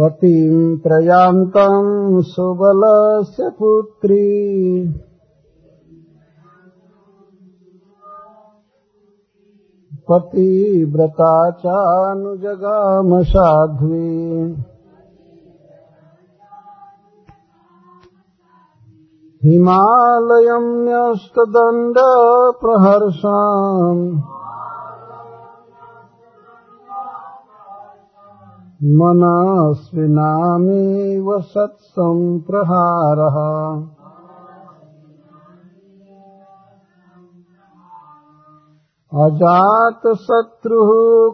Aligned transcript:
पतिम् 0.00 0.78
प्रयान्तम् 0.78 2.22
सुबलस्य 2.22 3.50
पुत्री 3.58 4.30
पतिव्रता 10.12 11.50
चानुजगाम 11.50 13.22
साध्वी। 13.22 14.56
हिमालयम् 19.44 20.84
न्यस्तदण्ड 20.84 21.96
प्रहर्षाम् 22.60 24.20
मनस्विनामेव 28.84 31.40
सत्सम्प्रहारः। 31.40 33.36
अजातशत्रुः 39.14 40.90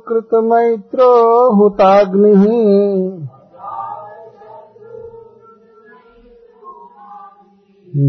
कृतमैत्रो 0.08 1.08
हुताग्निः 1.56 2.44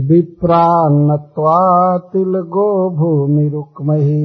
विप्रान्नत्वा 0.08 1.58
तिलगो 1.98 2.70
भूमिरुक्महि 3.00 4.24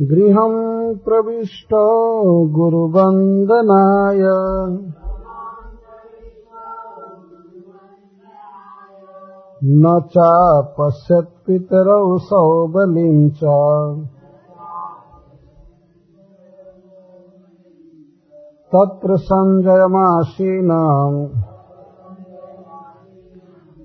गृहम् 0.00 0.96
प्रविष्टो 1.04 1.84
गुरुवन्दनाय। 2.56 4.24
न 9.64 10.00
चापश्यत्पितरौ 10.00 12.18
सौबलिम् 12.18 13.30
च 13.30 13.40
तत्र 18.72 19.16
सञ्जयमासीनाम्। 19.16 21.28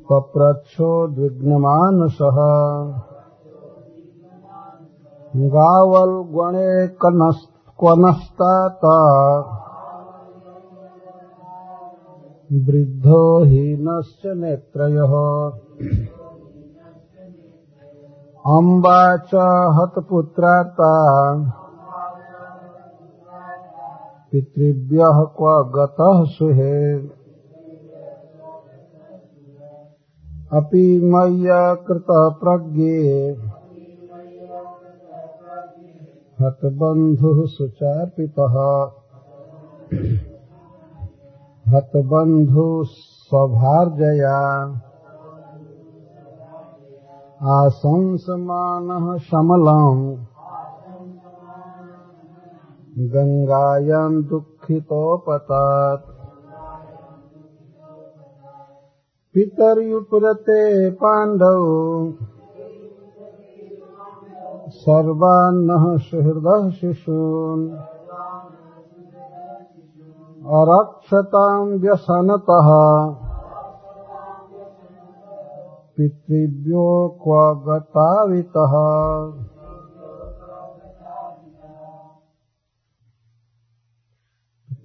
पप्रच्छोद्विग्नमानसः 0.09 2.37
गावल्गणे 5.35 6.87
क्वनस्ताता 7.79 8.97
वृद्धो 12.53 13.43
हीनश्च 13.43 14.21
नेत्रयः। 14.25 15.13
अम्बा 18.57 19.17
च 19.17 19.31
हतपुत्राता 19.77 20.93
पितृभ्यः 24.31 25.23
क्व 25.23 25.71
गतः 25.75 26.23
सुहे। 26.23 26.97
अपि 30.53 30.99
मय्या 31.03 31.75
कृतप्रज्ञे 31.75 33.31
हतबन्धुः 36.41 37.45
सुचार्पितः। 37.45 38.53
हतबन्धु 41.69 42.83
स्वभार्जया। 42.83 44.63
आशंसमानः 47.43 49.17
शमलम्। 49.17 50.15
गङ्गायाम् 52.97 54.23
दुःखितोपतात्। 54.23 56.05
पितर्युपुरते 59.33 60.91
पाण्डौ। 60.91 62.11
सर्वान्नः 64.69 65.97
सुहृदः 65.97 66.69
शिशून्। 66.69 67.92
अरक्षताम् 70.43 71.81
व्यसनतः। 71.81 72.69
पितृभ्यो 75.97 77.09
क्व 77.09 77.71
गतावितः। 77.71 78.73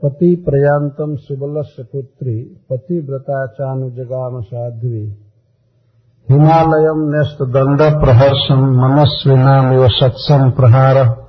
पति 0.03 0.45
प्रयांतम 0.49 1.17
सुबलस्य 1.17 1.83
पुत्री 1.83 2.67
पतिव्रता 2.71 3.47
चानुजगाम 3.47 4.41
साध्वी 4.41 5.19
हिमालयम 6.31 7.11
न्यस्त 7.11 7.43
दंड 7.43 7.79
प्रहर्षम 7.79 8.61
मनस्विनामिव 8.61 9.89
सत्सम 9.89 10.51
प्रहार 10.51 11.28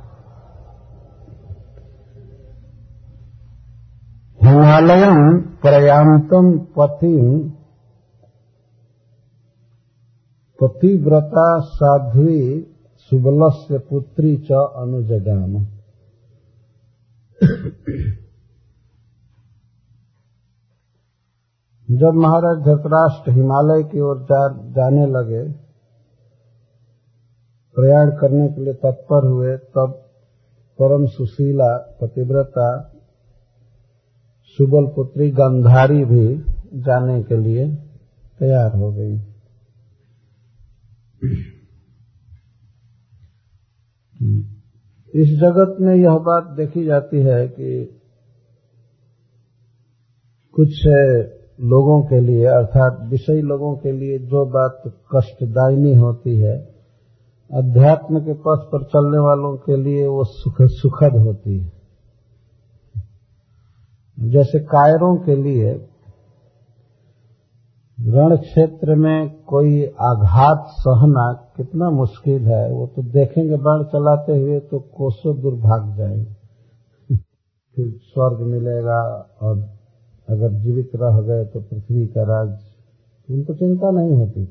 हिमालयम 4.50 5.18
प्रयांतम 5.62 6.48
पति 6.78 7.16
पतिव्रता 10.60 11.48
साध्वी 11.66 12.40
सुबलस्य 13.12 13.78
पुत्री 13.90 14.36
च 14.38 14.62
अनुजगाम। 14.76 15.54
जब 21.88 22.18
महाराज 22.24 22.58
धृतराष्ट्र 22.66 23.32
हिमालय 23.32 23.84
की 23.84 24.02
ओर 24.02 24.20
जा, 24.24 24.42
जाने 24.74 25.06
लगे 25.12 25.44
प्रयाण 27.76 28.12
करने 28.12 28.48
के 28.48 28.64
लिए 28.64 28.74
तत्पर 28.84 29.28
हुए 29.28 29.58
तब 29.58 29.98
परम 30.80 31.06
सुशीला 31.08 31.76
पतिव्रता 32.02 32.70
सुबल 34.62 34.88
पुत्री 34.96 35.32
गंधारी 35.32 36.06
भी 36.06 36.38
जाने 36.80 37.24
के 37.24 37.38
लिए 37.38 37.76
तैयार 38.40 38.76
हो 38.76 38.92
गई। 38.92 39.16
इस 45.22 45.40
जगत 45.40 45.78
में 45.82 45.96
यह 45.96 46.18
बात 46.18 46.44
देखी 46.58 46.86
जाती 46.86 47.18
है 47.18 47.48
कि 47.48 47.86
कुछ 50.54 50.86
लोगों 51.62 52.02
के 52.02 52.20
लिए, 52.20 52.46
अर्थात 52.46 53.10
विषयी 53.10 53.42
लोगों 53.42 53.76
के 53.76 53.92
लिए 53.92 54.20
जो 54.20 54.46
बात 54.46 54.84
कष्टदायिनी 55.16 55.96
होती 55.96 56.40
है, 56.40 56.58
अध्यात्म 57.54 58.20
के 58.20 58.34
पथ 58.34 58.70
पर 58.72 58.84
चलने 58.84 59.18
वालों 59.18 59.58
के 59.58 59.84
लिए 59.84 60.08
वो 60.08 60.24
सुख 60.24 60.56
सुखद 60.62 61.18
होती 61.18 61.60
है। 61.60 61.79
जैसे 64.20 64.60
कायरों 64.60 65.16
के 65.18 65.36
लिए 65.36 65.86
रण 67.98 68.36
क्षेत्र 68.38 68.96
में 68.96 69.44
कोई 69.44 69.86
आघात 69.86 70.66
सहना 70.70 71.54
कितना 71.58 71.90
मुश्किल 71.90 72.48
है, 72.48 72.72
वो 72.72 72.88
तो 72.88 73.02
देखेंगे 73.02 73.56
बाण 73.56 73.84
चलाते 73.84 74.32
हुए 74.32 74.60
तो 74.60 74.80
कोसों 74.80 75.42
दूर 75.42 75.54
भाग 75.54 75.98
जाएँगे। 75.98 76.34
फिर 77.76 78.00
स्वर्ग 78.04 78.40
मिलेगा 78.40 79.30
और 79.42 79.58
अगर 80.30 80.54
जीवित 80.54 80.92
रह 80.96 81.22
गए 81.22 81.46
तो 81.46 81.60
पृथ्वी 81.60 82.08
का 82.08 82.24
राज। 82.24 82.60
उनको 83.32 83.54
चिंता 83.54 83.92
नहीं 83.92 84.12
होती 84.12 84.46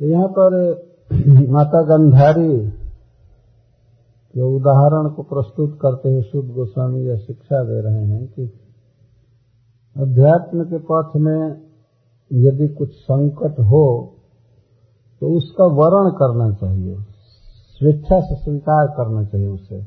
तो 0.00 0.06
यहाँ 0.06 0.28
पर 0.28 0.74
माता 1.48 1.82
गंधारी 1.82 2.77
के 4.38 4.46
उदाहरण 4.54 5.08
को 5.10 5.22
प्रस्तुत 5.22 5.78
करते 5.82 6.08
हुए 6.08 6.22
शुद्ध 6.22 6.48
गोस्वामी 6.54 7.00
यह 7.00 7.16
शिक्षा 7.16 7.62
दे 7.64 7.80
रहे 7.80 8.04
हैं 8.06 8.26
कि 8.26 8.42
अध्यात्म 9.96 10.64
के 10.64 10.78
पथ 10.90 11.16
में 11.16 11.40
यदि 12.32 12.68
कुछ 12.68 12.90
संकट 12.92 13.60
हो 13.60 13.86
तो 15.22 15.28
उसका 15.28 15.64
वर्ण 15.64 16.10
करना 16.10 16.50
चाहिए। 16.54 16.96
स्वेच्छा 17.78 18.20
से 18.20 18.34
स्वीकार 18.34 18.86
करना 18.86 19.24
चाहिए 19.24 19.46
उसे। 19.46 19.78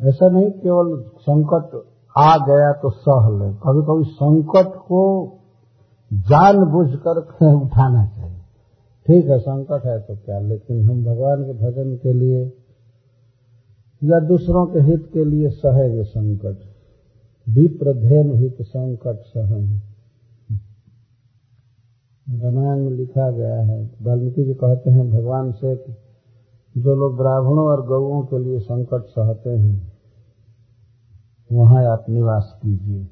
ऐसा 0.00 0.28
नहीं 0.28 0.50
केवल 0.50 1.02
संकट 1.20 1.74
आ 2.16 2.36
गया 2.36 2.72
तो 2.72 2.90
सह 2.90 3.28
ले 3.38 3.48
कभी 3.54 3.82
कभी 3.82 4.04
संकट 4.14 4.76
को 4.76 5.02
जान 6.12 6.64
बुझ 6.72 6.88
कर 6.96 7.18
उठाना 7.54 8.06
चाहिए। 8.06 8.38
ठीक 9.06 9.30
है, 9.30 9.38
संकट 9.38 9.86
है 9.86 10.00
तो 10.00 10.16
क्या? 10.16 10.38
लेकिन 10.38 10.90
हम 10.90 11.04
भगवान 11.04 11.44
के 11.44 11.52
भजन 11.52 11.96
के 11.96 12.12
लिए 12.12 12.59
या 14.04 14.20
दूसरों 14.20 14.66
के 14.66 14.78
हित 14.78 15.10
के 15.12 15.24
लिए 15.24 15.48
सहेंगे 15.48 16.02
संकट, 16.02 16.56
विप्रधेन 17.48 18.34
हित 18.34 18.62
संकट 18.62 19.16
सहन। 19.20 19.80
रामायण 22.28 22.84
में 22.84 22.90
लिखा 22.90 23.30
गया 23.30 23.60
है, 23.60 23.90
वाल्मीकि 24.02 24.44
जी 24.44 24.54
कहते 24.54 24.90
हैं, 24.90 25.10
भगवान 25.10 25.52
से 25.52 25.76
कि 25.76 26.80
जो 26.80 26.94
लोग 26.94 27.16
ब्राह्मणों 27.16 27.64
और 27.64 27.86
गौओं 27.86 28.22
के 28.22 28.38
लिए 28.38 28.58
संकट 28.58 29.04
सहते 29.04 29.50
हैं, 29.50 29.92
वहाँ 31.52 31.84
आप 31.84 32.06
निवास 32.08 32.60
कीजिए। 32.62 33.08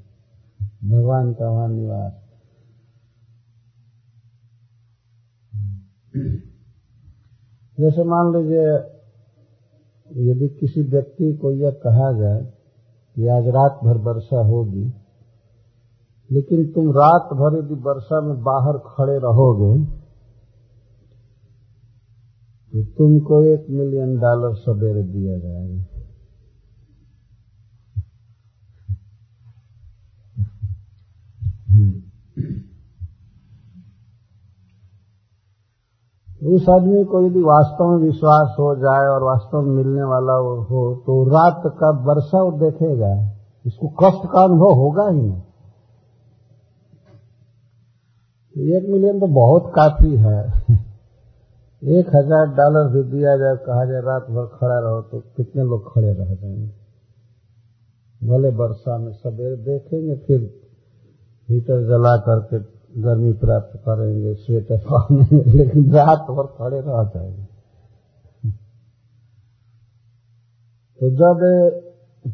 भगवान 0.85 1.32
का 1.32 1.50
वहाँ 1.50 1.69
निवास। 1.69 2.12
जैसे 7.81 8.05
मान 8.05 8.32
लीजिए 8.32 8.98
यदि 10.10 10.49
किसी 10.60 10.82
व्यक्ति 10.90 11.32
को 11.37 11.52
यह 11.52 11.70
कहा 11.84 12.12
जाए 12.12 12.40
कि 13.16 13.28
आज 13.28 13.49
रात 13.49 13.81
भर 13.84 13.99
वर्षा 14.02 14.40
होगी, 14.46 14.84
लेकिन 16.31 16.64
तुम 16.72 16.90
रात 16.93 17.32
भर 17.34 17.58
यदि 17.58 17.75
वर्षा 17.82 18.20
में 18.20 18.37
बाहर 18.43 18.78
खड़े 18.87 19.19
रहोगे 19.19 19.72
तो 22.72 22.82
तुमको 22.99 23.43
एक 23.44 23.66
मिलियन 23.70 24.16
डॉलर 24.19 24.55
सवेरे 24.55 25.02
दिया 25.02 25.38
जाएगा। 25.38 25.98
उस 36.43 36.69
आदमी 36.69 37.05
को 37.05 37.20
यदि 37.20 37.40
वास्तव 37.43 37.85
में 37.85 37.99
विश्वास 37.99 38.55
हो 38.58 38.75
जाए 38.76 39.06
और 39.06 39.23
वास्तव 39.23 39.61
में 39.61 39.75
मिलने 39.76 40.02
वाला 40.02 40.32
हो 40.64 40.82
तो 41.06 41.14
रात 41.29 41.62
का 41.79 41.90
वर्षा 42.05 42.43
वो 42.43 42.50
देखेगा। 42.61 43.11
इसको 43.67 43.88
कष्ट 44.00 44.29
का 44.32 44.43
अनुभव 44.43 44.75
होगा 44.75 45.08
ही 45.08 45.20
नहीं। 45.20 45.43
एक 48.75 48.88
मिलियन 48.88 49.20
तो 49.20 49.26
बहुत 49.26 49.73
काफ़ी 49.75 50.17
है। 50.17 50.40
एक 51.99 52.08
हज़ार 52.08 52.46
डॉलर 52.55 52.88
भी 52.93 53.02
दिया 53.11 53.37
जाए, 53.37 53.56
कहा 53.56 53.85
जाए 53.85 54.00
रात 54.00 54.31
भर 54.31 54.46
खड़ा 54.55 54.79
रहो 54.79 55.02
तो 55.02 55.20
कितने 55.37 55.62
लोग 55.64 55.93
खड़े 55.94 56.12
रह 56.12 56.35
जाएँगे? 56.35 56.70
भले 58.20 58.50
वर्षा 58.56 58.96
में 58.99 59.12
सवेरे 59.12 59.56
देखेंगे, 59.64 60.14
फिर 60.17 60.40
हीटर 61.49 61.82
जला 61.85 62.17
करके 62.19 62.58
गर्मी 62.93 63.32
प्राप्त 63.40 63.76
करेंगे, 63.79 64.35
स्वेटर 64.37 64.79
पहनेंगे, 64.85 65.52
लेकिन 65.52 65.90
रात 65.93 66.31
भर 66.31 66.46
खड़े 66.58 66.81
रह 66.81 67.02
जाएँगे। 67.06 67.44
तो 71.00 71.11
जब 71.12 71.43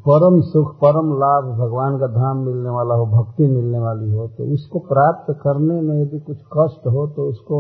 परम 0.05 0.41
सुख, 0.43 0.75
परम 0.77 1.11
लाभ 1.15 1.45
भगवान 1.59 1.99
का 1.99 2.07
धाम 2.11 2.39
मिलने 2.39 2.71
वाला 2.71 2.95
हो, 2.95 3.07
भक्ति 3.09 3.47
मिलने 3.47 3.79
वाली 3.79 4.11
हो 4.11 4.27
तो 4.29 4.45
उसको 4.55 4.79
प्राप्त 4.87 5.33
करने 5.41 5.81
में 5.81 6.01
यदि 6.03 6.19
कुछ 6.21 6.39
कष्ट 6.53 6.87
हो 6.89 7.07
तो 7.09 7.29
उसको 7.29 7.59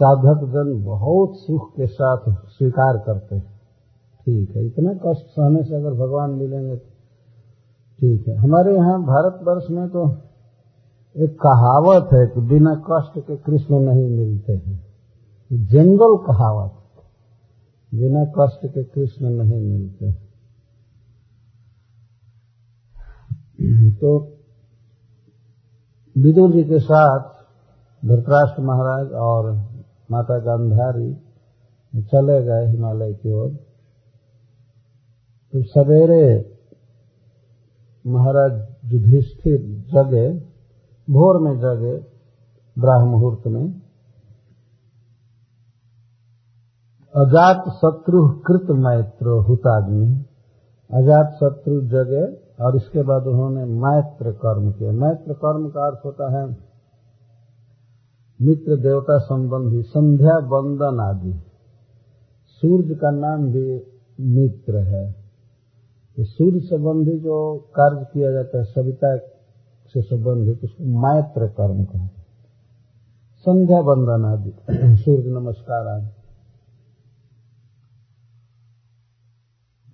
साधक 0.00 0.44
जन 0.50 0.72
बहुत 0.84 1.36
सुख 1.36 1.70
के 1.72 1.86
साथ 1.88 2.30
स्वीकार 2.48 2.98
करते 3.06 3.34
हैं। 3.34 3.42
ठीक 4.26 4.56
है, 4.56 4.66
इतना 4.66 4.92
कष्ट 5.04 5.26
सहने 5.28 5.62
से 5.62 5.74
अगर 5.76 5.94
भगवान 5.96 6.30
मिलेंगे 6.32 6.76
तो 6.76 6.86
ठीक 7.98 8.28
है। 8.28 8.36
हमारे 8.36 8.74
यहाँ 8.74 9.00
भारतवर्ष 9.04 9.70
में 9.70 9.88
तो 9.88 10.06
एक 11.18 11.32
कहावत 11.36 12.12
है 12.12 12.26
कि 12.26 12.40
बिना 12.48 12.72
कष्ट 12.82 13.18
के 13.20 13.36
कृष्ण 13.36 13.78
नहीं 13.80 14.08
मिलते 14.08 14.52
हैं। 14.52 14.76
जंगल 15.50 16.16
कहावत 16.26 16.74
बिना 17.92 18.24
कष्ट 18.36 18.66
के 18.66 18.82
कृष्ण 18.84 19.30
नहीं 19.30 19.60
मिलते 19.62 20.12
तो 24.00 24.10
विदुर 26.16 26.52
जी 26.52 26.62
के 26.64 26.78
साथ 26.80 27.22
धृतराष्ट्र 28.02 28.62
महाराज 28.62 29.12
और 29.22 29.50
माता 30.10 30.38
गांधारी 30.38 31.10
चले 31.94 32.38
गए 32.44 32.66
हिमालय 32.66 33.12
की 33.14 33.32
ओर। 33.32 33.50
तो 35.52 35.62
सवेरे 35.64 36.26
महाराज 38.04 38.52
युधिष्ठिर 38.92 39.58
जगे 39.92 40.28
भोर 41.10 41.40
में 41.40 41.58
जगे 41.58 41.98
ब्राह्म 42.80 43.08
मुहूर्त 43.08 43.46
में, 43.46 43.82
अजात 47.14 47.64
शत्रु 47.68 48.28
कृत 48.28 48.70
मैत्र 48.70 49.26
हुताग्नि। 49.26 50.24
अजात 50.90 51.32
शत्रु 51.34 51.80
जगे 51.80 52.24
और 52.64 52.76
इसके 52.76 53.02
बाद 53.02 53.22
उन्होंने 53.22 53.64
मैत्र 53.64 54.32
कर्म 54.32 54.72
किया। 54.72 54.92
मैत्र 54.92 55.32
कर्म 55.32 55.68
का 55.68 55.86
अर्थ 55.86 55.98
होता 56.04 56.38
है 56.38 56.46
मित्र 58.42 58.76
देवता 58.76 59.18
संबंधी 59.18 59.82
संध्या 59.82 60.38
वंदन 60.38 61.00
आदि। 61.00 61.32
सूर्य 62.46 62.94
का 62.94 63.10
नाम 63.10 63.52
भी 63.52 63.82
मित्र 64.20 64.76
है। 64.76 65.12
तो 66.16 66.24
सूर्य 66.24 66.60
संबंधी 66.60 67.18
जो 67.18 67.56
कार्य 67.56 68.06
किया 68.14 68.32
जाता 68.32 68.58
है, 68.58 68.64
सविता 68.64 69.37
से 69.88 70.02
संबंधित 70.02 70.60
उसको 70.64 70.84
मैत्र 70.84 71.46
कर्म 71.46 71.84
कहते 71.84 72.18
संध्या 73.38 73.82
बंदन 73.82 74.24
आदि। 74.24 74.52
सूर्य 74.96 75.28
नमस्कार 75.28 75.86
आदि। 75.86 76.08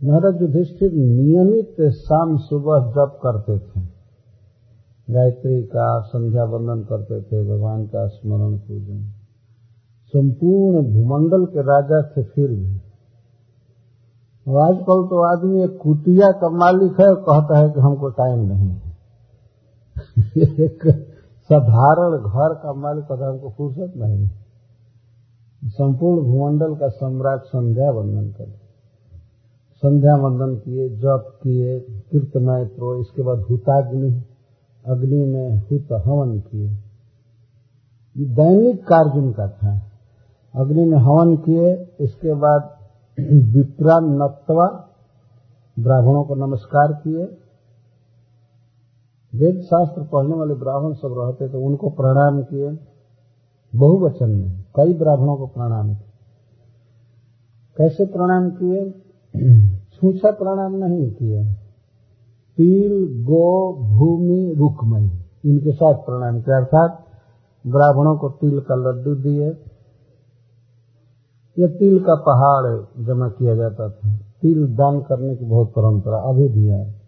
महाराज 0.07 0.43
युधिष्ठिर 0.43 0.93
नियमित 0.93 1.93
शाम 1.93 2.37
सुबह 2.37 2.91
जप 2.91 3.21
करते 3.27 3.59
थे। 3.59 3.85
गायत्री 5.11 5.63
का 5.63 6.01
संध्या 6.01 6.45
वंदन 6.45 6.83
करते 6.85 7.23
थे, 7.23 7.51
भगवान 7.51 7.87
का 7.87 8.07
स्मरण 8.07 8.59
पूजन। 8.59 9.13
संपूर्ण 10.07 10.83
भूमंडल 10.83 11.47
के 11.47 11.61
राजा 11.61 12.03
थे 12.03 12.23
फिर 12.23 12.51
भी। 12.51 12.77
आजकल 14.57 15.09
तो 15.09 15.37
आदमी 15.37 15.65
एक 15.65 15.79
कुटिया 15.83 16.31
का 16.31 16.49
मालिक 16.49 16.93
है 16.93 17.15
कहता 17.15 17.59
है 17.59 17.71
कि 17.71 17.81
हमको 17.81 18.09
टाइम 18.09 18.41
नहीं 18.41 18.69
है। 18.69 18.94
एक 20.39 20.81
साधारण 21.51 22.19
घर 22.19 22.55
का 22.55 22.73
मालिक 22.73 23.05
कहता 23.05 23.25
है 23.25 23.31
हमको 23.31 23.51
फुर्सत 23.51 23.93
नहीं 23.97 24.29
संपूर्ण 25.63 26.23
भूमंडल 26.23 26.75
का 26.75 26.89
सम्राट 26.89 27.41
संध्या 27.41 27.91
वंदन 27.91 28.31
कर 28.31 28.65
संध्या 29.83 30.15
वंदन 30.17 30.55
किए, 30.57 30.89
जप 30.89 31.39
किए 31.43 31.81
कीर्तमय 31.81 32.65
तो 32.65 33.01
इसके 33.01 33.23
बाद 33.23 33.39
हुताग्नि, 33.39 34.23
अग्नि 34.87 35.25
में 35.25 35.57
हुत 35.59 35.89
हवन 36.07 36.41
किए। 36.41 36.69
ये 38.17 38.25
दैनिक 38.25 38.85
कार्य 38.85 39.19
उनका 39.19 39.49
था, 39.49 39.83
अग्नि 40.55 40.85
में 40.85 40.99
हवन 40.99 41.37
किए, 41.37 41.89
इसके 42.01 42.35
बाद 42.35 42.71
विप्रा 43.55 43.99
नत्वा 44.01 44.67
ब्राह्मणों 45.79 46.25
को 46.25 46.35
नमस्कार 46.35 46.93
किए 46.93 47.25
वेद 49.35 49.61
शास्त्र 49.61 50.03
पढ़ने 50.03 50.35
वाले 50.35 50.55
ब्राह्मण 50.55 50.93
सब 50.93 51.15
रहते 51.19 51.55
थे, 51.55 51.67
उनको 51.67 51.91
प्रणाम 51.91 52.43
किए। 52.43 52.79
बहुवचन 53.75 54.31
में, 54.31 54.65
कई 54.77 54.95
ब्राह्मणों 54.95 55.37
को 55.37 55.47
प्रणाम 55.47 55.95
किए। 55.95 56.11
कैसे 57.77 58.07
प्रणाम 58.07 58.51
किए? 58.51 58.91
छूछा 59.95 60.31
प्रणाम 60.31 60.77
नहीं 60.77 61.11
किए। 61.11 61.45
तिल 62.57 63.23
गो, 63.25 63.73
भूमि, 63.73 64.55
रुकमई, 64.59 65.11
इनके 65.45 65.73
साथ 65.73 65.95
प्रणाम 65.95 66.41
किया, 66.41 66.57
अर्थात 66.57 67.05
ब्राह्मणों 67.67 68.17
को 68.17 68.29
तिल 68.29 68.61
का 68.61 68.75
लड्डू 68.75 69.15
दिए। 69.15 69.57
या 71.59 71.67
तिल 71.67 72.05
का 72.05 72.15
पहाड़ 72.15 73.05
जमा 73.05 73.29
किया 73.29 73.55
जाता 73.55 73.91
था। 73.91 74.17
तिल 74.43 74.67
दान 74.67 75.01
करने 75.01 75.37
की 75.37 75.45
बहुत 75.45 75.69
परंपरा 75.69 76.19
अभी 76.19 76.49
भी 76.49 76.67
है। 76.67 77.01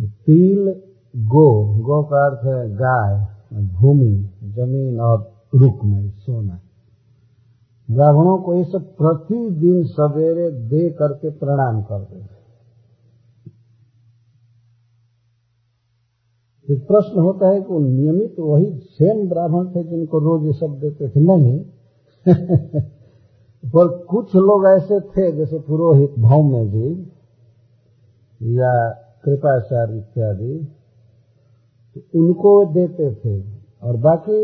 तिल 0.00 0.82
गो 1.16 1.64
गो 1.64 2.02
का 2.02 2.26
अर्थ 2.26 2.44
है 2.44 2.76
गाय, 2.76 3.26
भूमि, 3.62 4.30
ज़मीन 4.44 5.00
और 5.00 5.32
रुकमई 5.54 6.10
सोना। 6.10 6.60
ब्राह्मणों 7.90 8.38
को 8.38 8.54
ये 8.54 8.64
सब 8.64 8.96
प्रतिदिन 8.96 9.84
सवेरे 9.84 10.50
दे 10.50 10.90
करके 10.90 11.30
प्रणाम 11.30 11.82
करते 11.82 12.40
फिर 16.66 16.78
प्रश्न 16.78 17.20
होता 17.20 17.48
है 17.48 17.60
कि 17.60 17.72
वो 17.72 17.78
नियमित 17.78 18.36
वही 18.38 18.78
सेम 18.78 19.28
ब्राह्मण 19.28 19.66
थे 19.66 19.84
जिनको 19.84 20.18
रोज 20.18 20.46
ये 20.46 20.52
सब 20.52 20.78
देते 20.80 21.08
थे? 21.08 21.20
नहीं। 21.20 21.64
पर 23.66 23.88
कुछ 23.88 24.34
लोग 24.36 24.82
ऐसे 24.82 25.00
थे, 25.00 25.32
जैसे 25.32 25.58
पुरोहित 25.58 26.14
भौम्य 26.18 26.66
जी 26.66 27.12
या 28.56 28.90
कृपाचार्य 29.24 29.98
इत्यादि 29.98 30.76
तो 31.96 32.00
उनको 32.18 32.52
देते 32.72 33.14
थे। 33.14 33.40
और 33.82 33.96
बाकी 33.98 34.38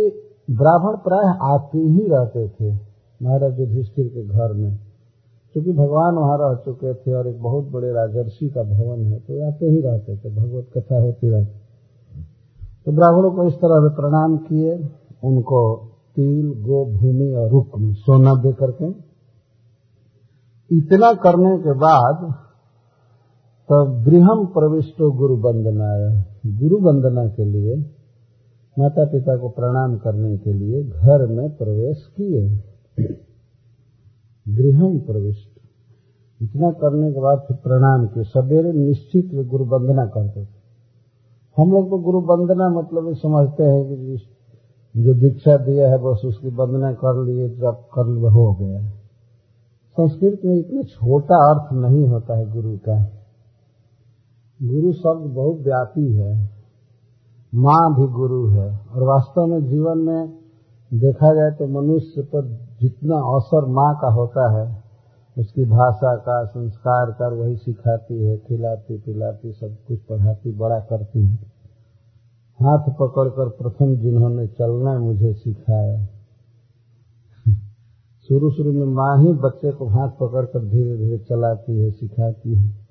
ब्राह्मण 0.54 0.96
प्राय 1.04 1.26
आते 1.46 1.78
ही 1.78 2.06
रहते 2.08 2.48
थे 2.50 2.72
महाराज 3.20 3.60
युधिष्ठिर 3.60 4.06
के 4.06 4.22
घर 4.26 4.52
में। 4.52 4.76
क्योंकि 5.54 5.72
भगवान 5.72 6.14
वहाँ 6.14 6.36
रह 6.40 6.54
चुके 6.64 6.92
थे 6.94 7.12
और 7.14 7.28
एक 7.28 7.40
बहुत 7.42 7.68
बड़े 7.72 7.92
राजर्षि 7.92 8.48
का 8.48 8.62
भवन 8.64 9.04
है 9.04 9.18
तो 9.18 9.46
आते 9.46 9.66
ही 9.66 9.80
रहते 9.80 10.16
थे। 10.16 10.34
भगवत 10.36 10.66
कथा 10.76 11.00
होती 11.02 11.30
रहती 11.30 12.22
तो 12.86 12.92
ब्राह्मणों 12.92 13.30
को 13.30 13.44
इस 13.44 13.54
तरह 13.54 13.78
से 13.80 13.94
प्रणाम 13.96 14.36
किए। 14.38 14.74
उनको 15.24 15.60
तिल 16.16 16.46
गो 16.62 16.84
भूमि 16.92 17.32
और 17.32 17.48
रुक 17.50 17.78
में 17.78 17.92
सोना 17.94 18.34
दे 18.42 18.52
करके 18.52 18.88
इतना 20.70 21.12
करने 21.22 21.56
के 21.58 21.72
बाद 21.78 22.22
तब 23.70 24.04
गृहम 24.04 24.46
प्रविष्टो 24.46 25.10
गुरु 25.10 25.36
वंदनाया। 25.36 26.24
गुरु 26.46 26.76
वंदना 26.76 27.26
के 27.26 27.44
लिए 27.44 27.76
माता 28.78 29.04
पिता 29.04 29.36
को 29.36 29.48
प्रणाम 29.48 29.96
करने 29.96 30.38
के 30.38 30.52
लिए 30.52 30.84
घर 30.84 31.26
में 31.26 31.56
प्रवेश 31.56 32.06
किए। 32.16 32.62
गृहम 34.48 34.98
प्रविष्ट। 34.98 35.58
इतना 36.42 36.70
करने 36.70 37.12
के 37.12 37.20
बाद 37.20 37.38
फिर 37.48 37.56
प्रणाम 37.56 38.06
किए। 38.06 38.24
सवेरे 38.24 38.72
निश्चित 38.72 39.34
वे 39.34 39.44
गुरु 39.44 39.64
वंदना 39.64 40.06
करते 40.06 40.44
थे। 40.44 40.48
हम 41.58 41.72
लोग 41.72 41.90
तो 41.90 41.98
गुरु 41.98 42.20
वंदना 42.20 42.68
मतलब 42.68 43.14
समझते 43.14 43.62
हैं 43.62 43.88
कि 43.88 44.18
जो 44.96 45.14
दीक्षा 45.14 45.56
दिया 45.56 45.90
है 45.90 45.98
बस 45.98 46.20
उसकी 46.24 46.48
वंदना 46.48 46.92
कर 46.92 47.24
लिए, 47.24 47.48
जब 47.48 47.74
कर 47.94 48.28
हो 48.28 48.54
गया। 48.54 48.90
संस्कृत 50.00 50.40
में 50.44 50.56
इतना 50.56 50.82
छोटा 50.82 51.50
अर्थ 51.50 51.72
नहीं 51.72 52.08
होता 52.08 52.36
है 52.36 52.52
गुरु 52.52 52.76
का। 52.76 53.15
गुरु 54.62 54.92
शब्द 54.92 55.34
बहुत 55.34 55.60
व्यापी 55.60 56.12
है। 56.12 56.50
माँ 57.54 57.94
भी 57.94 58.06
गुरु 58.06 58.46
है। 58.46 58.78
और 58.94 59.02
वास्तव 59.02 59.46
में 59.46 59.66
जीवन 59.66 59.98
में 59.98 60.28
देखा 60.94 61.34
जाए 61.34 61.50
तो 61.50 61.66
मनुष्य 61.66 62.22
पर 62.22 62.68
जितना 62.80 63.16
अवसर 63.16 63.64
माँ 63.64 63.98
का 64.02 64.08
होता 64.08 64.58
है, 64.58 64.82
उसकी 65.38 65.64
भाषा 65.64 66.16
का, 66.16 66.44
संस्कार 66.44 67.10
कर 67.10 67.32
वही 67.32 67.56
सिखाती 67.56 68.24
है, 68.24 68.36
खिलाती, 68.36 68.98
पिलाती, 68.98 69.52
सब 69.52 69.76
कुछ 69.88 70.00
पढ़ाती, 70.00 70.52
बड़ा 70.52 70.78
करती 70.78 71.26
है। 71.26 71.34
हाथ 72.62 72.78
पकड़कर 72.78 73.48
प्रथम 73.48 73.96
जिन्होंने 73.96 74.46
चलना 74.46 74.98
मुझे 74.98 75.32
सिखाया। 75.32 76.06
शुरू 78.28 78.50
शुरू 78.50 78.72
में 78.72 78.86
माँ 78.86 79.18
ही 79.18 79.32
बच्चे 79.32 79.72
को 79.72 79.86
हाथ 79.86 80.08
पकड़कर 80.08 80.64
धीरे 80.64 80.96
धीरे 80.96 81.18
चलाती 81.18 81.78
है, 81.78 81.90
सिखाती 81.90 82.54
है। 82.54 82.85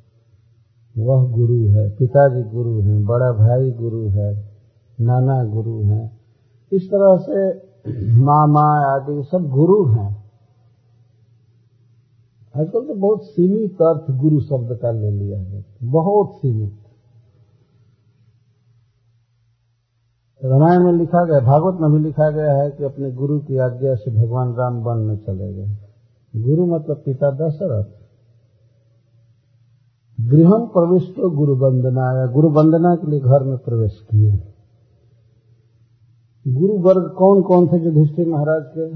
वह 0.97 1.31
गुरु 1.31 1.67
है, 1.67 1.89
पिताजी 1.89 2.43
गुरु 2.43 2.81
हैं, 2.81 3.05
बड़ा 3.05 3.31
भाई 3.31 3.71
गुरु 3.71 4.07
है, 4.09 4.55
नाना 5.01 5.43
गुरु 5.43 5.83
हैं। 5.83 6.19
इस 6.71 6.91
तरह 6.91 7.17
से 7.17 7.65
मामा 8.21 8.95
आदि 8.95 9.23
सब 9.23 9.49
गुरु 9.49 9.85
हैं। 9.85 10.25
आजकल 12.57 12.87
तो 12.87 12.93
बहुत 12.93 13.23
सीमित 13.23 13.81
अर्थ 13.81 14.19
गुरु 14.19 14.39
शब्द 14.39 14.79
का 14.81 14.91
ले 14.91 15.11
लिया 15.11 15.39
है। 15.39 15.65
बहुत 15.83 16.37
सीमित। 16.37 16.73
रामायण 20.45 20.83
में 20.83 20.93
लिखा 20.93 21.25
गया, 21.25 21.39
भागवत 21.39 21.77
में 21.81 21.91
भी 21.91 21.99
लिखा 21.99 22.29
गया 22.29 22.53
है 22.53 22.71
कि 22.71 22.83
अपने 22.83 23.11
गुरु 23.11 23.39
की 23.39 23.57
आज्ञा 23.57 23.95
से 23.95 24.11
भगवान 24.11 24.53
राम 24.53 24.73
वन 24.83 24.97
में 24.97 25.17
चले 25.17 25.53
गए। 25.53 25.77
गुरु 26.35 26.65
मतलब 26.65 26.95
पिता 27.05 27.31
दशरथ। 27.31 28.04
गृहम 30.21 30.65
प्रविष्ट 30.67 31.19
गुरु 31.19 31.55
वंदना 31.55 32.19
या 32.19 32.25
गुरु 32.27 32.49
वंदना 32.49 32.95
के 32.95 33.11
लिए 33.11 33.19
घर 33.19 33.43
में 33.43 33.57
प्रवेश 33.57 34.07
किए। 34.11 34.31
गुरु 36.47 36.73
वर्ग 36.73 37.11
कौन 37.17 37.41
कौन 37.41 37.67
थे 37.67 37.83
युधिष्ठिर 37.83 38.27
महाराज 38.27 38.63
के? 38.77 38.95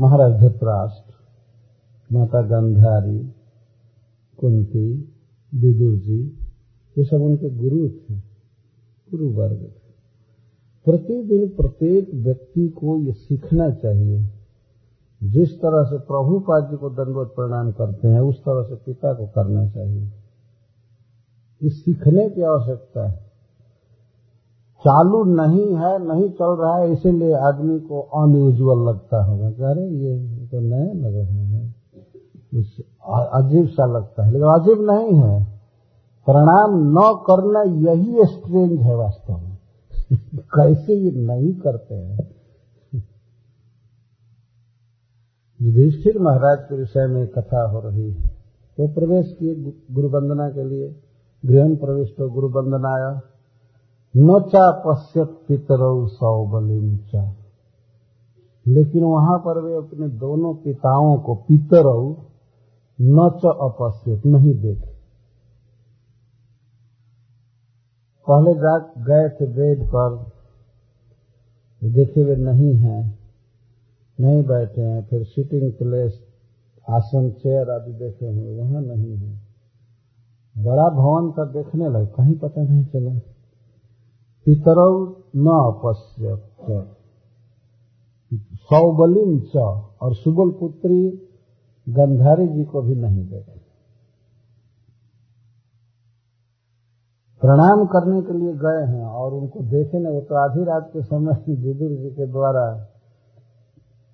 महाराज 0.00 0.32
धृतराष्ट्र, 0.40 1.14
माता 2.12 2.42
गंधारी, 2.42 3.18
कुंती 4.38 5.14
विदुर 5.54 5.98
जी 5.98 6.38
ये 6.98 7.04
सब 7.04 7.22
उनके 7.22 7.50
गुरु 7.50 7.88
थे 7.88 8.14
गुरु 9.10 9.28
वर्ग 9.28 9.62
थे 9.62 9.84
प्रतिदिन 10.86 11.48
प्रत्येक 11.48 12.14
व्यक्ति 12.14 12.68
को 12.68 12.98
ये 12.98 13.12
सीखना 13.12 13.70
चाहिए। 13.70 14.33
जिस 15.24 15.58
तरह 15.58 15.82
से 15.84 15.98
प्रभुपाद 15.98 16.70
जी 16.70 16.76
को 16.76 16.90
दंडवत 16.90 17.32
प्रणाम 17.36 17.72
करते 17.72 18.08
हैं, 18.08 18.20
उस 18.20 18.40
तरह 18.40 18.62
से 18.62 18.74
पिता 18.74 19.12
को 19.12 19.26
करना 19.26 19.68
चाहिए। 19.68 20.12
ये 21.62 21.70
सीखने 21.70 22.30
की 22.30 22.42
आवश्यकता 22.42 23.08
है। 23.08 23.24
चालू 24.80 25.24
नहीं 25.24 25.74
है, 25.74 26.06
नहीं 26.08 26.30
चल 26.30 26.56
रहा 26.60 26.76
है, 26.76 26.92
इसीलिए 26.92 27.32
आदमी 27.32 27.80
को 27.80 28.00
अनयूजुअल 28.00 28.88
लगता 28.88 29.24
होगा। 29.24 29.50
कह 29.50 29.72
रहे 29.72 29.88
ये 29.88 30.46
तो 30.46 30.60
नए 30.60 30.92
लग 30.92 31.14
रहे 31.14 31.44
हैं। 31.44 31.74
अजीब 33.32 33.68
सा 33.68 33.86
लगता 33.86 34.24
है। 34.24 34.32
लेकिन 34.32 34.48
अजीब 34.48 34.90
नहीं 34.90 35.20
है। 35.20 35.44
प्रणाम 36.26 36.90
न 36.90 37.22
करना 37.30 37.90
यही 37.90 38.24
स्ट्रेंज 38.24 38.80
है 38.80 38.96
वास्तव 38.96 39.36
में। 39.36 39.58
कैसे 40.38 40.94
ये 40.94 41.10
नहीं 41.10 41.54
करते 41.54 41.94
हैं? 41.94 42.33
युधिष्ठिर 45.64 46.18
महाराज 46.18 46.58
के 46.60 46.76
विषय 46.76 47.06
में 47.06 47.26
कथा 47.26 47.68
हो 47.68 47.80
रही 47.80 48.10
है। 48.10 48.26
तो 48.76 48.88
प्रवेश 48.88 49.36
किए 49.38 49.54
गुरु 49.92 50.08
वंदना 50.08 50.50
के 50.50 50.64
लिए। 50.64 51.00
गृह 51.46 51.74
प्रवेश 51.74 52.14
तो 52.18 52.30
गुरु 52.30 52.48
वंदनाया 52.48 53.20
न 54.16 54.42
चा 54.48 54.70
पश्यत 54.70 55.28
पितरऊ 55.48 56.06
सौबलिम 56.06 56.96
चा। 56.96 57.36
लेकिन 58.66 59.04
वहाँ 59.04 59.38
पर 59.38 59.62
वे 59.62 59.74
अपने 59.74 60.08
दोनों 60.08 60.54
पिताओं 60.54 61.18
को 61.18 61.34
पितरऊ 61.34 62.14
न 63.00 63.30
च 63.30 63.46
अपश्यत 63.46 64.26
नहीं 64.26 64.54
देखे। 64.54 64.94
पहले 68.30 68.54
जा, 68.54 68.78
गए 68.78 69.28
थे 69.28 69.46
बेड 69.46 69.88
पर। 69.94 70.26
देखे 71.84 72.20
हुए 72.20 72.36
नहीं 72.36 72.74
है। 72.74 73.23
नहीं 74.18 74.42
बैठे 74.42 74.80
हैं, 74.80 75.06
फिर 75.06 75.22
सिटिंग 75.24 75.72
प्लेस 75.72 76.20
आसन 76.90 77.30
चेयर 77.30 77.70
आदि 77.70 77.92
देखे 77.92 78.26
हुए 78.26 78.58
वहाँ 78.58 78.82
नहीं 78.82 79.16
है। 79.16 79.32
बड़ा 80.64 80.88
भवन 80.90 81.30
का 81.30 81.44
देखने 81.44 81.88
लगे 81.88 82.06
कहीं 82.06 82.34
पता 82.38 82.62
नहीं 82.62 82.84
चला। 82.84 83.18
पितरव 84.46 84.94
न 85.36 85.46
अपश्य 85.46 86.36
च, 89.46 89.56
और 90.02 90.14
सुबल 90.14 90.50
पुत्री 90.50 91.10
गंधारी 91.88 92.46
जी 92.48 92.64
को 92.64 92.82
भी 92.82 92.94
नहीं 92.94 93.24
देखे। 93.26 93.58
प्रणाम 97.42 97.84
करने 97.86 98.22
के 98.22 98.38
लिए 98.38 98.52
गए 98.52 98.82
हैं, 98.92 99.04
और 99.04 99.34
उनको 99.34 99.60
देखे 99.60 99.98
न 99.98 100.06
वो 100.06 100.20
तो 100.20 100.34
आधी 100.34 100.64
रात 100.64 100.90
के 100.92 101.02
समय 101.02 101.54
विदुर 101.56 101.90
जी 101.90 102.10
के 102.10 102.26
द्वारा 102.26 102.90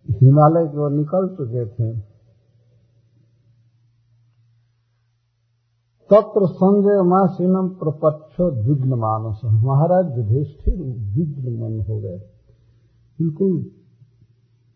हिमालय 0.07 0.67
की 0.69 0.79
ओर 0.79 0.91
निकल 0.91 1.29
चुके 1.29 1.67
थे, 1.67 2.11
तत्र 6.11 6.47
संजय 6.47 7.03
मासीनम 7.03 7.69
प्रपक्षो 7.69 8.51
विघ्न 8.63 8.95
मानस। 8.95 9.41
महाराज 9.45 10.19
युधिष्ठिर 10.19 10.75
विघ्न 11.17 11.53
मन 11.53 11.81
हो 11.81 11.99
गए। 12.01 12.19
बिल्कुल 13.19 13.71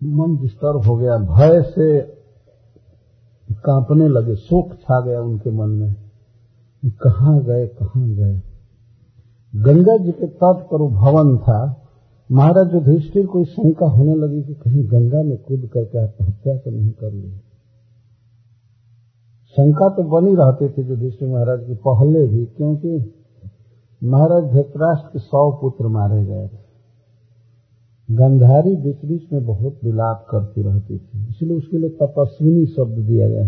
मन 0.02 0.36
डिस्टर्ब 0.36 0.86
हो 0.86 0.96
गया। 0.96 1.16
भय 1.18 1.62
से 1.62 2.00
कांपने 3.50 4.08
लगे। 4.08 4.36
शोक 4.36 4.74
छा 4.74 5.00
गया 5.00 5.20
उनके 5.20 5.50
मन 5.50 5.70
में 5.70 5.94
कहाँ 7.02 7.40
गए 7.42 7.66
कहाँ 7.66 8.08
गए। 8.08 8.42
गंगा 9.54 9.96
जी 9.96 10.12
के 10.12 10.26
तट 10.26 10.66
पर 10.72 10.82
भवन 10.90 11.38
था। 11.38 11.83
महाराज 12.34 12.74
युधिष्ठिर 12.74 13.26
को 13.26 13.44
शंका 13.46 13.86
होने 13.86 14.14
लगी 14.16 14.42
कि 14.42 14.54
कहीं 14.54 14.84
गंगा 14.90 15.22
में 15.22 15.36
कूद 15.38 15.68
करके 15.74 15.98
आत्महत्या 15.98 16.56
तो 16.56 16.70
नहीं 16.70 16.90
कर 16.92 17.12
ली 17.12 17.30
शंका 19.56 19.88
तो 19.88 20.02
बनी 20.10 20.34
रहती 20.34 20.68
थी 20.68 20.88
युधिष्ठिर 20.88 21.28
महाराज 21.28 21.60
की 21.66 21.74
पहले 21.84 22.26
भी, 22.26 22.44
क्योंकि 22.46 22.90
महाराज 24.02 24.44
धृतराष्ट्र 24.52 25.08
के 25.08 25.18
सौ 25.18 25.50
पुत्र 25.60 25.88
मारे 25.88 26.24
गए 26.24 26.46
थे। 26.46 26.62
गंधारी 28.08 28.74
बीच 28.78 29.04
बीच 29.04 29.32
में 29.32 29.44
बहुत 29.46 29.78
विलाप 29.84 30.26
करती 30.30 30.62
रहती 30.62 30.98
थी, 30.98 31.26
इसलिए 31.28 31.56
उसके 31.56 31.78
लिए 31.78 31.90
तपस्विनी 32.00 32.66
शब्द 32.68 32.98
दिया 33.00 33.28
गया। 33.28 33.46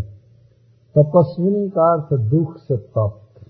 तपस्विनी 0.94 1.68
का 1.70 1.92
अर्थ 1.94 2.14
दुख 2.30 2.56
से 2.58 2.76
तप्त, 2.76 3.44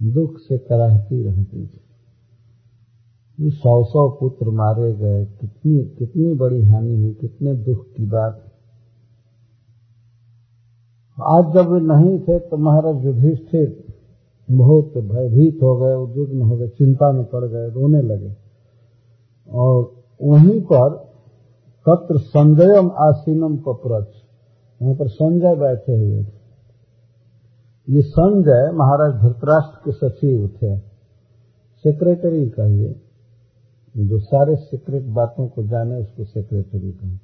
दुख 0.00 0.38
से 0.38 0.58
कराहती 0.60 1.22
रहती 1.22 1.66
थी। 1.66 1.80
सौ 3.40 3.84
सौ 3.84 4.08
पुत्र 4.08 4.50
मारे 4.50 4.92
गए। 4.94 5.24
कितनी 5.24 5.84
कितनी 5.84 6.34
बड़ी 6.34 6.62
हानि 6.62 6.94
हुई, 6.94 7.14
कितने 7.14 7.54
दुख 7.54 7.86
की 7.96 8.06
बात। 8.06 8.44
आज 11.22 11.54
जब 11.54 11.70
वे 11.70 11.80
नहीं 11.80 12.18
थे 12.18 12.38
तो 12.38 12.56
महाराज 12.56 13.04
युधिष्ठिर 13.04 13.84
बहुत 14.50 14.92
भयभीत 14.98 15.58
हो 15.62 15.76
गए, 15.76 15.94
उद्विग्न 15.94 16.42
हो 16.42 16.56
गए, 16.56 16.68
चिंता 16.68 17.12
में 17.12 17.24
पड़ 17.24 17.44
गए, 17.44 17.68
रोने 17.68 18.02
लगे। 18.02 18.36
और 19.48 19.92
वहीं 20.22 20.60
पर 20.60 20.96
तत्र 21.88 22.18
संजयम 22.18 22.90
आसीनम 22.90 23.56
कप्रच 23.56 24.08
वहाँ 24.82 24.94
पर 24.94 25.08
संजय 25.08 25.56
बैठे 25.56 25.92
हुए 25.92 26.24
थे। 26.24 26.44
ये 27.88 28.02
संजय 28.02 28.70
महाराज 28.74 29.20
धृतराष्ट्र 29.22 29.78
के 29.84 29.92
सचिव 29.92 30.48
थे। 30.48 30.78
सेक्रेटरी 31.76 32.48
कहिए। 32.48 33.00
जो 33.94 34.18
सारे 34.18 34.54
सीक्रेट 34.56 35.04
बातों 35.14 35.48
को 35.48 35.62
जाने, 35.62 35.96
उसको 35.96 36.24
सेक्रेटरी 36.24 36.90
कहिए 36.92 37.18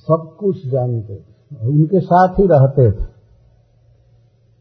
सब 0.00 0.36
कुछ 0.40 0.66
जानते 0.66 1.14
उनके 1.68 2.00
साथ 2.00 2.38
ही 2.38 2.46
रहते 2.46 2.90
थे। 2.92 3.08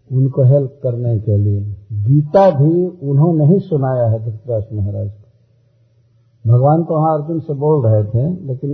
उनको 0.09 0.43
हेल्प 0.43 0.79
करने 0.83 1.17
के 1.19 1.35
लिए। 1.37 1.59
गीता 2.03 2.49
भी 2.51 2.85
उन्होंने 3.09 3.45
ही 3.45 3.59
सुनाया 3.59 4.07
है 4.09 4.19
धृतराष्ट्र 4.25 4.75
महाराज 4.75 5.09
को। 5.09 6.51
भगवान 6.51 6.83
तो 6.83 6.95
वहाँ 6.95 7.17
अर्जुन 7.19 7.39
से 7.39 7.53
बोल 7.53 7.85
रहे 7.85 8.03
थे, 8.03 8.23
लेकिन 8.47 8.69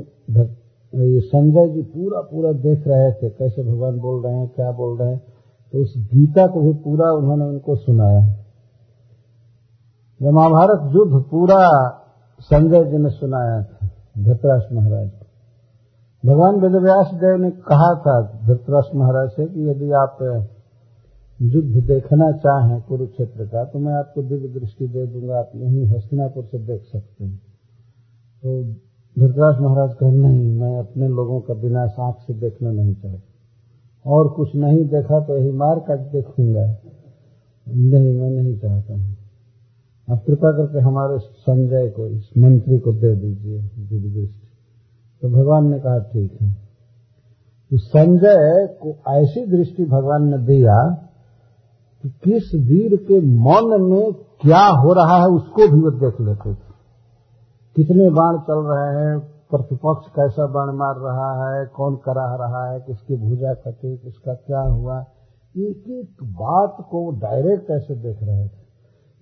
ये 0.93 1.19
संजय 1.19 1.67
जी 1.73 1.81
पूरा 1.83 2.21
पूरा 2.21 2.51
देख 2.51 2.87
रहे 2.87 3.11
थे, 3.11 3.29
कैसे 3.29 3.63
भगवान 3.63 3.99
बोल 3.99 4.23
रहे 4.23 4.33
हैं, 4.33 4.47
क्या 4.47 4.71
बोल 4.71 4.97
रहे 4.99 5.09
हैं। 5.09 5.19
तो 5.73 5.81
उस 5.81 5.93
गीता 5.97 6.47
को 6.47 6.61
भी 6.61 6.73
पूरा 6.83 7.11
उन्होंने 7.11 7.45
उनको 7.45 7.75
सुनाया। 7.75 8.44
जब 10.21 10.31
महाभारत 10.31 10.83
युद्ध 10.93 11.23
पूरा 11.29 11.61
संजय 12.41 12.83
जी 12.91 12.97
ने 12.97 13.09
सुनाया 13.11 13.61
था, 13.63 13.87
धृतराष्ट्र 14.17 14.75
महाराज 14.75 15.09
को। 15.09 15.25
भगवान 16.23 16.59
वेदव्यास 16.61 17.09
देव 17.15 17.35
ने 17.37 17.49
कहा 17.63 17.89
था 18.03 18.13
धृतराष्ट्र 18.45 18.97
महाराज 18.97 19.29
से 19.31 19.45
कि 19.47 19.69
यदि 19.69 19.91
आप 19.93 20.21
युद्ध 21.39 21.83
देखना 21.87 22.31
चाहें 22.37 22.79
कुरुक्षेत्र 22.81 23.45
का 23.45 23.63
तो 23.65 23.79
मैं 23.79 23.93
आपको 23.93 24.21
दिव्य 24.23 24.47
दृष्टि 24.49 24.87
दे 24.87 25.05
दूँगा, 25.05 25.39
आप 25.39 25.51
यहीं 25.55 25.85
हस्तिनापुर 25.87 26.43
से 26.45 26.59
देख 26.59 26.81
सकते 26.83 27.23
हैं। 27.23 27.37
तो 28.43 28.63
धृतराज 29.15 29.59
महाराज 29.61 29.93
कहे, 29.93 30.11
नहीं, 30.11 30.59
मैं 30.59 30.79
अपने 30.79 31.07
लोगों 31.09 31.39
का 31.41 31.53
बिना 31.61 31.83
आँख 31.99 32.15
से 32.21 32.33
देखना 32.39 32.71
नहीं 32.71 32.93
चाहता। 32.95 34.11
और 34.11 34.33
कुछ 34.35 34.55
नहीं 34.55 34.83
देखा 34.87 35.19
तो 35.19 35.37
यही 35.37 35.51
मार 35.57 35.79
काट 35.87 35.99
देखूँगा 36.11 36.65
नहीं, 37.67 38.19
मैं 38.21 38.29
नहीं 38.31 38.57
चाहता 38.59 38.93
हूँ। 38.93 39.15
आप 40.11 40.23
कृपा 40.27 40.51
करके 40.51 40.79
हमारे 40.79 41.17
संजय 41.19 41.89
को, 41.89 42.07
इस 42.07 42.29
मंत्री 42.37 42.79
को 42.79 42.93
दे 42.93 43.15
दीजिए 43.15 43.61
दिव्य 43.61 44.09
दृष्टि 44.09 44.47
तो 45.21 45.29
भगवान 45.29 45.67
ने 45.71 45.79
कहा, 45.79 45.99
ठीक 45.99 46.41
है। 46.41 46.51
तो 47.71 47.77
संजय 47.77 48.67
को 48.81 48.89
ऐसी 49.11 49.45
दृष्टि 49.57 49.85
भगवान 49.85 50.23
ने 50.23 50.37
दिया 50.37 50.77
कि 52.03 52.09
किस 52.09 52.51
वीर 52.55 52.95
के 52.95 53.19
मन 53.19 53.81
में 53.81 54.13
क्या 54.13 54.65
हो 54.65 54.93
रहा 54.93 55.17
है, 55.17 55.27
उसको 55.27 55.67
भी 55.67 55.81
वो 55.81 55.91
देख 55.91 56.21
लेते 56.21 56.53
थे। 56.53 56.73
कितने 57.75 58.09
बाण 58.09 58.37
चल 58.37 58.61
रहे 58.65 58.91
हैं, 58.99 59.19
प्रतिपक्ष 59.49 60.11
कैसा 60.11 60.45
बाण 60.47 60.75
मार 60.75 60.95
रहा 60.95 61.31
है, 61.47 61.65
कौन 61.65 61.95
कराह 61.95 62.35
रहा 62.35 62.71
है, 62.71 62.79
किसकी 62.79 63.15
भुजा 63.15 63.53
कटी, 63.53 63.97
किसका 63.97 64.33
क्या 64.33 64.61
हुआ। 64.61 64.99
एक 65.57 65.83
एक 65.89 66.23
बात 66.23 66.77
को 66.91 67.11
डायरेक्ट 67.11 67.71
ऐसे 67.71 67.95
देख 67.95 68.17
रहे 68.23 68.47
थे। 68.47 68.64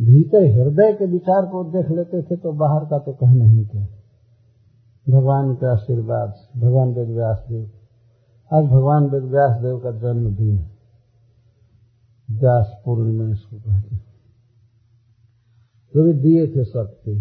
भीतर 0.04 0.46
हृदय 0.54 0.92
के 0.94 1.06
विचार 1.08 1.46
को 1.46 1.64
देख 1.72 1.90
लेते 1.92 2.22
थे 2.22 2.36
तो 2.38 2.52
बाहर 2.54 2.86
का 2.86 2.98
तो 3.00 3.12
कह 3.14 3.34
नहीं 3.34 3.66
थे। 3.66 3.84
भगवान 5.08 5.54
के 5.56 5.66
आशीर्वाद 5.68 6.34
भगवान 6.58 6.94
वेद 6.94 7.10
व्यास 7.10 7.46
देव 7.50 7.64
आज 8.52 8.66
भगवान 8.66 9.10
वेद 9.10 9.24
व्यास 9.32 9.60
देव 9.62 9.78
का 9.80 9.92
जन्मदिन 10.00 10.58
है। 10.58 10.72
व्यास 12.30 12.72
पूर्णिमा 12.86 13.30
इसको 13.32 13.58
कहते 13.58 13.96
तो 15.94 16.04
भी 16.04 16.14
दिए 16.22 16.48
थे 16.48 16.64
शक्ति 16.66 17.16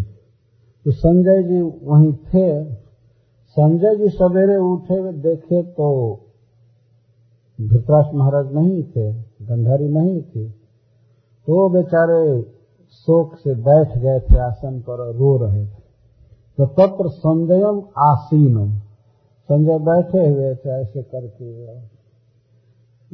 तो 0.87 0.90
संजय 0.92 1.42
जी 1.42 1.61
वहीं 1.61 2.12
थे। 2.12 2.49
संजय 3.57 3.97
जी 3.97 4.09
सवेरे 4.11 4.57
उठे 4.64 4.95
हुए 4.95 5.12
देखे 5.23 5.62
तो 5.73 5.88
धृतराष्ट्र 7.59 8.16
महाराज 8.16 8.53
नहीं 8.55 8.83
थे, 8.85 9.12
गंधारी 9.42 9.88
नहीं 9.90 10.23
थी। 10.23 10.49
तो 10.49 11.68
बेचारे 11.71 12.21
शोक 12.92 13.37
से 13.37 13.55
बैठ 13.55 13.98
गए 13.98 14.20
थे, 14.20 14.38
आसन 14.38 14.81
पर 14.81 14.92
और 14.92 15.14
रो 15.14 15.37
रहे 15.37 15.66
थे। 15.66 15.83
तो 16.59 16.66
तत्र 16.66 17.09
संजयम 17.09 17.83
आसीनम। 17.98 18.78
संजय 19.42 19.78
बैठे 19.78 20.18
हुए 20.18 20.55
थे, 20.55 20.70
ऐसे 20.70 21.02
करके 21.02 21.74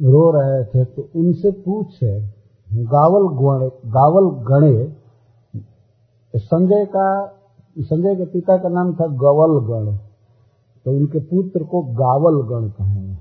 रो 0.09 0.31
रहे 0.31 0.63
थे। 0.63 0.85
तो 0.85 1.09
उनसे 1.15 1.51
पूछे, 1.51 2.21
गावल 2.73 3.27
गणे 3.27 3.89
गावल 3.91 4.25
गणे, 4.29 4.93
संजय 6.35 6.85
का, 6.85 7.33
संजय 7.79 8.15
के 8.15 8.25
पिता 8.25 8.57
का 8.57 8.69
नाम 8.69 8.93
था 8.93 9.07
गवल 9.07 9.59
गण। 9.59 9.97
तो 10.85 10.91
उनके 10.91 11.19
पुत्र 11.19 11.63
को 11.63 11.81
गावल 11.81 12.41
गण 12.41 12.69
कहेंगे। 12.69 13.15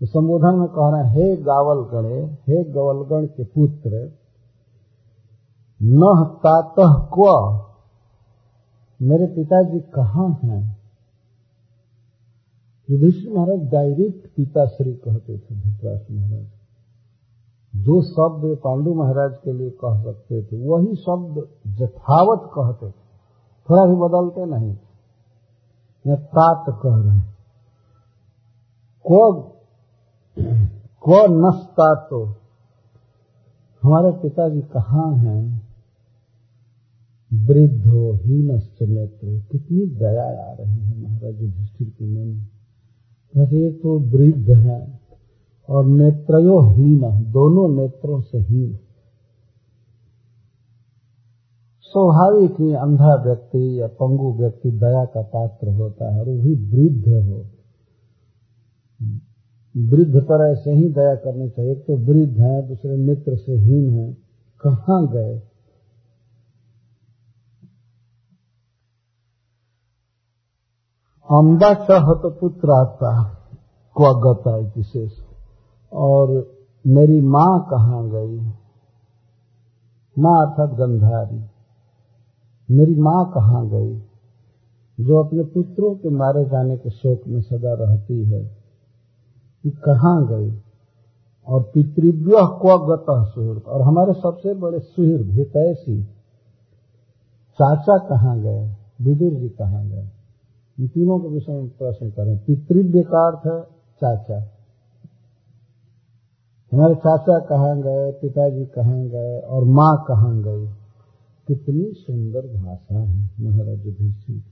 तो 0.00 0.06
संबोधन 0.06 0.54
में 0.54 0.68
कह 0.68 0.90
रहे 0.90 1.02
हैं, 1.02 1.10
हे 1.10 1.36
गावल 1.36 1.80
गणे, 1.80 2.20
हे 2.20 2.64
गवलगण 2.64 3.26
के 3.26 3.44
पुत्र 3.44 4.12
न 5.82 6.24
तातः 6.36 6.92
क्व। 6.92 7.66
मेरे 9.02 9.26
पिताजी 9.26 9.80
कहाँ 9.80 10.40
हैं? 10.44 10.76
युधिष्ठिर 12.90 13.36
महाराज 13.36 13.70
डायरेक्ट 13.70 14.36
पिताश्री 14.36 14.92
कहते 14.92 15.38
थे 15.38 15.54
धृतराष्ट्र 15.54 16.14
महाराज। 16.14 16.46
जो 17.76 18.02
शब्द 18.02 18.58
पांडु 18.64 18.94
महाराज 18.94 19.36
के 19.44 19.52
लिए 19.52 19.70
कह 19.70 20.02
सकते 20.02 20.42
थे, 20.42 20.68
वही 20.68 20.94
शब्द 20.94 21.48
जथावत 21.66 22.50
कहते 22.58 22.88
थे। 22.88 23.06
थोड़ा 23.70 23.86
भी 23.86 23.94
बदलते 23.94 24.44
नहीं। 24.44 24.76
या 26.06 26.16
तात 26.16 26.64
कह 26.68 26.96
रहे 26.96 27.18
हैं। 27.18 27.36
को 29.06 29.42
को 31.00 31.48
नस्ता 31.48 31.94
तो 31.94 32.26
हमारे 33.82 34.10
पिताजी 34.12 34.60
कहाँ 34.60 35.12
हैं? 35.16 35.65
वृद्धो 37.44 38.12
हीनश्च 38.12 38.82
नेत्र। 38.82 39.44
कितनी 39.52 39.86
दया 39.86 40.50
आ 40.50 40.52
रही 40.52 40.80
है 40.80 41.02
महाराज 41.02 41.42
युधिष्ठिर 41.42 41.88
के 41.88 42.04
मन। 42.04 42.40
कहते 43.34 43.72
तो 43.72 43.98
वृद्ध 43.98 44.50
है 44.50 45.00
और 45.68 45.86
नेत्रयो 45.86 46.60
हीन 46.60 47.00
दोनों 47.32 47.76
नेत्रों 47.76 48.20
से 48.20 48.38
हीन। 48.38 48.78
स्वाभाविक 51.80 52.52
ही 52.60 52.72
अंधा 52.72 53.22
व्यक्ति 53.24 53.80
या 53.80 53.86
पंगु 53.86 54.32
व्यक्ति 54.32 54.70
दया 54.70 55.04
का 55.04 55.22
पात्र 55.22 55.68
होता 55.68 56.14
है 56.14 56.20
और 56.20 56.28
वो 56.28 56.38
भी 56.38 56.54
वृद्ध 56.54 57.08
हो। 57.08 57.46
वृद्ध 59.76 60.22
पर 60.22 60.52
ऐसे 60.52 60.72
ही 60.72 60.88
दया 60.88 61.14
करनी 61.14 61.50
चाहिए। 61.50 61.72
एक 61.72 61.86
तो 61.86 61.96
वृद्ध 61.96 62.40
है, 62.40 62.68
दूसरे 62.68 62.96
मित्र 62.96 63.36
से 63.36 63.52
हीन 63.52 63.90
है। 63.90 64.16
कहाँ 64.60 65.12
गए? 65.12 65.42
अम्बा 71.30 71.74
चहत 71.74 72.38
पुत्र 72.40 72.70
आता 72.70 73.24
को 73.94 74.14
गता 74.14 74.56
विशेष 74.56 75.12
और 75.92 76.54
मेरी 76.86 77.20
माँ 77.20 77.66
कहाँ 77.70 78.08
गई? 78.08 78.40
माँ 80.18 80.46
अर्थात 80.46 80.70
गंधारी। 80.70 81.44
मेरी 82.70 82.94
माँ 82.94 83.30
कहाँ 83.34 83.68
गई? 83.68 84.02
जो 85.00 85.24
अपने 85.24 85.42
पुत्रों 85.42 85.94
के 85.94 86.08
मारे 86.08 86.44
जाने 86.44 86.76
के 86.76 86.90
शोक 86.90 87.20
में 87.28 87.40
सदा 87.40 87.74
रहती 87.74 88.24
है 88.24 88.44
कि 89.62 89.70
कहाँ 89.70 90.26
गई? 90.26 90.58
और 91.48 91.62
पितृव्य 91.74 92.36
क्व 92.36 92.78
गत 92.78 93.06
सुहृद। 93.10 93.62
और 93.62 93.82
हमारे 93.82 94.12
सबसे 94.12 94.54
बड़े 94.54 94.78
सुहृद 94.78 95.30
हितैषी 95.30 96.02
चाचा 97.54 97.98
कहाँ 97.98 98.40
गए? 98.40 98.76
विदुर 99.00 99.32
जी 99.32 99.48
कहाँ 99.48 99.86
गए? 99.86 100.10
इन 100.80 100.88
तीनों 100.88 101.18
के 101.18 101.28
विषय 101.28 101.52
में 101.52 101.68
प्रश्न 101.68 102.10
करें। 102.10 102.38
पितृव्य 102.38 103.02
का 103.02 103.26
अर्थ 103.26 103.46
है 103.46 103.62
चाचा। 103.96 104.52
हमारे 106.72 106.94
चाचा 106.94 107.38
कहाँ 107.38 107.82
गए, 107.82 108.12
पिताजी 108.12 108.64
कहाँ 108.64 109.06
गए 109.08 109.38
और 109.38 109.64
माँ 109.64 110.04
कहाँ 110.08 110.42
गई? 110.42 110.66
कितनी 111.48 111.92
सुंदर 111.92 112.40
भाषा 112.40 112.98
है 112.98 113.30
महाराज 113.40 113.86
युधिष्ठिर। 113.86 114.42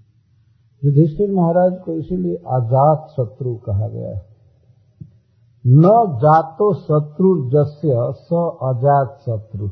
युधिष्ठिर 0.84 1.30
महाराज 1.32 1.80
को 1.80 1.92
इसीलिए 1.92 2.36
आज़ाद 2.46 3.08
शत्रु 3.10 3.54
कहा 3.54 3.88
गया 3.88 4.10
है। 4.10 4.22
न 5.66 5.82
जातो 6.16 6.74
शत्रु 6.74 7.50
जस्य 7.50 7.94
स 8.12 8.28
अजात 8.62 9.18
शत्रु। 9.20 9.68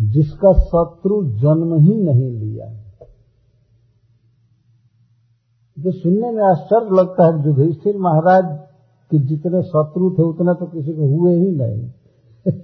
जिसका 0.00 0.52
शत्रु 0.52 1.24
जन्म 1.24 1.74
ही 1.74 1.94
नहीं 1.94 2.30
लिया। 2.30 2.89
जो 5.80 5.90
सुनने 5.90 6.30
में 6.30 6.44
आश्चर्य 6.44 6.88
लगता 6.92 7.26
है 7.26 7.46
युधिष्ठिर 7.46 7.96
महाराज 7.96 8.58
के 9.10 9.18
जितने 9.18 9.62
शत्रु 9.62 10.10
थे, 10.10 10.22
उतने 10.22 10.54
तो 10.54 10.66
किसी 10.66 10.92
को 10.92 11.02
हुए 11.02 11.34
ही 11.34 11.50
नहीं। 11.50 11.90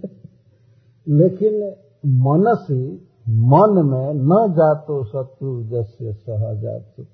लेकिन 1.09 1.73
मन 2.07 2.57
से 2.69 3.07
मन 3.29 3.83
में 3.87 4.15
न 4.15 4.53
जातो 4.53 5.05
शत्रु 5.05 5.65
जस्य 5.65 6.13
सहजात। 6.13 7.07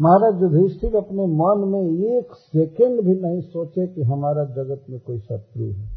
महाराज 0.00 0.42
युधिष्ठिर 0.42 0.96
अपने 0.96 1.26
मन 1.26 1.68
में 1.68 1.82
एक 2.16 2.26
सेकेंड 2.34 3.00
भी 3.00 3.20
नहीं 3.20 3.40
सोचे 3.40 3.86
कि 3.86 4.02
हमारा 4.02 4.44
जगत 4.44 4.84
में 4.90 5.00
कोई 5.00 5.18
शत्रु 5.18 5.64
है। 5.64 5.88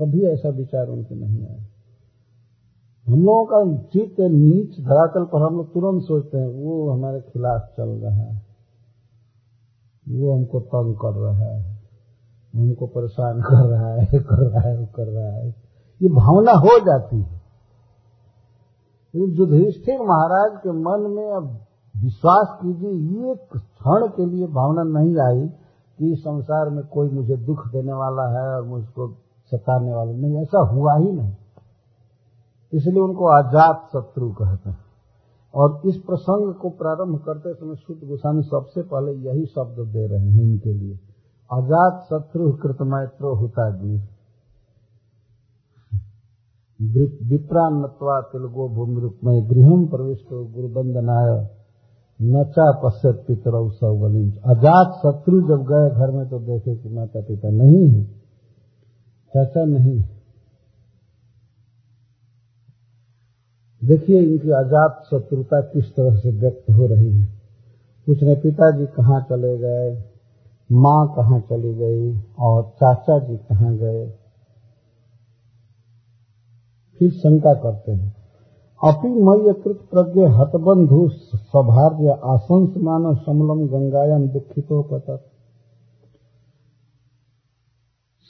कभी 0.00 0.22
ऐसा 0.22 0.48
विचार 0.48 0.86
उनके 0.86 1.14
नहीं 1.14 1.46
आया। 1.46 1.71
हम 3.08 3.22
लोगों 3.22 3.44
का 3.46 3.82
चित्त 3.82 4.20
नीच 4.20 4.80
धरातल 4.80 5.24
पर 5.24 5.42
हम 5.42 5.56
लोग 5.56 5.74
तुरंत 5.74 6.02
सोचते 6.02 6.38
हैं, 6.38 6.48
वो 6.48 6.90
हमारे 6.90 7.20
खिलाफ 7.20 7.60
चल 7.60 7.88
रहा 7.88 8.14
है। 8.14 8.42
वो 10.08 10.36
हमको 10.36 10.60
तंग 10.60 10.94
कर 10.94 11.14
रहा 11.20 11.38
है। 11.38 11.82
हमको 12.56 12.86
परेशान 12.86 13.40
कर 13.50 13.68
रहा 13.68 13.88
है, 13.88 14.06
कर 14.06 14.50
रहा 14.50 14.68
है, 14.68 14.86
कर 14.86 15.06
रहा 15.06 15.32
है। 15.32 15.48
ये 16.02 16.08
भावना 16.08 16.52
हो 16.52 16.80
जाती 16.80 17.22
है। 17.22 17.42
युधिष्ठिर 19.14 19.98
महाराज 20.00 20.58
के 20.58 20.70
मन 20.70 21.10
में 21.10 21.32
अब 21.32 21.44
विश्वास 21.96 22.58
कीजिए 22.62 23.32
एक 23.32 23.38
क्षण 23.56 24.06
के 24.08 24.26
लिए 24.26 24.46
भावना 24.46 24.82
नहीं 24.82 25.16
आई 25.18 25.48
कि 25.98 26.12
इस 26.12 26.18
संसार 26.18 26.70
में 26.70 26.84
कोई 26.86 27.10
मुझे 27.10 27.36
दुख 27.36 27.66
देने 27.66 27.92
वाला 27.92 28.40
है 28.40 28.56
और 28.56 28.62
मुझको 28.62 29.08
सताने 29.54 29.94
वाला। 29.94 30.12
नहीं, 30.12 30.42
ऐसा 30.42 30.58
हुआ 30.58 30.96
ही 30.96 31.12
नहीं। 31.12 31.32
इसलिए 32.72 33.00
उनको 33.00 33.26
आज़ाद 33.32 33.76
शत्रु 33.92 34.28
कहते 34.34 34.70
हैं। 34.70 34.78
और 35.54 35.80
इस 35.86 35.96
प्रसंग 36.06 36.52
को 36.54 36.68
प्रारंभ 36.76 37.18
करते 37.24 37.52
समय 37.54 37.74
शुद्ध 37.76 38.08
गोस्वामी 38.08 38.42
सबसे 38.44 38.82
पहले 38.84 39.12
यही 39.22 39.44
शब्द 39.46 39.80
दे 39.88 40.06
रहे 40.06 40.28
हैं 40.28 40.42
इनके 40.42 40.72
लिए। 40.72 40.94
अजात 41.50 42.00
शत्रु 42.04 42.50
कृतमैत्रो 42.62 43.34
हुताग्नि 43.36 44.00
विप्रान्नत्वा 47.30 48.20
तिलगो 48.30 48.68
भूमि 48.68 49.40
गृहम 49.48 49.84
प्रविष्ट 49.86 50.30
गुरुबंदनाय 50.30 51.30
नचा 52.20 52.70
पश्चात 52.80 53.16
पितर 53.26 53.54
सौबलिंच 53.72 54.32
अजात 54.46 54.96
शत्रु 54.96 55.40
जब 55.48 55.62
गए 55.68 55.90
घर 55.90 56.10
में 56.10 56.26
तो 56.30 56.38
देखे 56.40 56.74
कि 56.76 56.88
माता 56.88 57.20
पिता 57.20 57.50
नहीं 57.52 57.84
है। 57.88 58.02
चाचा 59.34 59.64
नहीं 59.66 59.98
देखिए 63.82 64.20
इनकी 64.20 64.50
आज़ाद 64.50 65.02
शत्रुता 65.06 65.60
किस 65.60 65.94
तरह 65.94 66.16
से 66.16 66.30
व्यक्त 66.30 66.70
हो 66.70 66.86
रही 66.86 67.10
है। 67.12 67.26
पूछने, 68.06 68.34
पिताजी 68.34 68.86
कहाँ 68.86 69.20
चले 69.22 69.56
गए? 69.58 69.90
माँ 70.70 71.06
कहाँ 71.16 71.40
चली 71.40 71.74
गई? 71.74 72.12
और 72.38 72.62
चाचा 72.72 73.18
जी 73.18 73.36
कहाँ 73.38 73.76
गए? 73.76 74.06
फिर 77.00 77.10
शंका 77.10 77.54
करते 77.54 77.92
हैं। 77.92 78.14
अपि 78.80 79.08
मय 79.08 79.52
कृत 79.54 79.80
प्रज्ञ 79.90 80.26
हतबंधु 80.36 81.08
सौभार्य 81.08 82.18
आशंस 82.24 82.76
मानव 82.76 83.14
समलम 83.16 83.66
गंगायन 83.68 84.28
दुखितो 84.28 84.82
पतत 84.82 85.28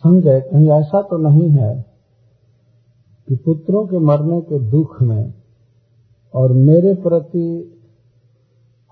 संजय, 0.04 0.40
कहीं 0.40 0.70
ऐसा 0.70 1.02
तो 1.02 1.16
नहीं 1.18 1.48
है 1.50 1.74
कि 3.28 3.36
पुत्रों 3.36 3.86
के 3.86 3.98
मरने 3.98 4.40
के 4.40 4.58
दुख 4.70 5.00
में 5.02 5.32
और 6.34 6.52
मेरे 6.52 6.94
प्रति 6.94 7.78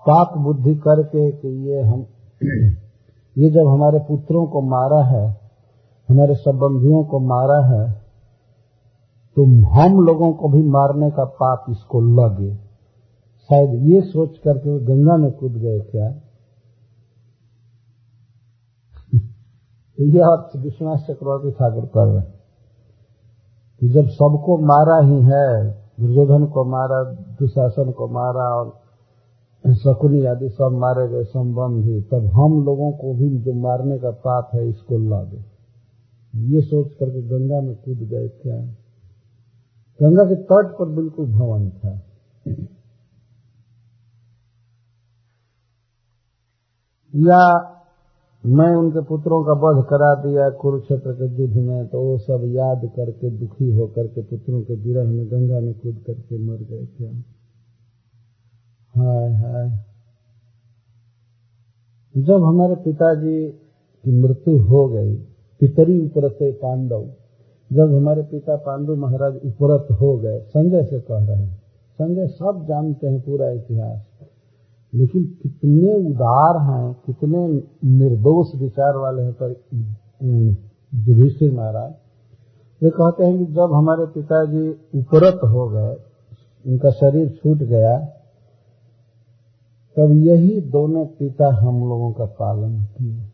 पाप 0.05 0.37
बुद्धि 0.37 0.75
करके 0.75 1.31
कि 1.31 1.47
ये 1.47 1.81
हम, 1.81 2.05
ये 3.37 3.49
जब 3.49 3.67
हमारे 3.67 3.99
पुत्रों 3.99 4.45
को 4.47 4.61
मारा 4.61 5.03
है, 5.05 5.39
हमारे 6.09 6.35
संबंधियों 6.35 7.03
को 7.03 7.19
मारा 7.19 7.65
है 7.67 8.01
तो 9.37 9.43
हम 9.65 9.99
लोगों 10.01 10.33
को 10.33 10.49
भी 10.49 10.61
मारने 10.63 11.09
का 11.11 11.23
पाप 11.23 11.65
इसको 11.69 12.01
लगे। 12.01 12.55
शायद 13.49 13.73
ये 13.73 14.01
सोच 14.01 14.37
करके 14.37 14.69
वो 14.69 14.79
गंगा 14.79 15.17
में 15.17 15.31
कूद 15.31 15.51
गए 15.51 15.79
क्या? 15.79 16.07
यह 19.99 20.25
अर्थ 20.25 20.57
विश्वनाथ 20.57 20.97
चक्रवर्ती 20.97 21.51
ठाकुर 21.51 21.85
कर 21.85 22.07
रहे 22.07 22.21
कि 23.81 23.89
जब 23.89 24.07
सबको 24.09 24.57
मारा 24.57 24.97
ही 25.07 25.21
है 25.21 25.80
दुर्योधन 26.01 26.45
को 26.45 26.63
मारा, 26.65 27.03
दुशासन 27.13 27.91
को 27.91 28.07
मारा 28.07 28.55
और 28.55 28.81
शकुनी 29.73 30.25
आदि 30.25 30.49
सब 30.49 30.71
मारे 30.71 31.07
गए 31.07 31.23
संबंधी 31.23 32.01
तब 32.01 32.25
हम 32.25 32.65
लोगों 32.65 32.91
को 32.91 33.13
भी 33.13 33.37
जो 33.37 33.53
मारने 33.53 33.99
का 33.99 34.11
पाप 34.11 34.49
है, 34.53 34.69
इसको 34.69 34.97
लगे 34.97 35.51
ये 36.35 36.61
सोच 36.61 36.93
करके 36.93 37.21
गंगा 37.21 37.61
में 37.61 37.75
कूद 37.75 37.97
गए 37.97 38.27
क्या? 38.27 38.57
गंगा 40.01 40.25
के 40.25 40.35
तट 40.35 40.75
पर 40.79 40.85
बिल्कुल 40.85 41.25
भवन 41.25 41.69
था। 41.69 42.01
या 47.15 47.41
मैं 48.45 48.75
उनके 48.75 49.01
पुत्रों 49.01 49.43
का 49.43 49.53
वध 49.53 49.85
करा 49.85 50.15
दिया, 50.15 50.49
कुरुक्षेत्र 50.49 51.13
के 51.13 51.41
युद्ध 51.41 51.57
में 51.57 51.87
तो 51.87 52.01
वो 52.01 52.17
सब 52.17 52.41
याद 52.45 52.91
करके, 52.95 53.29
दुखी 53.29 53.71
होकर 53.71 54.07
के 54.07 54.21
पुत्रों 54.21 54.61
के 54.61 54.75
विरह 54.75 55.03
में, 55.03 55.27
गंगा 55.31 55.59
में 55.59 55.73
कूद 55.73 56.03
करके 56.07 56.37
मर 56.37 56.57
गए 56.57 56.85
क्या 56.85 57.11
हाय 58.95 59.33
हाय। 59.33 59.79
जब 62.17 62.43
हमारे 62.43 62.75
पिताजी 62.75 63.47
की 64.03 64.21
मृत्यु 64.21 64.57
हो 64.57 64.87
गई, 64.87 65.15
पितरी 65.59 66.05
उपरते 66.05 66.51
पांडव, 66.51 67.09
जब 67.73 67.93
हमारे 67.93 68.21
पिता 68.21 68.55
पांडु 68.55 68.95
महाराज 68.95 69.35
उपरत 69.35 69.87
हो 69.91 70.17
गए, 70.17 70.39
संजय 70.39 70.83
से 70.83 70.99
कह 70.99 71.25
रहे 71.25 71.43
हैं। 71.43 71.61
संजय 71.93 72.27
सब 72.27 72.65
जानते 72.67 73.07
हैं 73.07 73.21
पूरा 73.21 73.49
इतिहास। 73.49 74.10
लेकिन 74.95 75.23
कितने 75.23 76.09
उदार 76.09 76.57
हैं, 76.61 76.93
कितने 77.05 77.47
निर्दोष 77.89 78.61
विचार 78.61 78.97
वाले 78.97 79.21
हैं 79.21 79.33
पर 79.33 79.49
युधिष्ठिर 80.93 81.53
महाराज। 81.53 81.93
वे 82.83 82.89
कहते 82.89 83.23
हैं 83.23 83.45
कि 83.45 83.53
जब 83.53 83.73
हमारे 83.73 84.05
पिताजी 84.05 84.69
उपरत 84.99 85.39
हो 85.43 85.69
गए, 85.69 85.95
उनका 86.67 86.91
शरीर 86.91 87.29
छूट 87.29 87.57
गया, 87.57 87.97
तब 89.97 90.11
यही 90.11 90.61
दोनों 90.61 91.05
पिता 91.05 91.55
हम 91.55 91.79
लोगों 91.79 92.11
का 92.11 92.25
पालन 92.25 92.83
किए। 92.83 93.27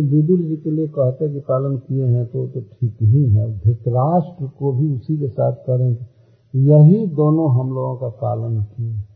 विदुर 0.00 0.40
जी 0.40 0.56
के 0.56 0.70
लिए 0.70 0.86
कहते 0.86 1.28
कि 1.28 1.40
पालन 1.40 1.76
किए 1.76 2.04
हैं 2.04 2.26
तो 2.26 2.46
तो 2.46 2.60
ठीक 2.60 2.96
ही 3.02 3.30
है। 3.30 3.58
धृतराष्ट्र 3.58 4.46
को 4.46 4.72
भी 4.72 4.94
उसी 4.94 5.18
के 5.18 5.28
साथ 5.28 5.52
करें। 5.52 6.06
यही 6.54 7.06
दोनों 7.06 7.60
हम 7.60 7.68
लोगों 7.68 7.96
का 7.96 8.08
पालन 8.08 8.62
किए। 8.62 9.09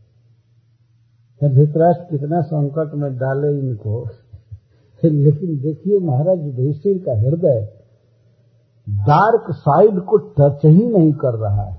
धृतराष्ट्र 1.41 2.17
कितना 2.17 2.41
संकट 2.41 2.93
में 2.93 3.11
डाले 3.17 3.49
इनको। 3.59 4.03
लेकिन 5.03 5.57
देखिए 5.61 5.99
महाराज 5.99 6.45
युधिष्ठिर 6.45 6.97
का 6.97 7.13
हृदय 7.19 7.59
डार्क 8.87 9.51
साइड 9.51 9.99
को 10.01 10.17
टच 10.37 10.65
ही 10.65 10.85
नहीं 10.87 11.11
कर 11.13 11.35
रहा 11.35 11.63
है। 11.63 11.75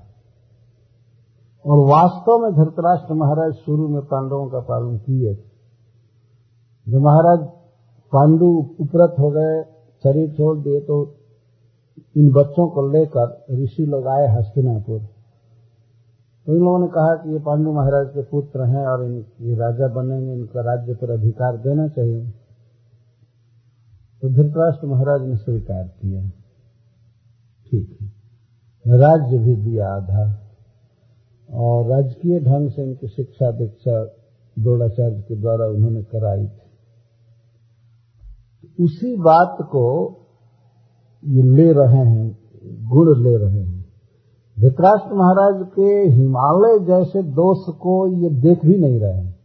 और 1.65 1.79
वास्तव 1.89 2.37
में 2.37 2.53
धृतराष्ट्र 2.55 3.13
महाराज 3.13 3.53
शुरू 3.55 3.87
में 3.87 4.01
पांडवों 4.03 4.47
का 4.47 4.59
पालन 4.59 4.97
किए। 4.97 5.33
जो 6.87 6.99
महाराज 6.99 7.47
पांडु 8.13 8.47
उपरत 8.79 9.15
हो 9.19 9.29
गए 9.31 9.61
शरीर 10.03 10.29
छोड़ 10.31 10.57
दिए 10.57 10.79
तो 10.79 11.03
इन 12.15 12.31
बच्चों 12.31 12.67
को 12.67 12.87
लेकर 12.91 13.45
ऋषि 13.53 13.85
लोग 13.85 14.07
आए 14.07 14.27
हस्तिनापुर। 14.27 14.99
तो 16.47 16.53
इन 16.53 16.59
लोगों 16.59 16.79
ने 16.79 16.87
कहा 16.87 17.15
कि 17.15 17.31
ये 17.31 17.39
पांडु 17.39 17.71
महाराज 17.71 18.07
के 18.13 18.21
पुत्र 18.21 18.63
हैं 18.63 18.87
और 18.87 19.05
इन 19.05 19.25
ये 19.41 19.55
राजा 19.55 19.87
बनेंगे, 19.87 20.33
इनका 20.33 20.61
राज्य 20.61 20.93
पर 20.93 21.11
अधिकार 21.11 21.57
देना 21.57 21.87
चाहिए। 21.87 22.33
तो 24.21 24.29
धृतराष्ट्र 24.29 24.87
महाराज 24.87 25.21
ने 25.21 25.35
स्वीकार 25.35 25.83
किया। 25.83 26.29
ठीक 27.65 27.97
है। 28.01 28.07
राज्य 28.87 29.37
भी 29.37 29.55
दिया 29.55 29.89
आधा। 29.89 30.43
और 31.53 31.85
राजकीय 31.85 32.39
ढंग 32.39 32.69
से 32.69 32.83
इनकी 32.83 33.07
शिक्षा 33.07 33.51
दीक्षा 33.51 34.05
द्रोणाचार्य 34.59 35.21
के 35.21 35.35
द्वारा 35.35 35.65
उन्होंने 35.65 36.03
कराई 36.03 36.47
थी। 36.47 36.67
उसी 38.83 39.17
बात 39.17 39.57
को 39.61 40.13
ये 41.25 41.41
ले 41.41 41.73
रहे 41.73 41.97
हैं, 41.97 42.37
गुण 42.89 43.23
ले 43.23 43.37
रहे 43.37 43.61
हैं। 43.61 43.76
धृतराष्ट्र 44.57 45.13
महाराज 45.13 45.67
के 45.75 45.89
हिमालय 46.11 46.79
जैसे 46.85 47.23
दोष 47.23 47.73
को 47.75 48.07
ये 48.07 48.29
देख 48.29 48.65
भी 48.65 48.77
नहीं 48.77 48.99
रहे 48.99 49.13
हैं। 49.13 49.39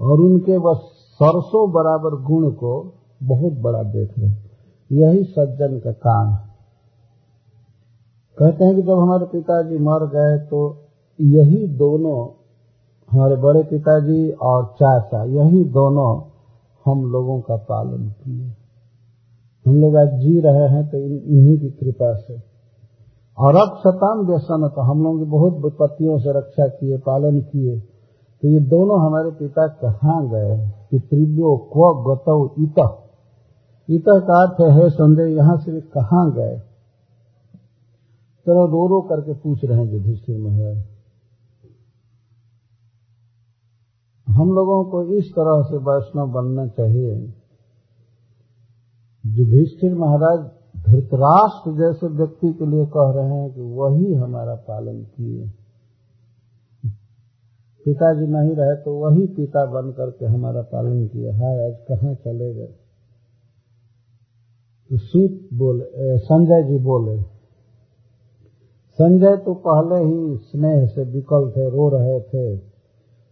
और 0.00 0.20
उनके 0.20 0.58
बस 0.58 0.80
सरसों 1.14 1.70
बराबर 1.72 2.22
गुण 2.22 2.50
को 2.50 2.72
बहुत 3.22 3.52
बड़ा 3.52 3.82
देख 3.82 4.18
रहे 4.18 4.32
यही 4.90 5.24
सज्जन 5.24 5.78
का 5.78 5.92
काम 5.92 6.28
है। 6.28 6.48
कहते 8.38 8.64
हैं 8.64 8.74
कि 8.76 8.82
जब 8.82 8.98
हमारे 8.98 9.26
पिताजी 9.26 9.78
मर 9.78 10.06
गए 10.06 10.38
तो 10.46 10.60
यही 11.20 11.66
दोनों, 11.68 12.18
हमारे 13.10 13.36
बड़े 13.36 13.62
पिताजी 13.62 14.30
और 14.30 14.64
चाचा, 14.64 15.24
यही 15.24 15.64
दोनों 15.64 16.10
हम 16.86 17.04
लोगों 17.12 17.40
का 17.40 17.56
पालन 17.56 18.08
किए। 18.08 18.52
हम 19.66 19.80
लोग 19.80 19.96
आज 19.96 20.20
जी 20.20 20.40
रहे 20.40 20.68
हैं 20.68 20.88
तो 20.90 20.98
इन्हीं 20.98 21.58
की 21.58 21.70
कृपा 21.70 22.14
से। 22.14 22.53
और 23.38 23.54
शतान 23.78 24.26
व्यसन 24.26 24.68
तो 24.68 24.80
हम 24.80 25.02
लोगों 25.02 25.18
की 25.18 25.24
बहुत 25.24 25.52
विपत्तियों 25.64 26.18
से 26.18 26.38
रक्षा 26.38 26.68
किए, 26.68 26.98
पालन 26.98 27.40
किए। 27.40 27.80
तो 28.42 28.48
ये 28.48 28.60
दोनों 28.60 29.06
हमारे 29.06 29.30
पिता 29.30 29.66
कहाँ 29.66 30.28
गए? 30.28 30.70
पितृव्यो 30.90 31.56
क्व 31.72 32.14
गतौ 32.14 32.54
इत। 32.58 33.00
इत 33.90 34.04
का 34.08 34.42
अर्थ 34.42 34.76
है 34.76 34.90
संजय 34.90 35.34
यहाँ 35.36 35.56
से 35.56 35.80
कहाँ 35.80 36.32
गए? 36.32 36.58
चलो 38.46 38.66
रो 38.66 38.86
रो 38.86 39.00
करके 39.00 39.34
पूछ 39.34 39.64
रहे 39.64 39.78
हैं 39.78 39.92
युधिष्ठिर 39.92 40.38
महाराज। 40.38 40.84
हम 44.28 44.52
लोगों 44.52 44.84
को 44.84 45.02
इस 45.02 45.24
तरह 45.24 45.62
से 45.62 45.76
वैष्णव 45.76 46.26
बनना 46.26 46.66
चाहिए। 46.66 47.34
युधिष्ठिर 49.26 49.94
महाराज 49.94 50.53
धृतराष्ट्र 50.84 51.70
जैसे 51.72 52.08
व्यक्ति 52.16 52.52
के 52.52 52.66
लिए 52.66 52.86
कह 52.86 53.12
रहे 53.12 53.28
हैं 53.30 53.50
कि 53.54 53.60
वही 53.74 54.14
हमारा 54.14 54.54
पालन 54.66 55.02
किए। 55.04 55.46
पिताजी 57.86 58.26
नहीं 58.28 58.54
रहे 58.56 58.74
तो 58.82 58.92
वही 58.94 59.26
पिता 59.36 59.64
बन 59.72 59.90
करके 59.92 60.26
हमारा 60.26 60.62
पालन 60.70 61.06
किए। 61.06 61.30
हाय, 61.32 61.58
आज 61.62 61.74
कहाँ 61.88 62.14
चले 62.16 62.52
गए? 62.54 62.72
तो 64.90 64.98
सूत 64.98 65.40
बोले 65.54 66.18
संजय 66.20 66.62
जी 66.62 66.78
बोले, 66.84 67.16
संजय 68.98 69.36
तो 69.44 69.54
पहले 69.66 69.98
ही 70.04 70.36
स्नेह 70.38 70.86
से 70.86 71.04
विकल 71.06 71.50
थे, 71.50 71.68
रो 71.70 71.88
रहे 71.90 72.20
थे। 72.22 72.46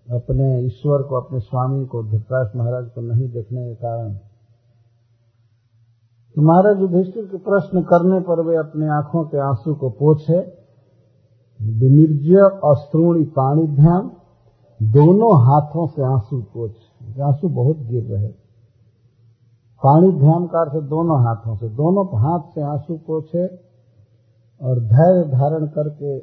अपने 0.08 0.48
ईश्वर 0.60 1.02
को, 1.02 1.16
अपने 1.16 1.40
स्वामी 1.40 1.84
को, 1.86 2.02
धृतराष्ट्र 2.04 2.58
महाराज 2.58 2.88
को 2.90 3.00
नहीं 3.02 3.28
देखने 3.30 3.66
के 3.66 3.74
कारण 3.76 4.14
महाराज 6.38 6.80
युधिष्ठिर 6.80 7.24
के 7.24 7.36
प्रश्न 7.36 7.82
करने 7.82 8.20
पर 8.20 8.40
वे 8.40 8.56
अपने 8.56 8.88
आँखों 8.88 9.24
के 9.24 9.38
आँसू 9.38 9.74
को 9.74 9.90
पोछे। 9.90 10.38
विमिर्ज्य 11.62 12.36
अस्त्रोणी 12.64 13.24
पाणी 13.24 13.66
ध्यान 13.66 14.10
दोनों 14.82 15.44
हाथों 15.44 15.86
से 15.86 16.02
आँसू 16.02 16.42
पोछ। 16.42 16.72
आँसू 17.20 17.48
बहुत 17.48 17.76
गिर 17.76 18.04
रहे। 18.04 18.28
पाणी 19.84 20.12
ध्यान 20.12 20.46
कार 20.46 20.68
से 20.68 20.80
दोनों 20.80 21.20
हाथों 21.20 21.56
से, 21.56 21.68
दोनों 21.68 22.06
हाथ 22.06 22.54
से 22.54 22.62
आँसू 22.62 22.96
पोछे 22.96 23.46
और 24.60 24.80
धैर्य 24.80 25.28
धारण 25.30 25.66
करके 25.66 26.18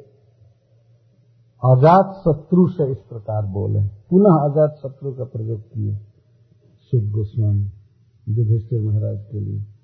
अजात 1.62 2.14
शत्रु 2.14 2.68
से 2.68 2.90
इस 2.90 2.98
प्रकार 2.98 3.46
बोले। 3.46 3.80
पुनः 3.80 4.34
अजात 4.34 4.74
शत्रु 4.82 5.12
का 5.12 5.24
प्रयोग 5.24 5.60
किए। 5.60 5.94
शुभ 6.90 7.12
गोस्वामी, 7.12 7.70
युधिष्ठिर 8.28 8.80
महाराज 8.80 9.24
के 9.32 9.40
लिए। 9.40 9.79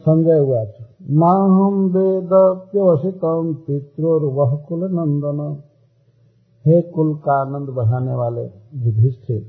संजय 0.00 0.38
हुआ 0.38 0.62
ना 1.12 1.30
हम 1.52 1.84
वेद 1.88 2.30
प्योषितम 2.70 3.52
पित्रोर्वह 3.66 4.56
कुल 4.68 4.84
नंदन 4.90 5.40
हे 6.64 6.80
कुल 6.82 7.14
का 7.16 7.40
आनंद 7.40 7.68
बढ़ाने 7.68 8.14
वाले 8.14 8.44
युधिष्ठिर, 8.76 9.42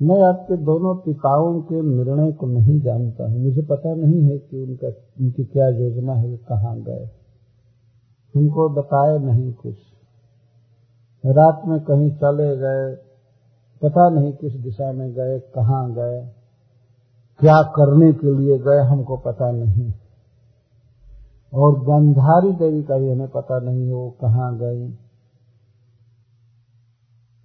मैं 0.00 0.20
आपके 0.22 0.56
दोनों 0.56 0.94
पिताओं 0.96 1.60
के 1.60 1.80
निर्णय 1.82 2.32
को 2.32 2.46
नहीं 2.46 2.80
जानता 2.80 3.24
हूँ। 3.24 3.40
मुझे 3.40 3.62
पता 3.62 3.94
नहीं 3.94 4.22
है 4.22 4.38
कि 4.38 4.62
उनका, 4.62 4.88
उनकी 5.20 5.44
क्या 5.44 5.68
योजना 5.68 6.14
है 6.14 6.36
कहाँ 6.48 6.76
गए। 6.80 7.08
उनको 8.34 8.68
बताए 8.68 9.18
नहीं 9.18 9.52
कुछ। 9.52 9.76
रात 11.24 11.62
में 11.66 11.80
कहीं 11.80 12.10
चले 12.16 12.56
गए, 12.56 12.94
पता 13.82 14.08
नहीं 14.08 14.32
किस 14.32 14.52
दिशा 14.54 14.92
में 14.92 15.12
गए, 15.12 15.38
कहाँ 15.54 15.84
गए। 15.92 16.20
क्या 17.40 17.62
करने 17.62 18.12
के 18.12 18.38
लिए 18.38 18.58
गए, 18.58 18.78
हमको 18.78 19.16
पता 19.16 19.50
नहीं। 19.50 19.92
और 21.54 21.80
गंधारी 21.80 22.52
देवी 22.52 22.82
का 22.82 22.98
भी 22.98 23.10
हमें 23.10 23.28
पता 23.28 23.58
नहीं 23.60 23.86
है, 23.86 23.94
वो 23.94 24.10
कहाँ 24.10 24.58
गई। 24.58 24.86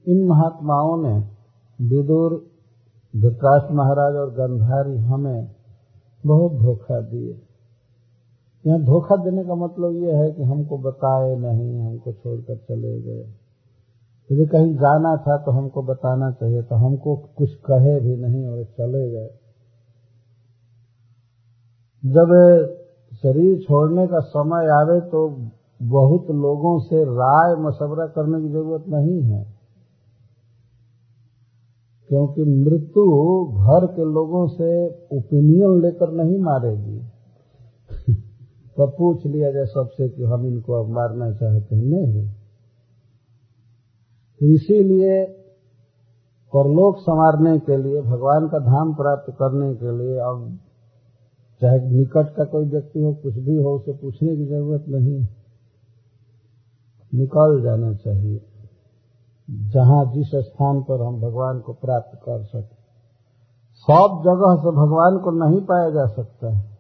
इन 0.08 0.28
महात्माओं 0.28 1.02
ने 1.04 1.14
विदुर 1.88 2.50
धृतराष्ट्र 3.16 3.74
महाराज 3.74 4.16
और 4.16 4.30
गंधारी 4.30 4.98
हमें 4.98 5.52
बहुत 6.26 6.52
धोखा 6.52 7.02
दिए। 7.02 7.42
यहाँ 8.68 8.80
धोखा 8.80 9.16
देने 9.16 9.44
का 9.44 9.56
मतलब 9.56 9.92
ये 9.92 10.14
है 10.14 10.32
कि 10.32 10.44
हमको 10.44 10.78
बताए 10.78 11.36
नहीं, 11.36 11.80
हमको 11.82 12.14
छोड़कर 12.14 12.56
चले 12.56 13.02
गए। 13.02 13.24
यदि 14.30 14.46
कहीं 14.46 14.76
जाना 14.76 15.16
था 15.18 15.38
तो 15.38 15.52
हमको 15.52 15.82
बताना 15.84 16.32
चाहिए 16.32 16.62
तो 16.62 16.76
हमको 16.76 17.16
कुछ 17.16 17.56
कहे 17.56 18.00
भी 18.00 18.16
नहीं 18.16 18.48
और 18.48 18.64
चले 18.64 19.12
गए। 19.12 19.30
जब 22.06 22.30
शरीर 23.14 23.60
छोड़ने 23.60 24.08
का 24.08 24.20
समय 24.20 24.68
आवे 24.68 25.02
तो 25.02 25.50
बहुत 25.84 26.32
लोगों 26.32 26.80
से 26.80 27.04
राय 27.04 27.56
मशवरा 27.56 28.08
करने 28.08 28.42
की 28.42 28.50
ज़रूरत 28.50 28.84
नहीं 28.88 29.22
है। 29.22 29.54
क्योंकि 32.10 32.44
मृत्यु 32.44 33.46
घर 33.46 33.86
के 33.86 34.02
लोगों 34.02 34.48
से 34.48 34.88
ओपिनियन 34.90 35.82
लेकर 35.82 36.12
नहीं 36.12 36.40
मारेगी। 36.40 37.00
तो 38.78 38.88
पूछ 38.88 39.26
लिया 39.26 39.52
जाए 39.52 39.66
सबसे 39.66 40.10
कि 40.10 40.24
हम 40.24 40.46
इनको 40.46 40.74
अब 40.74 40.90
मारना 40.90 41.32
चाहते 41.32 41.76
हैं, 41.76 41.84
नहीं। 41.84 42.30
इसीलिए 44.54 45.26
परलोक 46.56 46.98
संवारने 46.98 47.60
के 47.60 47.78
लिए, 47.78 48.02
भगवान 48.02 48.48
का 48.48 48.60
धाम 48.60 48.94
प्राप्त 48.94 49.34
करने 49.34 49.76
के 49.76 49.98
लिए 49.98 50.18
अब 50.18 50.60
चाहे 51.64 51.80
निकट 51.80 52.36
का 52.36 52.44
कोई 52.44 52.66
व्यक्ति 52.66 53.00
हो, 53.00 53.14
कुछ 53.14 53.34
भी 53.34 53.56
हो, 53.56 53.76
उसे 53.76 53.92
पूछने 53.92 54.36
की 54.38 54.46
ज़रूरत 54.46 54.86
नहीं। 54.90 55.28
निकल 57.14 57.62
जाना 57.64 57.94
चाहिए, 57.94 58.42
जहाँ 59.50 60.06
जिस 60.14 60.32
स्थान 60.36 60.82
पर 60.82 61.02
हम 61.02 61.22
भगवान 61.22 61.60
को 61.60 61.74
प्राप्त 61.74 62.20
कर 62.20 62.44
सके। 62.44 62.76
सब 63.78 64.22
जगह 64.26 64.56
से 64.56 64.72
भगवान 64.72 65.18
को 65.18 65.32
नहीं 65.32 65.62
पाया 65.62 65.90
जा 65.90 66.06
सकता 66.06 66.54
है। 66.54 66.78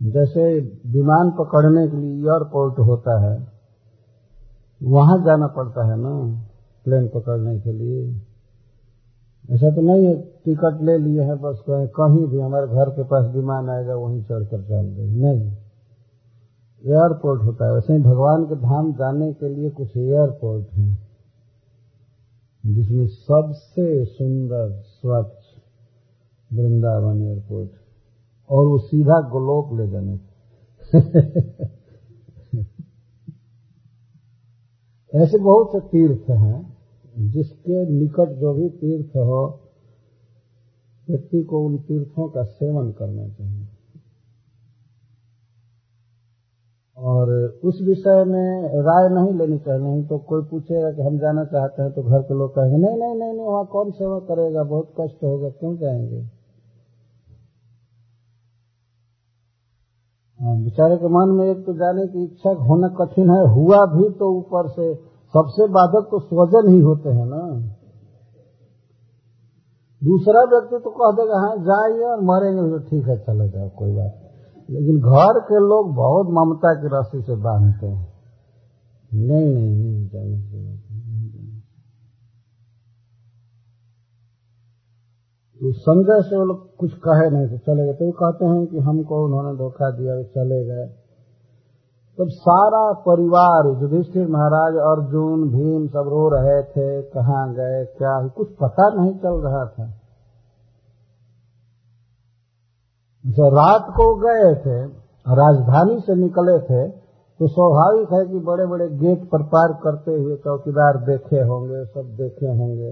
जैसे 0.00 0.60
विमान 0.86 1.30
पकड़ने 1.30 1.88
के 1.88 1.96
लिए 1.96 2.12
एयरपोर्ट 2.12 2.78
होता 2.78 3.18
है, 3.20 3.48
वहाँ 4.82 5.18
जाना 5.24 5.46
पड़ता 5.46 5.90
है 5.90 5.96
ना, 5.96 6.44
प्लेन 6.84 7.08
पकड़ने 7.08 7.60
के 7.60 7.72
लिए। 7.72 8.31
ऐसा 9.50 9.70
तो 9.70 9.80
नहीं 9.80 10.06
है, 10.06 10.20
टिकट 10.20 10.82
ले 10.82 10.98
लिए 10.98 11.22
है, 11.22 11.34
बस 11.34 11.62
कहें, 11.66 11.88
कहीं 11.88 12.26
भी 12.26 12.40
हमारे 12.40 12.66
घर 12.66 12.90
के 12.90 13.02
पास 13.02 13.34
विमान 13.34 13.68
आएगा, 13.68 13.94
वहीं 13.94 14.22
चढ़कर 14.22 14.62
चल 14.62 14.86
गए 14.86 15.06
नहीं। 15.06 15.52
एयरपोर्ट 16.86 17.42
होता 17.42 17.66
है। 17.66 17.74
वैसे 17.74 17.92
ही 17.92 18.02
भगवान 18.02 18.44
के 18.44 18.54
धाम 18.54 18.92
जाने 18.92 19.32
के 19.32 19.48
लिए 19.48 19.70
कुछ 19.70 19.96
एयरपोर्ट 19.96 20.66
हैं, 20.72 21.08
जिसमें 22.66 23.06
सबसे 23.06 24.04
सुंदर, 24.04 24.70
स्वच्छ 24.70 25.36
वृंदावन 26.52 27.22
एयरपोर्ट 27.22 27.70
और 28.50 28.66
वो 28.66 28.78
सीधा 28.78 29.20
गोलोक 29.20 29.80
ले 29.80 29.88
जाने 29.88 30.18
ऐसे 35.14 35.38
बहुत 35.38 35.72
से 35.72 35.80
तीर्थ 35.80 36.30
हैं 36.30 36.71
जिसके 37.16 37.84
निकट 37.90 38.28
जो 38.40 38.54
भी 38.54 38.68
तीर्थ 38.68 39.16
हो, 39.16 39.42
व्यक्ति 41.08 41.42
को 41.42 41.64
उन 41.66 41.76
तीर्थों 41.78 42.28
का 42.28 42.42
सेवन 42.42 42.90
करना 42.92 43.28
चाहिए। 43.28 43.66
और 46.96 47.30
उस 47.64 47.78
विषय 47.82 48.24
में 48.24 48.80
राय 48.82 49.08
नहीं 49.08 49.32
लेनी 49.38 49.58
चाहिए, 49.58 49.80
नहीं 49.82 50.02
तो 50.04 50.18
कोई 50.18 50.42
पूछेगा 50.42 50.90
कि 50.92 51.02
हम 51.02 51.18
जाना 51.18 51.44
चाहते 51.44 51.82
हैं 51.82 51.92
तो 51.92 52.02
घर 52.02 52.22
के 52.22 52.34
लोग 52.34 52.50
कहेंगे, 52.50 52.76
नहीं 52.76 52.96
नहीं 52.96 53.14
नहीं 53.14 53.32
नहीं, 53.32 53.46
वहाँ 53.46 53.64
कौन 53.66 53.90
सेवा 53.90 54.18
करेगा? 54.18 54.62
बहुत 54.62 54.92
कष्ट 55.00 55.24
होगा, 55.24 55.48
क्यों 55.48 55.76
जाएँगे? 55.76 56.22
बेचारे 60.40 60.96
के 60.96 61.08
मन 61.08 61.34
में 61.34 61.46
एक 61.46 61.64
तो 61.66 61.72
जाने 61.72 62.06
की 62.06 62.24
इच्छा 62.24 62.50
होना 62.50 62.88
कठिन 62.88 63.30
है, 63.30 63.42
हुआ 63.54 63.78
भी 63.86 64.08
तो 64.10 64.30
ऊपर 64.38 64.68
से 64.68 64.94
सबसे 65.34 65.66
बाधक 65.74 66.08
तो 66.10 66.18
स्वजन 66.20 66.68
ही 66.68 66.80
होते 66.80 67.08
हैं 67.10 67.26
ना। 67.26 67.42
दूसरा 70.02 70.42
व्यक्ति 70.50 70.78
तो 70.84 70.90
कह 70.92 71.12
देगा 71.12 71.40
हाँ 71.40 71.56
जाइए 71.66 72.04
और 72.06 72.20
मरेंगे 72.22 72.62
तो 72.70 72.78
ठीक 72.86 73.08
है, 73.08 73.16
चले 73.18 73.48
जाओ, 73.48 73.68
कोई 73.78 73.92
बात 73.96 74.12
लेकिन 74.68 74.98
घर 75.00 75.38
के 75.42 75.60
लोग 75.60 75.94
बहुत 75.94 76.26
ममता 76.30 76.72
की 76.74 76.88
राशि 76.88 77.20
से 77.22 77.36
बांधते 77.42 77.86
हैं। 77.86 78.12
नहीं 79.10 79.46
नहीं 79.46 79.72
नहीं 79.76 80.08
जाने 80.08 80.36
तो 85.60 85.72
संजय 85.72 86.22
से 86.22 86.36
वो 86.36 86.44
लोग 86.44 86.62
कुछ 86.76 86.94
कहे 87.02 87.26
नहीं 87.30 87.48
तो 87.48 87.58
चले 87.66 87.84
गए। 87.86 87.92
तो 87.92 88.10
कहते 88.12 88.44
हैं 88.44 88.66
कि 88.66 88.78
हमको 88.80 89.18
उन्होंने 89.24 89.52
धोखा 89.58 89.90
दिया 89.90 90.14
चले 90.32 90.58
गए। 90.64 90.86
तब 92.18 92.28
सारा 92.38 92.80
परिवार 93.02 93.66
युधिष्ठिर 93.82 94.26
महाराज, 94.28 94.74
अर्जुन, 94.86 95.44
भीम 95.50 95.86
सब 95.88 96.08
रो 96.08 96.24
रहे 96.28 96.56
थे, 96.64 96.88
कहाँ 97.10 97.44
गए, 97.54 97.84
क्या 97.98 98.16
कुछ 98.28 98.48
पता 98.56 98.88
नहीं 98.96 99.14
चल 99.16 99.38
रहा 99.44 99.64
था। 99.66 99.86
जो 103.24 103.48
रात 103.50 103.88
को 103.96 104.06
गए 104.20 104.54
थे, 104.62 104.76
राजधानी 105.26 105.98
से 106.00 106.14
निकले 106.16 106.58
थे 106.62 106.82
तो 107.40 107.46
स्वाभाविक 107.48 108.12
है 108.12 108.20
कि 108.26 108.38
बड़े 108.44 108.64
बड़े 108.66 108.88
गेट 108.96 109.22
पर 109.30 109.42
पार 109.52 109.72
करते 109.82 110.12
हुए 110.14 110.36
चौकीदार 110.38 110.96
देखे 111.04 111.40
होंगे, 111.42 111.84
सब 111.86 112.10
देखे 112.16 112.50
होंगे। 112.50 112.90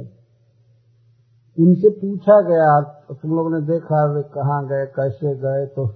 उनसे 1.59 1.91
पूछा 1.97 2.41
गया 2.43 2.71
तुम 3.13 3.37
लोगों 3.37 3.51
ने 3.51 3.61
देखा, 3.67 4.01
वे 4.15 4.23
कहाँ 4.35 4.61
गए, 4.67 4.87
कैसे 4.97 5.35
गए 5.39 5.67
तो 5.67 5.87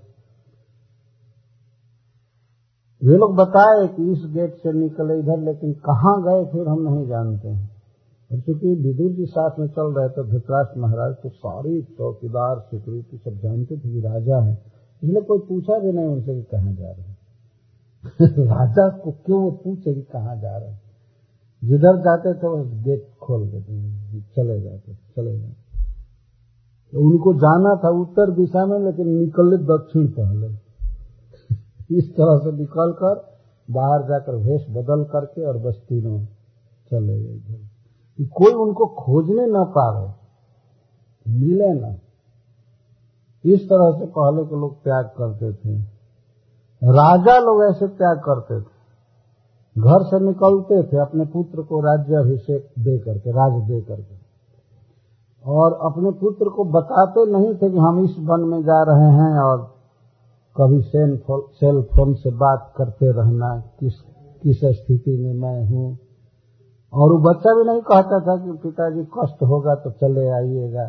वे 3.05 3.17
लोग 3.17 3.35
बताए 3.37 3.87
कि 3.89 4.13
इस 4.13 4.19
गेट 4.35 4.55
से 4.55 4.73
निकले 4.73 5.19
इधर, 5.19 5.39
लेकिन 5.39 5.73
कहाँ 5.73 6.23
गए 6.23 6.45
फिर 6.45 6.69
हम 6.69 6.83
नहीं 6.83 7.09
जानते। 7.09 7.49
हैं 7.49 7.71
और 8.31 8.41
चूँकि 8.41 8.75
विदुर 8.75 9.11
जी 9.13 9.27
साथ 9.27 9.59
में 9.59 9.67
चल 9.67 9.93
रहे 9.93 10.09
थे 10.09 10.31
धृतराष्ट्र 10.31 10.81
महाराज 10.81 11.15
तो 11.15 11.29
सारी 11.29 11.83
चौकीदार, 11.83 12.59
सिक्योरिटी 12.59 13.17
सब 13.17 13.39
जानते 13.39 13.77
थे 13.77 13.93
कि 13.93 14.01
राजा 14.01 14.41
है। 14.43 14.55
इसलिए 15.03 15.23
कोई 15.23 15.39
पूछा 15.39 15.79
भी 15.79 15.93
नहीं 15.93 16.07
उनसे 16.07 16.35
कि 16.35 16.43
कहाँ 16.43 16.73
जा 16.73 16.91
रहे 16.91 17.15
राजा 18.47 18.89
को 18.89 19.11
क्यों 19.11 19.43
वो 19.43 19.51
पूछे 19.51 19.95
कि 19.95 20.03
कहाँ 20.03 20.37
जा 20.37 20.57
रहे 20.57 20.75
जिधर 21.63 21.97
जाते 21.97 22.35
थे, 22.35 22.47
वो 22.47 22.65
गेट 22.85 23.09
खोल 23.23 23.49
देते 23.49 24.21
चले 24.21 24.61
जाते 24.61 24.95
चले 24.95 25.39
जाते। 25.39 25.83
तो 26.93 27.01
उनको 27.01 27.35
जाना 27.35 27.81
था 27.85 27.89
उत्तर 27.89 28.31
दिशा 28.31 28.67
में, 28.67 28.79
लेकिन 28.79 29.09
निकले 29.09 29.57
दक्षिण 29.57 30.07
पहले। 30.07 30.64
इस 31.91 32.17
तरह 32.17 32.39
से 32.39 32.53
निकल 32.53 32.93
कर 32.93 33.35
बाहर 33.71 34.03
जाकर 34.03 34.35
वेश 34.35 34.67
बदल 34.71 35.05
करके 35.05 35.47
और 35.47 35.59
बस 35.59 35.75
तीनों 35.89 36.25
चले 36.91 37.25
गए 37.25 37.69
कि 38.17 38.25
कोई 38.25 38.53
उनको 38.53 38.87
खोजने 38.87 39.47
न 39.47 39.65
पावे, 39.65 40.09
मिले 41.29 41.73
न। 41.73 42.01
इस 43.45 43.65
तरह 43.65 43.99
से 43.99 44.07
पहले 44.07 44.45
के 44.45 44.61
लोग 44.61 44.85
त्याग 44.85 45.05
करते 45.05 45.53
थे। 45.53 45.79
राजा 46.85 47.39
लोग 47.39 47.65
ऐसे 47.65 47.89
त्याग 47.89 48.19
करते 48.19 48.61
थे। 48.61 48.75
घर 49.79 50.03
से 50.03 50.21
निकलते 50.21 50.83
थे, 50.83 51.01
अपने 51.01 51.25
पुत्र 51.25 51.63
को 51.63 51.81
राज्य 51.81 52.15
अभिषेक 52.15 52.71
दे 52.79 52.99
करके, 52.99 53.31
राज 53.31 53.63
दे 53.63 53.81
करके। 53.81 54.25
और 55.47 55.73
अपने 55.73 56.11
पुत्र 56.11 56.49
को 56.49 56.65
बताते 56.65 57.27
नहीं 57.27 57.55
थे 57.55 57.71
कि 57.71 57.79
हम 57.79 58.05
इस 58.05 58.17
वन 58.19 58.41
में 58.41 58.63
जा 58.63 58.83
रहे 58.83 59.13
हैं 59.13 59.39
और 59.39 59.74
कभी 60.61 60.81
सेल 60.81 61.23
सेल 61.31 61.83
फ़ोन 61.83 62.15
से 62.15 62.31
बात 62.31 62.73
करते 62.77 63.13
रहना, 63.13 63.63
किस 63.81 63.93
किस 64.43 64.61
स्थिति 64.65 65.17
में 65.19 65.35
मैं 65.35 65.67
हूँ। 65.67 65.99
और 66.93 67.13
वो 67.13 67.19
बच्चा 67.19 67.55
भी 67.55 67.65
नहीं 67.65 67.81
कहता 67.81 68.21
था 68.21 68.37
कि 68.37 68.53
पिताजी 68.53 69.05
कष्ट 69.05 69.43
होगा 69.43 69.75
तो 69.75 69.91
चले 69.91 70.29
आइएगा। 70.29 70.85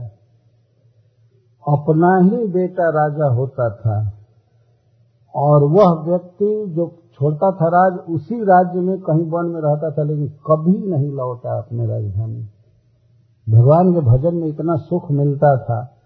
अपना 1.67 2.17
ही 2.17 2.47
बेटा 2.47 2.89
राजा 2.89 3.25
होता 3.25 3.69
था। 3.69 4.13
और 5.35 5.63
वह 5.63 6.03
व्यक्ति 6.09 6.65
जो 6.69 6.95
छोड़ता 7.13 7.51
था 7.51 7.67
राज, 7.67 7.99
उसी 8.09 8.35
राज्य 8.35 8.79
में 8.79 9.01
कहीं 9.01 9.29
वन 9.31 9.45
में 9.45 9.61
रहता 9.61 9.91
था, 9.91 10.03
लेकिन 10.03 10.27
कभी 10.27 10.87
नहीं 10.87 11.11
लौटा 11.11 11.57
अपने 11.57 11.87
राजधानी 11.87 12.49
भगवान 13.49 13.93
के 13.93 13.99
भजन 13.99 14.35
में 14.35 14.47
इतना 14.47 14.75
सुख 14.75 15.11
मिलता 15.11 15.57
था 15.57 15.97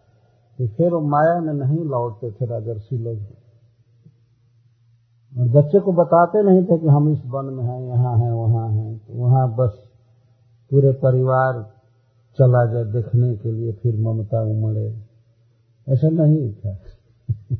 कि 0.57 0.67
फिर 0.67 0.93
वो 0.93 0.99
माया 0.99 1.39
में 1.41 1.53
नहीं 1.53 1.85
लौटते 1.85 2.31
थे 2.31 2.45
राजर्षि 2.45 2.97
लोग। 2.97 3.38
और 5.37 5.47
बच्चे 5.47 5.79
को 5.79 5.91
बताते 5.91 6.43
नहीं 6.43 6.63
थे 6.63 6.77
कि 6.77 6.87
हम 6.87 7.09
इस 7.09 7.21
वन 7.25 7.45
में 7.45 7.63
हैं, 7.63 7.81
यहाँ 7.81 8.17
हैं, 8.17 8.31
वहाँ 8.31 8.69
हैं 8.69 8.97
तो 8.97 9.13
वहाँ 9.13 9.55
बस 9.55 9.71
पूरे 10.71 10.91
परिवार 10.91 11.53
चला 12.39 12.65
जाए 12.65 12.83
देखने 12.83 13.35
के 13.35 13.51
लिए, 13.51 13.73
फिर 13.73 13.95
ममता 13.99 14.41
उमड़े। 14.41 15.03
ऐसा 15.89 16.09
नहीं 16.09 16.53
था। 16.53 16.77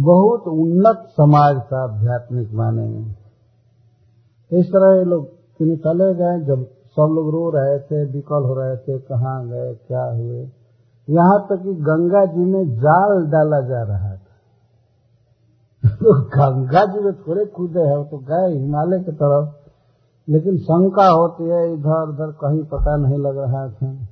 बहुत 0.00 0.42
उन्नत 0.42 1.08
समाज 1.10 1.56
था 1.72 1.82
आध्यात्मिक 1.84 2.52
माने 2.52 2.88
में। 2.88 3.14
इस 4.52 4.66
तरह 4.66 4.98
ये 4.98 5.04
लोग 5.04 5.36
चले 5.62 6.14
गए, 6.14 6.44
जब 6.44 6.66
सब 6.66 7.12
लोग 7.14 7.30
रो 7.30 7.50
रहे 7.50 7.78
थे, 7.78 8.12
विकल 8.12 8.42
हो 8.42 8.54
रहे 8.54 8.76
थे, 8.76 8.98
कहाँ 8.98 9.48
गए, 9.48 9.74
क्या 9.74 10.04
हुए। 10.04 10.50
यहाँ 11.10 11.46
तक 11.48 11.62
कि 11.62 11.74
गंगा 11.74 12.24
जी 12.24 12.40
में 12.40 12.76
जाल 12.76 13.26
डाला 13.26 13.60
जा 13.60 13.82
रहा 13.82 14.16
था। 14.16 14.25
तो 15.96 16.24
गंगा 16.24 16.84
जी 16.84 17.00
में 17.00 17.14
थोड़े 17.14 17.44
कूदे 17.44 17.80
हैं 17.80 18.04
तो 18.04 18.18
गए 18.18 18.58
हिमालय 18.58 18.98
की 18.98 19.12
तरफ़। 19.12 19.70
लेकिन 20.28 20.58
शंका 20.58 21.08
होती 21.08 21.44
है 21.44 21.72
इधर 21.72 22.08
उधर 22.08 22.32
कहीं 22.32 22.64
पता 22.64 22.96
नहीं 22.96 23.18
लग 23.18 23.38
रहा 23.38 23.68
था 23.68 24.06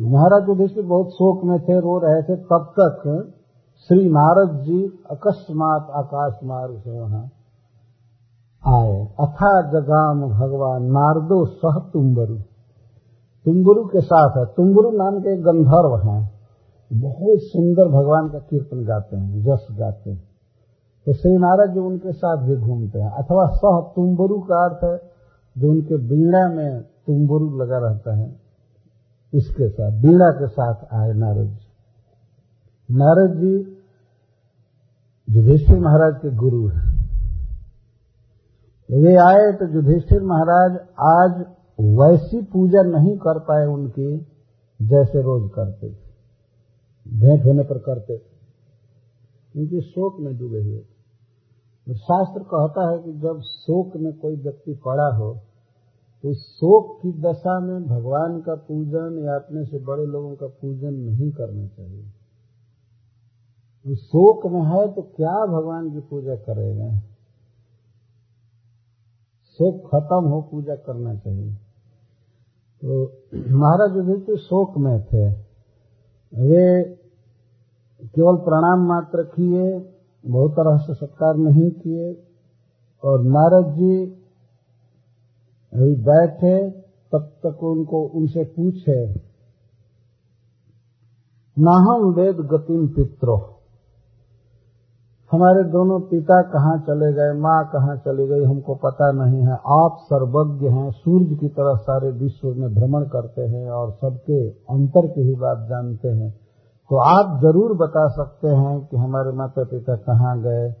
महाराज 0.00 0.48
युधिष्ठिर 0.48 0.84
बहुत 0.84 1.08
शोक 1.08 1.44
में 1.44 1.60
थे, 1.60 1.80
रो 1.80 1.98
रहे 1.98 2.22
थे, 2.22 2.36
तब 2.36 2.72
तक 2.78 3.32
श्री 3.78 4.08
नारद 4.08 4.60
जी 4.60 5.04
अकस्मात 5.10 5.86
आकाश 5.90 6.32
मार्ग 6.44 6.78
से 6.78 7.00
वहाँ 7.00 7.24
आए। 8.66 9.14
अथा 9.20 9.62
जगाम 9.70 10.22
भगवान, 10.22 10.82
नारदो 10.82 11.44
सह 11.46 11.90
तुम्बरु 11.92 12.36
तुम्बुरु 13.44 13.84
के 13.84 14.00
साथ 14.00 14.36
है। 14.38 14.44
तुम्बुरु 14.44 14.90
नाम 14.90 15.20
के 15.20 15.36
गंधर्व 15.36 16.08
हैं। 16.08 16.41
बहुत 16.94 17.38
सुंदर 17.42 17.84
भगवान 17.88 18.28
का 18.28 18.38
कीर्तन 18.38 18.84
गाते 18.84 19.16
हैं, 19.16 19.42
जस 19.42 19.66
गाते 19.72 20.10
हैं। 20.10 20.28
तो 21.06 21.12
श्री 21.12 21.36
नारद 21.36 21.74
जी 21.74 21.80
उनके 21.80 22.12
साथ 22.12 22.46
भी 22.46 22.56
घूमते 22.56 22.98
हैं। 22.98 23.10
अथवा 23.10 23.46
सह 23.46 23.92
तुम्बुरु 23.96 24.40
का 24.40 24.64
अर्थ 24.64 24.84
है, 24.84 25.10
जो 25.58 25.70
उनके 25.70 25.96
बीड़ा 25.96 26.48
में 26.48 26.82
तुम्बुरु 26.82 27.58
लगा 27.58 27.78
रहता 27.78 28.16
है, 28.16 28.36
उसके 29.34 29.68
साथ, 29.68 29.92
बीड़ा 30.02 30.30
के 30.30 30.46
साथ 30.46 30.74
आए 30.74 31.12
नारद 31.12 31.46
जी। 31.46 32.94
नारद 32.94 33.36
जी 33.36 33.78
युधिष्ठिर 35.30 35.80
महाराज 35.80 36.14
के 36.22 36.30
गुरु 36.30 36.68
हैं। 36.68 36.92
वे 38.90 39.16
आए 39.16 39.52
तो 39.52 39.74
युधिष्ठिर 39.74 40.22
महाराज 40.22 40.72
आज 41.00 41.46
वैसी 41.80 42.42
पूजा 42.42 42.82
नहीं 42.82 43.16
कर 43.16 43.38
पाए 43.38 43.66
उनकी, 43.66 44.26
जैसे 44.82 45.22
रोज 45.22 45.50
करते 45.54 45.90
थे। 45.90 46.11
भेंट 47.08 47.44
होने 47.44 47.62
पर 47.62 47.78
करते। 47.78 48.18
क्योंकि 49.52 49.80
शोक 49.80 50.20
में 50.20 50.38
डूबे 50.38 50.62
हुए 50.62 50.78
थे। 50.78 51.94
शास्त्र 51.94 52.42
कहता 52.42 52.90
है 52.90 52.98
कि 52.98 53.12
जब 53.12 53.40
शोक 53.40 53.96
में 53.96 54.18
कोई 54.18 54.36
व्यक्ति 54.36 54.74
पड़ा 54.74 55.16
हो 55.16 55.40
तो 56.22 56.34
शोक 56.34 57.02
की 57.02 57.12
दशा 57.12 57.60
में 57.60 57.86
भगवान 57.86 58.40
का 58.40 58.54
पूजन 58.54 59.22
या 59.24 59.34
अपने 59.34 59.64
से 59.64 59.78
बड़े 59.78 60.06
लोगों 60.06 60.36
का 60.36 60.46
पूजन 60.46 60.94
नहीं 60.94 61.30
करना 61.30 61.66
चाहिए। 61.66 62.02
तो 63.84 63.94
शोक 63.94 64.46
में 64.46 64.60
है 64.60 64.92
तो 64.92 65.02
क्या 65.02 65.46
भगवान 65.46 65.92
की 65.92 66.00
पूजा 66.00 66.36
करेगा? 66.36 67.00
शोक 69.52 69.86
खत्म 69.86 70.28
हो, 70.28 70.42
पूजा 70.42 70.74
करना 70.74 71.14
चाहिए। 71.14 71.54
तो 72.84 73.12
महाराज 73.34 73.96
युधिष्ठिर 73.96 74.36
शोक 74.36 74.78
में 74.78 75.02
थे। 75.02 75.51
वे 76.34 76.82
केवल 78.02 78.36
प्रणाम 78.36 78.86
मात्र 78.88 79.22
किए, 79.22 79.92
बहुत 80.26 80.52
तरह 80.52 80.76
से 80.76 80.94
सत्कार 80.94 81.36
नहीं 81.36 81.70
किए, 81.70 82.24
और 83.04 83.22
नारद 83.22 83.74
जी 83.74 84.06
अभी 85.74 85.94
बैठे, 85.94 86.70
तब 87.12 87.18
तक 87.18 87.62
उनको, 87.62 88.02
उनसे 88.02 88.44
पूछे 88.44 89.14
नाहम 91.58 92.14
वेद 92.14 92.36
गतिम 92.36 92.88
पित्रो। 92.88 93.61
हमारे 95.32 95.64
दोनों 95.64 96.00
पिता 96.00 96.42
कहाँ 96.42 96.78
चले 96.78 97.12
गए, 97.12 97.32
माँ 97.32 97.64
कहाँ 97.72 97.96
चली 97.96 98.26
गई, 98.28 98.44
हमको 98.44 98.74
पता 98.74 99.12
नहीं 99.12 99.42
है। 99.42 99.52
आप 99.52 99.96
सर्वज्ञ 100.00 100.68
हैं, 100.68 100.90
सूर्य 100.90 101.36
की 101.36 101.48
तरह 101.48 101.74
सारे 101.74 102.10
विश्व 102.10 102.48
में 102.48 102.74
भ्रमण 102.74 103.04
करते 103.04 103.42
हैं 103.42 103.70
और 103.70 103.90
सबके 103.92 104.48
अंतर 104.48 105.06
की 105.06 105.20
ही 105.20 105.34
बात 105.34 105.66
जानते 105.68 106.08
हैं। 106.08 106.30
तो 106.90 106.96
आप 106.96 107.40
ज़रूर 107.42 107.76
बता 107.76 108.08
सकते 108.08 108.48
हैं 108.48 108.86
कि 108.86 108.96
हमारे 108.96 109.32
माता 109.32 109.64
पिता 109.64 109.96
कहाँ 109.96 110.42
गए 110.42 110.74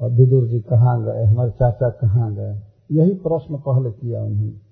और 0.00 0.10
विदुर 0.10 0.46
जी 0.46 0.60
कहाँ 0.60 1.02
गए, 1.04 1.24
हमारे 1.24 1.50
चाचा 1.50 1.88
कहाँ 1.88 2.34
गए। 2.34 2.62
यही 2.92 3.14
प्रश्न 3.14 3.56
पहले 3.56 3.90
किया 3.90 4.22
उन्होंने। 4.22 4.67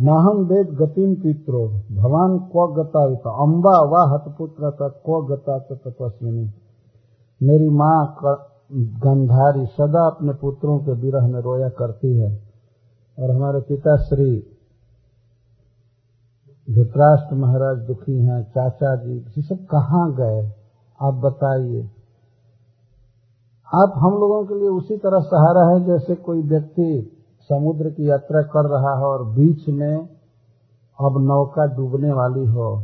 नाहम 0.00 0.38
वेद 0.44 0.68
गतिम 0.68 1.14
पित्रो। 1.14 1.68
भगवान 1.68 2.38
क्व 2.38 2.66
गता 2.74 3.02
अम्बा 3.42 3.74
व 3.82 4.14
हतपुत्र 4.14 4.70
क्व 5.06 5.20
गता 5.26 5.58
तपस्विनी? 5.58 6.50
मेरी 7.42 7.68
माँ 7.68 8.16
गंधारी 8.72 9.66
सदा 9.66 10.06
अपने 10.06 10.32
पुत्रों 10.32 10.78
के 10.78 10.92
विरह 10.92 11.26
में 11.26 11.40
रोया 11.40 11.68
करती 11.68 12.16
है। 12.16 12.42
और 13.18 13.30
हमारे 13.30 13.60
पिता 13.60 13.96
श्री 13.96 14.50
धृतराष्ट्र 16.70 17.36
महाराज 17.36 17.78
दुखी 17.78 18.18
हैं, 18.18 18.42
चाचा 18.44 18.96
जी, 18.96 19.16
ये 19.16 19.42
सब 19.42 19.66
कहाँ 19.66 20.14
गए? 20.14 20.52
आप 21.00 21.14
बताइए। 21.14 21.82
आप 23.74 23.92
हम 23.96 24.12
लोगों 24.12 24.44
के 24.44 24.54
लिए 24.54 24.68
उसी 24.68 24.96
तरह 24.96 25.20
सहारा 25.20 25.64
है 25.70 25.84
जैसे 25.84 26.14
कोई 26.14 26.42
व्यक्ति 26.42 27.13
समुद्र 27.50 27.90
की 27.90 28.08
यात्रा 28.08 28.42
कर 28.42 28.68
रहा 28.68 28.92
हो 28.94 29.06
और 29.06 29.24
बीच 29.24 29.68
में 29.68 30.08
अब 31.00 31.18
नौका 31.18 31.66
डूबने 31.76 32.12
वाली 32.12 32.46
हो, 32.46 32.82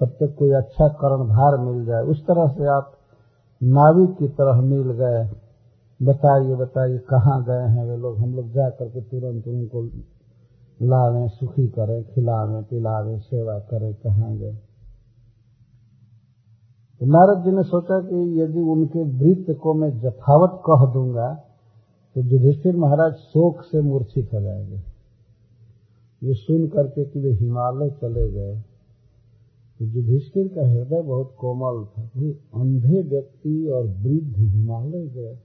तब 0.00 0.06
तक 0.06 0.36
कोई 0.38 0.50
अच्छा 0.50 0.88
कर्णधार 0.88 1.58
मिल 1.58 1.84
जाए। 1.84 2.02
उस 2.02 2.22
तरह 2.22 2.48
से 2.48 2.66
आप 2.66 2.92
नाविक 3.62 4.16
की 4.18 4.28
तरह 4.28 4.60
मिल 4.60 4.92
गए। 4.92 5.30
बताइए 6.02 6.54
बताइए, 6.54 6.98
कहाँ 6.98 7.44
गए 7.44 7.66
हैं 7.68 7.84
वे 7.90 7.96
लोग? 7.96 8.18
हम 8.18 8.34
लोग 8.34 8.48
जा 8.50 8.70
करके 8.70 9.00
तुरंत 9.00 9.48
उनको 9.48 9.82
लावें, 10.82 11.28
सुखी 11.28 11.68
करें, 11.68 12.04
खिलावें, 12.04 12.62
पिलावें, 12.62 13.18
सेवा 13.18 13.58
करें, 13.58 13.94
कहाँ 13.94 14.36
गए? 14.36 14.52
तो 17.00 17.06
नारद 17.06 17.44
जी 17.44 17.50
ने 17.50 17.62
सोचा 17.62 18.00
कि 18.00 18.42
यदि 18.42 18.60
उनके 18.60 19.02
वृत्त 19.02 19.60
को 19.62 19.74
मैं 19.74 20.00
जथावत 20.00 20.62
कह 20.70 20.92
दूँगा 20.92 21.44
तो 22.14 22.20
युधिष्ठिर 22.20 22.76
महाराज 22.76 23.12
शोक 23.12 23.62
से 23.62 23.80
मूर्छित 23.80 24.30
हो 24.34 24.40
जाएँगे। 24.40 24.80
ये 26.22 26.34
सुन 26.34 26.66
करके 26.66 27.04
कि 27.04 27.20
वे 27.20 27.30
हिमालय 27.30 27.90
चले 27.90 28.30
गए। 28.30 28.62
तो 29.78 29.84
युधिष्ठिर 29.84 30.48
का 30.48 30.68
हृदय 30.68 31.00
बहुत 31.00 31.34
कोमल 31.38 31.84
था। 31.84 32.06
कोई 32.06 32.30
अंधे 32.32 33.02
व्यक्ति 33.02 33.66
और 33.66 33.82
वृद्ध 33.82 34.36
हिमालय 34.38 35.06
गए। 35.06 35.38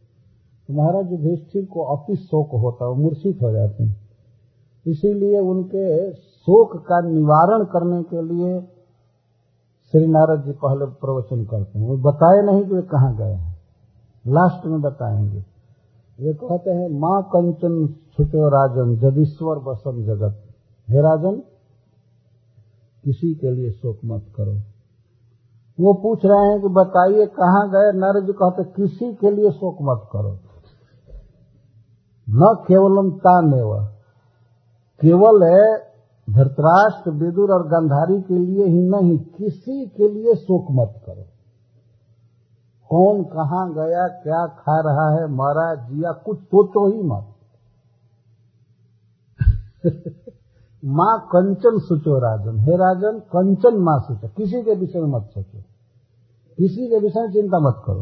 तो 0.67 0.73
महाराज 0.73 1.11
युधिष्ठिर 1.11 1.65
को 1.65 1.81
अति 1.81 2.15
शोक 2.15 2.49
होता 2.51 2.85
है 2.85 2.95
मूर्छित 2.95 3.41
हो 3.41 3.51
जाते 3.51 3.83
हैं। 3.83 4.09
इसीलिए 4.87 5.39
उनके 5.39 6.13
शोक 6.13 6.77
का 6.77 7.01
निवारण 7.09 7.63
करने 7.63 8.03
के 8.03 8.33
लिए 8.33 8.61
श्री 9.91 10.07
नारद 10.07 10.43
जी 10.45 10.51
पहले 10.51 10.85
प्रवचन 10.85 11.45
करते 11.45 11.79
हैं। 11.79 11.87
वो 11.87 11.97
बताए 11.97 12.45
नहीं 12.45 12.65
कि 12.65 12.75
वे 12.75 12.81
कहाँ 12.81 13.17
गए 13.17 13.33
हैं। 13.33 13.57
लास्ट 14.27 14.65
में 14.65 14.81
बताएँगे। 14.81 15.54
वे 16.19 16.33
कहते 16.33 16.71
हैं, 16.71 16.99
माँ 16.99 17.23
कंचन 17.23 17.87
छुटो 17.87 18.47
राजन 18.47 18.97
जदीश्वर 18.97 19.59
बसम 19.59 20.03
जगत। 20.03 20.43
हे 20.89 21.01
राजन, 21.01 21.43
किसी 23.03 23.35
के 23.35 23.51
लिए 23.51 23.71
शोक 23.71 23.99
मत 24.05 24.25
करो। 24.35 24.53
वो 25.79 25.93
पूछ 25.93 26.25
रहे 26.25 26.51
हैं 26.51 26.61
कि 26.61 26.67
बताइए 26.67 27.25
कहाँ 27.25 27.69
गए? 27.69 27.99
नर 27.99 28.25
जी 28.25 28.33
कहते, 28.33 28.63
किसी 28.63 29.13
के 29.13 29.31
लिए 29.31 29.51
शोक 29.51 29.77
मत 29.81 30.09
करो। 30.13 30.37
न 32.29 32.55
केवलम 32.67 33.11
तानेव। 33.11 33.87
केवल 35.01 35.39
धृतराष्ट्र, 36.29 37.11
विदुर 37.11 37.51
और 37.51 37.67
गंधारी 37.67 38.21
के 38.21 38.39
लिए 38.39 38.65
ही 38.65 38.89
नहीं, 38.89 39.17
किसी 39.17 39.87
के 39.87 40.09
लिए 40.09 40.35
शोक 40.35 40.67
मत 40.71 41.01
करो। 41.05 41.34
कौन 42.89 43.23
कहाँ 43.23 43.73
गया, 43.73 44.07
क्या 44.07 44.47
खा 44.47 44.79
रहा 44.79 45.09
है, 45.15 45.27
मरा, 45.27 45.75
जिया, 45.75 46.11
कुछ 46.11 46.39
सोचो 46.39 46.91
ही 46.91 47.03
मत 47.03 47.31
माँ 50.85 51.19
कंचन 51.19 51.79
सोचो 51.79 52.19
राजन। 52.19 52.59
हे 52.59 52.75
राजन, 52.77 53.19
कंचन 53.19 53.77
माँ 53.77 53.99
सोचो। 53.99 54.27
किसी 54.27 54.61
के 54.61 54.75
विषय 54.75 54.99
में 54.99 55.07
मत 55.07 55.29
सोचो। 55.33 55.57
किसी 56.57 56.89
के 56.89 56.99
विषय 56.99 57.19
में 57.19 57.31
चिंता 57.31 57.59
मत 57.59 57.83
करो। 57.85 58.01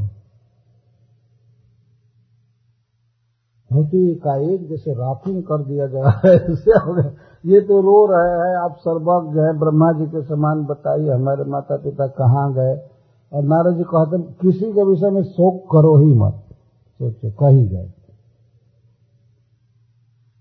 होती 3.73 4.15
का 4.15 4.35
एक 4.35 4.69
जैसे 4.69 4.93
राफिंग 4.93 5.43
कर 5.43 5.63
दिया 5.63 5.85
रहा 5.85 6.09
है 6.09 6.55
गया 6.55 7.15
ये 7.45 7.61
तो 7.61 7.81
रो 7.81 8.05
रहे 8.05 8.49
हैं, 8.49 8.57
आप 8.57 8.75
सर्वज्ञ 8.79 9.39
हैं, 9.39 9.59
ब्रह्मा 9.59 9.91
जी 9.91 10.05
के 10.05 10.21
समान, 10.21 10.65
बताइए 10.65 11.09
हमारे 11.09 11.43
माता 11.43 11.77
पिता 11.77 12.07
कहाँ 12.07 12.53
गए? 12.53 12.92
और 13.33 13.43
नारद 13.43 13.77
जी 13.77 13.83
कहते 13.83 14.21
किसी 14.41 14.71
के 14.73 14.83
विषय 14.83 15.09
में 15.09 15.23
शोक 15.23 15.63
करो 15.71 15.95
ही 15.97 16.13
मत। 16.13 16.43
सोचो, 16.99 17.31
कही 17.31 17.67
गए 17.67 17.91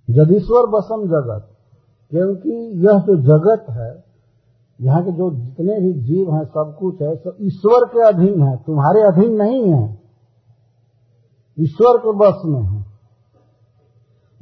जदीश्वर 0.08 0.66
बसम 0.66 1.04
जगत, 1.06 1.48
क्योंकि 2.12 2.50
यह 2.86 2.98
जो 2.98 3.16
जगत 3.16 3.66
है, 3.70 4.04
यहाँ 4.80 5.04
के 5.04 5.12
जो 5.12 5.30
जितने 5.30 5.80
भी 5.80 5.92
जीव 5.92 6.34
हैं, 6.34 6.44
सब 6.44 6.76
कुछ 6.78 7.02
है, 7.02 7.16
सब 7.16 7.36
ईश्वर 7.42 7.84
के 7.84 8.06
अधीन 8.08 8.42
है, 8.42 8.56
तुम्हारे 8.56 9.02
अधीन 9.02 9.34
नहीं 9.34 9.62
है। 9.72 9.98
ईश्वर 11.58 11.98
के 11.98 12.12
बस 12.12 12.42
में 12.44 12.60
है। 12.60 12.84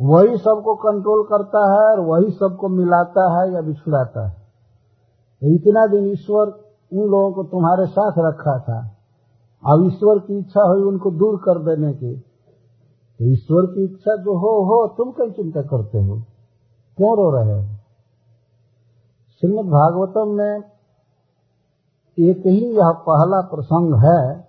वही 0.01 0.37
सबको 0.37 0.75
कंट्रोल 0.75 1.23
करता 1.23 1.61
है 1.73 1.87
और 1.91 2.01
वही 2.01 2.31
सबको 2.31 2.69
मिलाता 2.69 3.25
है 3.33 3.53
या 3.55 3.61
बिछुड़ाता 3.61 4.27
है। 4.29 4.37
इतना 5.55 5.87
दिन 5.87 6.07
ईश्वर 6.07 6.47
उन 6.93 6.99
लोगों 6.99 7.33
को 7.33 7.43
तुम्हारे 7.43 7.87
साथ 7.87 8.13
रखा 8.19 8.59
था। 8.59 8.97
अब 9.67 9.87
ईश्वर 9.87 10.19
की 10.19 10.39
इच्छा 10.39 10.63
हुई 10.63 10.83
उनको 10.83 11.11
दूर 11.11 11.37
कर 11.37 11.59
देने 11.59 11.93
की। 11.93 12.17
तो 13.19 13.25
ईश्वर 13.25 13.67
की 13.67 13.85
इच्छा 13.85 14.17
जो 14.17 14.39
हो 14.39 14.65
हो, 14.65 14.95
तुम 14.97 15.13
क्यों 15.13 15.31
चिंता 15.31 15.63
करते 15.63 15.99
हो? 15.99 16.23
क्यों 16.97 17.17
रो 17.17 17.31
रहे 17.31 17.53
हो? 17.53 17.75
श्रीमद 19.41 19.67
भागवतम 19.67 20.31
में 20.31 20.63
एक 22.19 22.39
ही 22.47 22.77
यह 22.77 22.91
पहला 22.91 23.41
प्रसंग 23.41 23.95
है, 23.95 24.49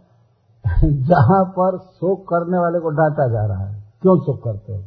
जहाँ 1.04 1.46
पर 1.46 1.78
शोक 1.78 2.20
करने 2.22 2.58
वाले 2.58 2.80
को 2.80 2.90
डांटा 2.90 3.28
जा 3.28 3.46
रहा 3.46 3.68
है। 3.68 3.94
क्यों 4.02 4.20
शोक 4.20 4.44
करते 4.44 4.74
हो? 4.74 4.80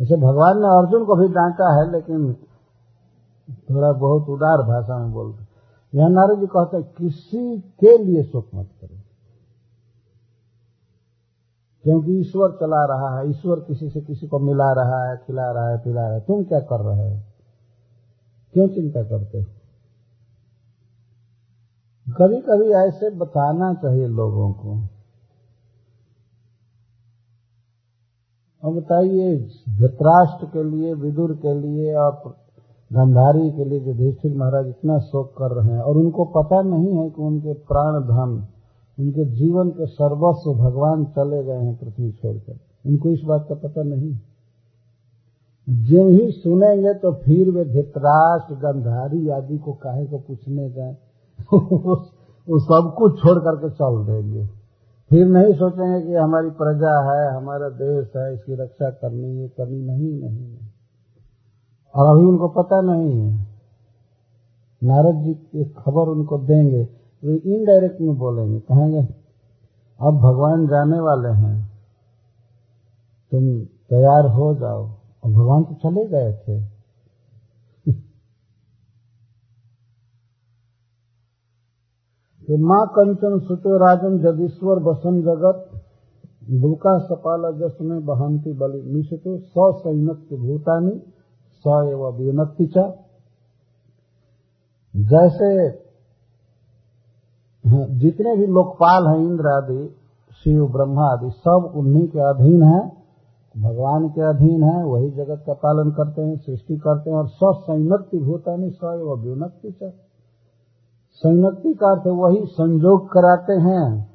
जैसे 0.00 0.16
भगवान 0.16 0.58
ने 0.58 0.66
अर्जुन 0.66 1.04
को 1.04 1.16
भी 1.16 1.28
डांटा 1.28 1.74
है, 1.76 1.92
लेकिन 1.92 2.34
थोड़ा 3.50 3.92
बहुत 3.92 4.28
उदार 4.28 4.58
भाषा 4.58 4.98
में 4.98 5.12
बोलते 5.12 5.47
यह 5.94 6.08
नारद 6.08 6.40
जी 6.40 6.46
कहते 6.46 6.76
हैं, 6.76 6.94
किसी 6.98 7.60
के 7.60 7.98
लिए 7.98 8.24
शोक 8.24 8.50
मत 8.54 8.68
करो। 8.80 8.98
क्योंकि 11.82 12.20
ईश्वर 12.20 12.50
चला 12.50 12.84
रहा 12.84 13.18
है, 13.18 13.30
ईश्वर 13.30 13.60
किसी 13.60 13.90
से 13.90 14.00
किसी 14.00 14.26
को 14.26 14.38
मिला 14.38 14.72
रहा 14.72 15.10
है, 15.10 15.16
खिला 15.16 15.52
रहा 15.52 15.68
है, 15.68 15.78
पिला 15.78 16.02
रहा 16.02 16.14
है। 16.14 16.20
तुम 16.20 16.44
क्या 16.44 16.60
कर 16.60 16.80
रहे 16.80 17.14
हो? 17.14 17.22
क्यों 18.52 18.68
चिंता 18.68 19.02
करते 19.02 19.38
हो? 19.38 19.44
कभी 22.14 22.40
कभी 22.40 22.68
ऐसे 22.68 23.10
बताना 23.10 23.74
चाहिए 23.74 24.06
लोगों 24.06 24.52
को। 24.52 24.88
अब 28.64 28.76
बताइए, 28.76 29.36
धृतराष्ट्र 29.68 30.46
के 30.46 30.64
लिए, 30.64 30.94
विदुर 30.94 31.34
के 31.36 31.54
लिए 31.60 31.94
और 31.94 32.36
गंधारी 32.92 33.50
के 33.50 33.64
लिए 33.64 33.80
युधिष्ठिर 33.80 34.36
महाराज 34.36 34.68
इतना 34.68 34.98
शोक 34.98 35.32
कर 35.38 35.50
रहे 35.54 35.72
हैं 35.72 35.82
और 35.82 35.96
उनको 35.96 36.24
पता 36.24 36.62
नहीं 36.62 36.96
है 36.98 37.10
कि 37.10 37.22
उनके 37.22 37.52
प्राण 37.52 38.00
धन 38.00 38.46
उनके 39.00 39.24
जीवन 39.24 39.70
के 39.70 39.86
सर्वस्व 39.86 40.54
भगवान 40.54 41.04
चले 41.04 41.44
गए 41.44 41.58
हैं 41.58 41.76
पृथ्वी 41.76 42.12
छोड़कर। 42.12 42.58
उनको 42.86 43.10
इस 43.10 43.20
बात 43.24 43.46
का 43.48 43.54
पता 43.54 43.82
नहीं 43.82 44.12
जो 45.68 46.08
ही 46.08 46.30
सुनेंगे 46.30 46.94
तो 46.94 47.12
फिर 47.12 47.50
वे 47.50 47.64
धृतराष्ट्र 47.64 48.54
गंधारी 48.54 49.28
आदि 49.28 49.58
को 49.58 49.72
काहे 49.72 50.06
को 50.06 50.18
पूछने 50.18 50.70
जाए। 50.70 50.96
वो 51.52 52.58
सब 52.60 52.94
कुछ 52.98 53.12
छोड़ 53.18 53.38
करके 53.38 53.70
चल 53.70 54.06
देंगे। 54.06 54.46
फिर 55.10 55.26
नहीं 55.26 55.54
सोचेंगे 55.54 56.06
कि 56.06 56.14
हमारी 56.14 56.50
प्रजा 56.50 56.94
है 57.10 57.36
हमारा 57.36 57.68
देश 57.68 58.10
है 58.16 58.34
इसकी 58.34 58.54
रक्षा 58.54 58.90
करनी 58.90 59.42
है 59.42 59.48
करनी 59.48 59.82
नहीं 59.82 60.20
नहीं, 60.20 60.40
नहीं। 60.40 60.67
और 61.98 62.16
अभी 62.16 62.26
उनको 62.26 62.48
पता 62.48 62.80
नहीं 62.80 63.20
है। 63.20 63.46
नारद 64.84 65.14
जी 65.14 65.34
की 65.34 65.64
खबर 65.64 66.08
उनको 66.08 66.38
देंगे, 66.38 66.88
वे 67.24 67.38
तो 67.38 67.50
इनडायरेक्ट 67.50 68.00
में 68.00 68.18
बोलेंगे, 68.18 68.60
कहेंगे, 68.60 69.08
अब 70.00 70.14
भगवान 70.14 70.66
जाने 70.66 71.00
वाले 71.00 71.28
हैं। 71.28 71.78
तुम 73.32 73.64
तैयार 73.64 74.26
हो 74.26 74.54
जाओ। 74.54 74.88
और 75.24 75.30
भगवान 75.30 75.64
तो 75.64 75.74
चले 75.74 76.06
गए 76.06 76.32
थे। 76.32 76.78
तो 82.48 82.56
माँ 82.58 82.86
कंचन 82.86 83.38
सुतो 83.38 83.78
राजन 83.78 84.18
जगीश्वर 84.18 84.78
बसन 84.78 85.22
जगत 85.22 85.70
दुका 86.50 86.98
सपाल 86.98 87.58
जस 87.58 87.78
में 87.80 88.04
बहंती 88.06 88.52
बलि 88.52 88.82
निशितो 88.82 89.38
ससैनक 89.38 90.28
भूतानी 90.40 91.02
स 91.66 91.66
एवं 91.66 92.16
विनक्ति 92.16 92.66
जैसे 94.96 95.70
जितने 97.98 98.36
भी 98.36 98.46
लोकपाल 98.46 99.06
हैं, 99.06 99.18
इंद्र 99.18 99.46
आदि, 99.46 99.96
शिव, 100.32 100.66
ब्रह्मा 100.66 101.06
आदि, 101.12 101.30
सब 101.30 101.72
उन्हीं 101.76 102.08
के 102.08 102.18
अधीन 102.18 102.62
है, 102.62 102.80
भगवान 103.56 104.08
के 104.08 104.20
अधीन 104.20 104.62
है, 104.62 104.84
वही 104.84 105.10
जगत 105.10 105.42
का 105.46 105.52
पालन 105.52 105.90
करते 105.90 106.22
हैं, 106.22 106.36
सृष्टि 106.36 106.76
करते 106.76 107.10
हैं, 107.10 107.16
और 107.16 107.28
ससैनक्ति 107.28 108.18
भूतानी, 108.18 108.70
स 108.70 108.80
एवं 108.84 109.20
विनक्ति 109.20 109.92
संयुक्ति 111.24 111.74
का 111.74 111.90
अर्थ 111.90 112.06
वही 112.06 112.46
संजोग 112.46 113.06
कराते 113.08 113.52
हैं, 113.52 114.10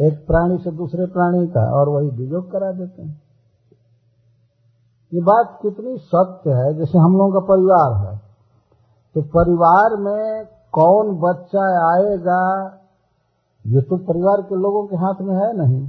एक 0.00 0.26
प्राणी 0.26 0.58
से 0.58 0.70
दूसरे 0.70 1.06
प्राणी 1.06 1.46
का, 1.46 1.70
और 1.80 1.88
वही 1.88 2.08
वियोग 2.08 2.50
करा 2.50 2.72
देते 2.72 3.02
हैं। 3.02 3.27
ये 5.12 5.20
बात 5.20 5.58
कितनी 5.62 5.96
सत्य 5.96 6.50
है? 6.50 6.74
जैसे 6.78 6.98
हम 6.98 7.12
लोगों 7.12 7.32
का 7.32 7.40
परिवार 7.40 7.92
है। 8.06 8.16
तो 9.14 9.22
परिवार 9.22 9.96
में 9.96 10.44
कौन 10.72 11.14
बच्चा 11.16 11.64
आएगा, 11.92 12.42
ये 13.64 13.80
तो 13.80 13.96
परिवार 13.96 14.42
के 14.42 14.54
लोगों 14.54 14.86
के 14.86 14.96
हाथ 14.96 15.22
में 15.22 15.34
है 15.34 15.48
नहीं। 15.56 15.80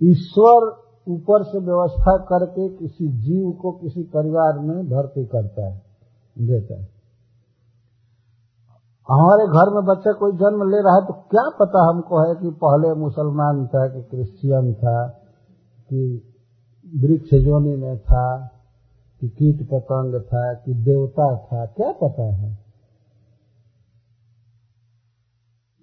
ईश्वर 0.00 0.68
ऊपर 1.08 1.42
से 1.42 1.58
व्यवस्था 1.58 2.16
करके 2.16 2.68
किसी 2.68 3.08
जीव 3.08 3.50
को 3.52 3.72
किसी 3.72 4.02
परिवार 4.02 4.58
में 4.58 4.86
भर्ती 4.86 5.24
करता 5.24 5.66
है, 5.66 5.82
देता 6.36 6.74
है। 6.74 6.88
हमारे 9.08 9.46
घर 9.46 9.74
में 9.74 9.84
बच्चा 9.84 10.12
कोई 10.12 10.32
जन्म 10.32 10.68
ले 10.70 10.82
रहा 10.82 10.94
है 10.94 11.06
तो 11.06 11.12
क्या 11.12 11.48
पता 11.60 11.80
हमको 11.88 12.18
है 12.18 12.34
कि 12.34 12.50
पहले 12.64 12.94
मुसलमान 12.94 13.66
था, 13.66 13.86
कि 13.88 14.02
क्रिश्चियन 14.02 14.74
था, 14.74 15.08
कि 15.88 16.29
वृक्ष 16.98 17.34
जोनी 17.34 17.76
में 17.76 17.98
था, 17.98 18.46
कि 19.20 19.28
कीट 19.28 19.68
पतंग 19.68 20.20
था, 20.20 20.54
कि 20.54 20.74
देवता 20.74 21.36
था, 21.36 21.66
क्या 21.66 21.92
पता 21.92 22.22
है? 22.22 22.54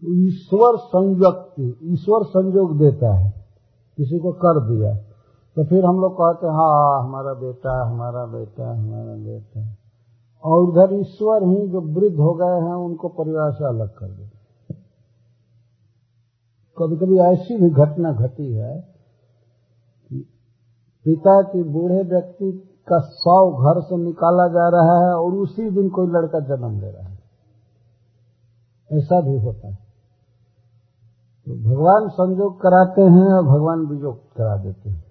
तो 0.01 0.14
ईश्वर 0.28 0.78
संयुक्ति, 0.78 1.80
ईश्वर 1.84 2.24
संयोग 2.24 2.78
देता 2.78 3.14
है। 3.14 3.45
किसी 3.97 4.20
को 4.20 4.32
कर 4.32 4.60
दिया 4.70 4.95
तो 5.58 5.64
फिर 5.64 5.86
हम 5.86 5.99
लोग 5.99 6.14
कहते 6.14 6.47
हैं 6.47 6.53
हाँ 6.53 7.03
हमारा 7.03 7.34
बेटा 7.34 7.86
हमारा 7.86 8.26
बेटा 8.26 8.72
हमारा 8.72 9.14
बेटा। 9.14 9.76
और 10.43 10.64
उधर 10.64 10.93
ईश्वर 10.93 11.43
ही 11.43 11.68
जो 11.68 11.82
वृद्ध 11.82 12.16
हो 12.18 12.34
गए 12.34 12.60
हैं, 12.68 12.74
उनको 12.74 13.10
परिवार 13.10 13.51
से 13.51 13.66
अलग 13.66 13.89
कर 13.89 14.08
देते 14.08 14.76
कभी 16.78 16.95
कभी 16.95 17.18
ऐसी 17.20 17.58
भी 17.58 17.70
घटना 17.70 18.12
घटी 18.12 18.53
है 18.53 18.96
पिता 21.08 21.41
की 21.41 21.64
बूढ़े 21.64 22.03
व्यक्ति 22.03 22.51
का 22.88 22.99
सौ 22.99 23.51
घर 23.51 23.82
से 23.82 23.97
निकाला 23.97 24.47
जा 24.47 24.70
रहा 24.70 25.08
है 25.08 25.14
और 25.14 25.34
उसी 25.34 25.70
दिन 25.70 25.89
कोई 25.89 26.08
लड़का 26.08 26.39
जन्म 26.39 26.82
ले 26.82 26.91
रहा 26.91 27.08
है। 27.08 27.20
ऐसा 28.91 29.22
भी 29.22 29.39
होता 29.39 29.68
है। 29.68 29.78
तो 31.45 31.70
भगवान 31.70 32.10
संजोग 32.10 32.62
कराते 32.62 33.01
हैं 33.01 33.34
और 33.34 33.43
भगवान 33.43 33.80
विजोग 33.80 34.34
करा 34.34 34.58
देते 34.58 34.89
हैं। 34.89 35.03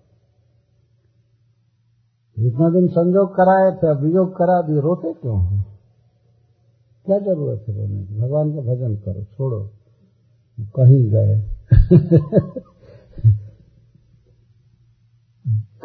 जितना 2.38 2.70
दिन 2.70 2.88
संजोग 2.88 3.34
कराए 3.34 3.72
थे 3.76 4.02
वियोग 4.02 4.36
करा 4.36 4.62
दिए, 4.62 4.80
रोते 4.80 5.12
क्यों 5.12 5.40
हैं? 5.40 5.78
क्या 7.06 7.18
ज़रूरत 7.18 7.64
है 7.68 7.82
रोने 7.82 8.04
की? 8.04 8.20
भगवान 8.20 8.52
का 8.52 8.60
भजन 8.60 8.96
करो, 8.96 9.24
छोड़ो, 9.24 9.70
कहीं 10.60 11.10
गए। 11.10 11.56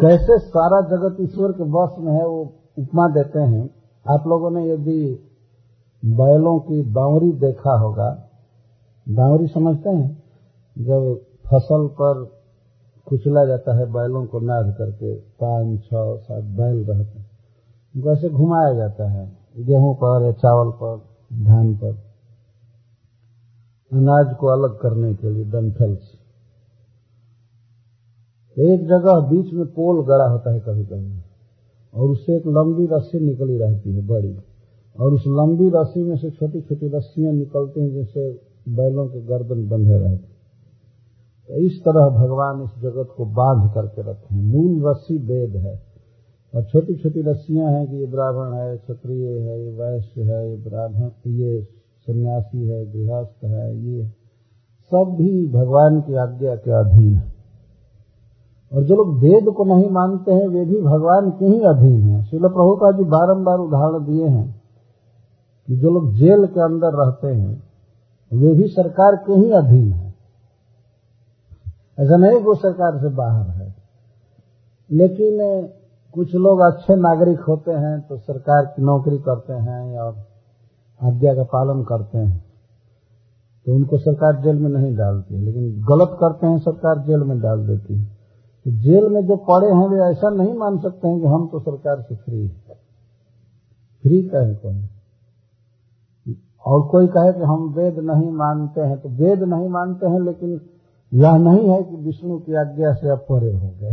कैसे 0.02 0.38
सारा 0.40 0.82
जगत 0.82 1.18
ईश्वर 1.22 1.52
के 1.52 1.64
बस 1.64 1.96
में 2.00 2.14
है 2.14 2.28
वो 2.28 2.38
उपमा 2.80 3.08
देते 3.08 3.40
हैं। 3.40 3.70
आप 4.06 4.24
लोगों 4.28 4.52
ने 4.52 4.64
यदि 4.70 5.02
बैलों 6.04 6.60
की 6.60 6.82
बावरी 6.82 7.32
देखा 7.32 7.74
होगा, 7.80 8.08
बावरी 9.10 9.48
समझते 9.48 9.90
हैं? 9.90 10.24
जब 10.78 11.20
फ़सल 11.48 11.88
पर 11.88 12.24
कुचला 13.08 13.46
जाता 13.46 13.78
है 13.78 13.86
बैलों 13.86 14.26
को 14.26 14.40
नाद 14.40 14.76
करके, 14.78 15.16
पाँच, 15.16 15.80
छह, 15.80 16.16
सात 16.16 16.44
बैल 16.44 16.86
रहते 16.86 17.20
हैं। 17.20 17.30
उनको 17.96 18.12
ऐसे 18.12 18.30
घुमाया 18.30 18.74
जाता 18.74 19.10
है, 19.10 19.38
गेहूँ 19.58 19.96
पर 19.96 20.26
या 20.26 20.32
चावल 20.32 20.72
पर, 20.72 20.98
धान 21.46 21.76
पर। 21.76 21.92
अनाज 23.94 24.36
को 24.36 24.48
अलग 24.48 24.80
करने 24.80 25.14
के 25.14 25.30
लिए 25.30 25.46
डंठल 25.46 25.96
से 25.96 26.21
एक 28.60 28.88
जगह 28.88 29.20
बीच 29.20 29.54
में 29.54 29.66
पोल 29.66 30.06
गड़ा 30.06 30.26
होता 30.26 30.52
है 30.52 30.60
कभी 30.60 30.84
कभी, 30.84 31.22
और 31.94 32.10
उससे 32.10 32.36
एक 32.36 32.48
लंबी 32.48 32.88
रस्सी 32.92 33.20
निकली 33.20 33.58
रहती 33.58 33.96
है, 33.96 34.08
बड़ी। 34.08 34.38
और 35.00 35.14
उस 35.14 35.24
लंबी 35.28 35.70
रस्सी 35.70 36.04
में 36.04 36.16
से 36.16 36.30
छोटी 36.30 36.62
छोटी 36.62 36.88
रस्सियाँ 36.88 37.34
निकलती 37.34 37.82
हैं 37.82 37.92
जिससे 37.92 38.42
बैलों 38.70 39.08
के 39.08 39.22
गर्दन 39.22 39.70
बंधे 39.70 39.98
रहते 39.98 40.32
तो 41.48 41.54
इस 41.54 41.82
तरह 41.82 42.10
भगवान 42.10 42.64
इस 42.64 42.82
जगत 42.82 43.10
को 43.18 43.26
बाँध 43.26 43.74
करके 43.74 44.02
रखे 44.02 44.36
हैं। 44.36 44.44
मूल 44.44 44.92
रस्सी 44.92 45.18
वेद 45.18 45.56
है। 45.56 45.82
और 46.56 46.64
छोटी 46.64 46.96
छोटी 46.96 47.22
रस्सियाँ 47.22 47.72
हैं 47.72 47.88
कि 47.88 47.96
ये 47.96 48.06
ब्राह्मण 48.06 48.54
है 48.54 48.78
क्षत्रिय 48.78 49.28
है, 49.28 49.66
ये 49.66 49.72
वैश्य 49.72 50.22
है, 50.22 50.52
ये 50.52 50.58
ब्राह्मण, 50.58 51.10
ये 51.28 51.68
सन्यासी 52.08 52.68
है, 52.68 52.92
गृहस्थ 52.94 53.46
है, 53.46 53.86
ये 53.86 54.06
सब 54.94 55.16
भी 55.18 55.48
भगवान 55.48 56.02
की 56.02 56.16
आज्ञा 56.16 56.56
के 56.56 56.72
अधीन 56.72 57.16
है। 57.16 57.31
और 58.74 58.84
जो 58.84 58.96
लोग 58.96 59.18
वेद 59.20 59.54
को 59.54 59.64
नहीं 59.64 59.90
मानते 59.90 60.32
हैं, 60.32 60.48
वे 60.48 60.66
भी 60.66 60.82
भगवान 60.82 61.32
के 61.32 61.46
ही 61.46 61.62
अधीन 61.62 62.02
हैं। 62.02 62.26
शिल 62.26 62.40
प्रभुपा 62.40 62.92
जी 62.92 63.04
बारम्बार 63.04 63.58
उदाहरण 63.58 64.06
दिए 64.06 64.28
हैं 64.28 64.62
कि 65.68 65.78
जो 65.78 65.92
लोग 65.92 66.14
जेल 66.14 66.46
के 66.46 66.62
अंदर 66.62 66.88
रहते 66.88 67.28
हैं, 67.28 67.64
वे 68.34 68.54
भी 68.54 68.68
सरकार 68.68 69.16
के 69.16 69.34
ही 69.34 69.52
अधीन 69.52 69.94
हैं। 69.94 70.16
ऐसा 72.00 72.18
नहीं 72.18 72.40
वो 72.40 72.56
सरकार 72.56 72.98
से 72.98 73.10
बाहर 73.10 73.50
है। 73.50 73.76
लेकिन 74.92 75.38
कुछ 76.14 76.36
लोग 76.36 76.60
अच्छे 76.60 76.96
नागरिक 76.96 77.40
होते 77.40 77.72
हैं 77.72 78.02
तो 78.02 78.18
सरकार 78.18 78.66
की 78.66 78.82
नौकरी 78.82 79.18
करते 79.18 79.54
हैं 79.54 80.00
और 80.00 80.16
आज्ञा 81.04 81.34
का 81.36 81.44
पालन 81.44 81.84
करते 81.84 82.18
हैं। 82.18 82.46
तो 83.66 83.76
उनको 83.76 83.98
सरकार 83.98 84.42
जेल 84.42 84.56
में 84.56 84.70
नहीं 84.70 84.96
डालती, 84.96 85.38
लेकिन 85.38 85.86
गलत 85.90 86.18
करते 86.20 86.48
हैं, 86.48 86.58
सरकार 86.60 87.00
जेल 87.00 87.20
में 87.20 87.42
डाल 87.42 87.68
देती 87.68 87.98
है। 88.00 88.11
तो 88.66 88.72
जेल 88.72 89.08
में 89.08 89.28
जो 89.28 89.36
पड़े 89.36 89.68
हैं, 89.68 89.88
वे 89.88 90.12
ऐसा 90.12 90.30
नहीं 90.30 90.54
मान 90.54 90.80
सकते 90.80 91.08
हैं 91.08 91.20
कि 91.20 91.28
हम 91.28 91.48
तो 91.48 91.60
सरकार 91.60 92.02
से 92.02 92.16
फ्री 92.16 92.48
है। 92.48 92.76
फ्री 94.04 94.24
कहे 94.24 94.56
कौन? 94.56 94.88
और 96.66 96.88
कोई 96.88 97.08
कहे 97.08 97.34
कि 97.34 97.40
हम 97.40 97.74
वेद 97.74 98.00
नहीं 98.00 98.32
मानते 98.32 98.82
हैं 98.82 99.00
तो 99.00 99.10
वेद 99.10 99.44
नहीं 99.44 99.70
मानते 99.70 100.08
हैं, 100.08 100.20
लेकिन 100.20 100.62
यह 101.14 101.38
नहीं 101.38 101.70
है 101.70 101.84
कि 101.84 101.96
विष्णु 101.96 102.40
की 102.40 102.54
आज्ञा 102.54 102.94
से 102.94 103.10
अब 103.10 103.18
परे 103.18 103.54
हो 103.54 103.70
गए। 103.82 103.92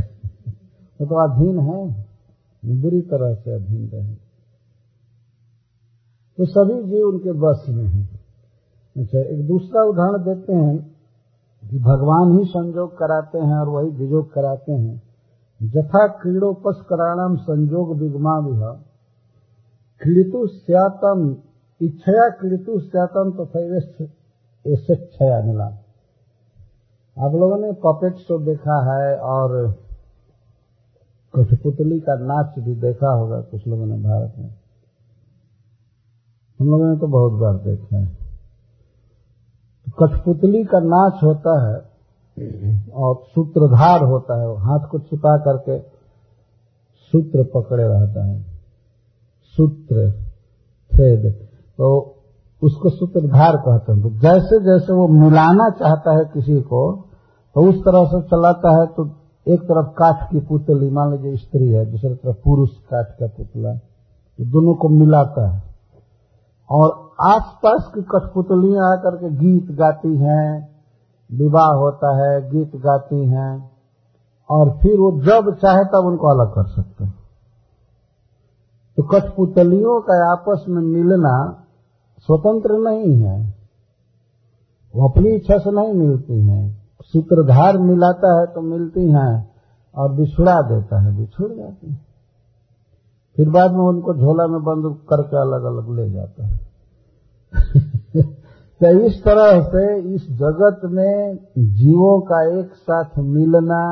वो 1.00 1.06
तो 1.06 1.14
अधीन 1.28 1.58
है, 1.58 2.06
बुरी 2.80 3.00
तरह 3.00 3.34
से 3.34 3.50
अधीन 3.50 3.88
रहे। 3.88 4.14
तो 6.38 6.44
सभी 6.44 6.90
जीव 6.90 7.08
उनके 7.08 7.32
बस 7.32 7.66
में 7.68 7.84
हैं। 7.84 8.20
अच्छा 8.96 9.18
एक 9.18 9.48
दूसरा 9.48 9.82
उदाहरण 9.82 10.24
देते 10.24 10.52
हैं। 10.52 10.97
कि 11.62 11.78
भगवान 11.78 12.38
ही 12.38 12.44
संजोग 12.44 12.96
कराते 12.98 13.38
हैं 13.38 13.56
और 13.56 13.68
वही 13.68 13.90
विजोग 13.96 14.32
कराते 14.32 14.72
हैं। 14.72 15.02
जथा 15.60 16.06
क्रीड़ोपस 16.18 16.84
कराणाम 16.88 17.36
संजोग 17.36 17.96
विगमा 17.98 18.38
विह 18.38 18.66
क्रीतु 20.00 20.46
स्यातम 20.46 21.24
इच्छया 21.80 22.28
क्रीतु 22.30 22.78
स्यातम 22.80 23.30
तो 23.30 23.44
ऐसे 24.66 24.96
छया 24.96 25.40
मिला 25.42 25.66
आप 27.16 27.32
लोगों 27.34 27.58
ने 27.58 27.72
पपेट 27.84 28.16
शो 28.18 28.38
देखा 28.38 28.78
है 28.84 29.16
और 29.28 29.54
कठपुतली 31.34 31.98
का 32.00 32.14
नाच 32.22 32.58
भी 32.58 32.74
देखा 32.80 33.10
होगा 33.12 33.40
कुछ 33.40 33.66
लोगों 33.66 33.86
ने 33.86 33.96
भारत 33.98 34.34
में। 34.38 34.50
हम 36.60 36.66
लोगों 36.66 36.86
ने 36.86 36.98
तो 36.98 37.06
बहुत 37.08 37.32
बार 37.32 37.54
देखा 37.64 37.96
है। 37.96 38.17
कठपुतली 39.98 40.64
का 40.64 40.80
नाच 40.84 41.22
होता 41.22 41.54
है 41.60 41.76
और 42.96 43.14
सूत्रधार 43.28 44.04
होता 44.04 44.40
है 44.40 44.48
हाथ 44.60 44.86
को 44.90 44.98
छिपा 44.98 45.36
करके 45.38 45.78
सूत्र 47.12 47.44
पकड़े 47.54 47.82
रहता 47.84 48.24
है। 48.26 48.40
सूत्र 49.54 50.10
थ्रेड 50.92 51.32
तो 51.78 51.90
उसको 52.62 52.90
सूत्रधार 52.90 53.56
कहते 53.56 53.92
हैं। 53.92 54.02
तो 54.02 54.10
जैसे 54.20 54.58
जैसे 54.64 54.92
वो 54.92 55.06
मिलाना 55.10 55.68
चाहता 55.70 56.16
है 56.18 56.24
किसी 56.34 56.60
को 56.62 56.80
तो 57.56 57.68
उस 57.68 57.76
तरह 57.78 58.04
से 58.04 58.20
चलाता 58.28 58.70
है 58.70 58.86
तो 58.86 59.08
एक 59.46 59.60
तरफ़ 59.62 59.92
काठ 59.92 60.30
की 60.30 60.40
पुतली, 60.40 60.90
मान 60.90 61.12
लीजिए 61.12 61.36
स्त्री 61.36 61.68
है, 61.68 61.84
दूसरी 61.90 62.14
तरफ़ 62.14 62.36
पुरुष 62.44 62.70
काठ 62.90 63.06
का 63.20 63.26
पुतला 63.26 63.74
तो 63.74 64.44
दोनों 64.46 64.74
को 64.74 64.88
मिलाता 64.90 65.48
है। 65.48 65.62
और 66.70 67.07
आसपास 67.20 67.92
की 67.94 68.02
कठपुतलियाँ 68.02 68.92
आकर 68.92 69.16
के 69.16 69.30
गीत 69.30 69.70
गाती 69.70 70.16
हैं, 70.16 70.68
विवाह 71.32 71.70
होता 71.70 72.16
है, 72.16 72.50
गीत 72.50 72.76
गाती 72.76 73.26
हैं, 73.28 73.70
और 74.50 74.70
फिर 74.70 74.98
वो 74.98 75.20
जब 75.20 75.54
चाहे 75.54 75.84
तब 75.84 76.06
उनको 76.06 76.26
अलग 76.26 76.54
कर 76.54 76.64
सकते 76.66 77.04
हैं। 77.04 77.14
तो 78.96 79.02
कठपुतलियों 79.02 80.00
का 80.00 80.32
आपस 80.32 80.64
में 80.68 80.82
मिलना 80.82 81.64
स्वतंत्र 82.18 82.72
नहीं 82.72 83.22
है। 83.22 83.54
वो 84.96 85.08
अपनी 85.08 85.28
इच्छा 85.28 85.58
से 85.58 85.70
नहीं 85.70 85.94
मिलती 85.94 86.40
हैं। 86.46 86.82
सूत्रधार 87.02 87.78
मिलाता 87.78 88.40
है 88.40 88.46
तो 88.46 88.60
मिलती 88.60 89.10
हैं, 89.10 89.50
और 89.96 90.12
बिछुड़ा 90.12 90.62
देता 90.62 91.00
है, 91.00 91.16
बिछुड़ 91.16 91.52
जाती 91.52 91.90
है। 91.90 92.00
फिर 93.36 93.50
बाद 93.50 93.72
में 93.72 93.84
उनको 93.84 94.14
झोला 94.14 94.46
में 94.46 94.62
बंद 94.62 94.96
करके 94.96 95.36
अलग 95.36 95.64
अलग 95.64 95.96
ले 95.96 96.10
जाता 96.10 96.46
है। 96.46 96.67
तो 98.80 99.00
इस 99.00 99.24
तरह 99.24 99.60
से 99.62 99.98
इस 100.14 100.22
जगत 100.30 100.80
में 100.84 101.38
जीवों 101.58 102.20
का 102.20 102.60
एक 102.60 102.74
साथ 102.74 103.18
मिलना 103.18 103.84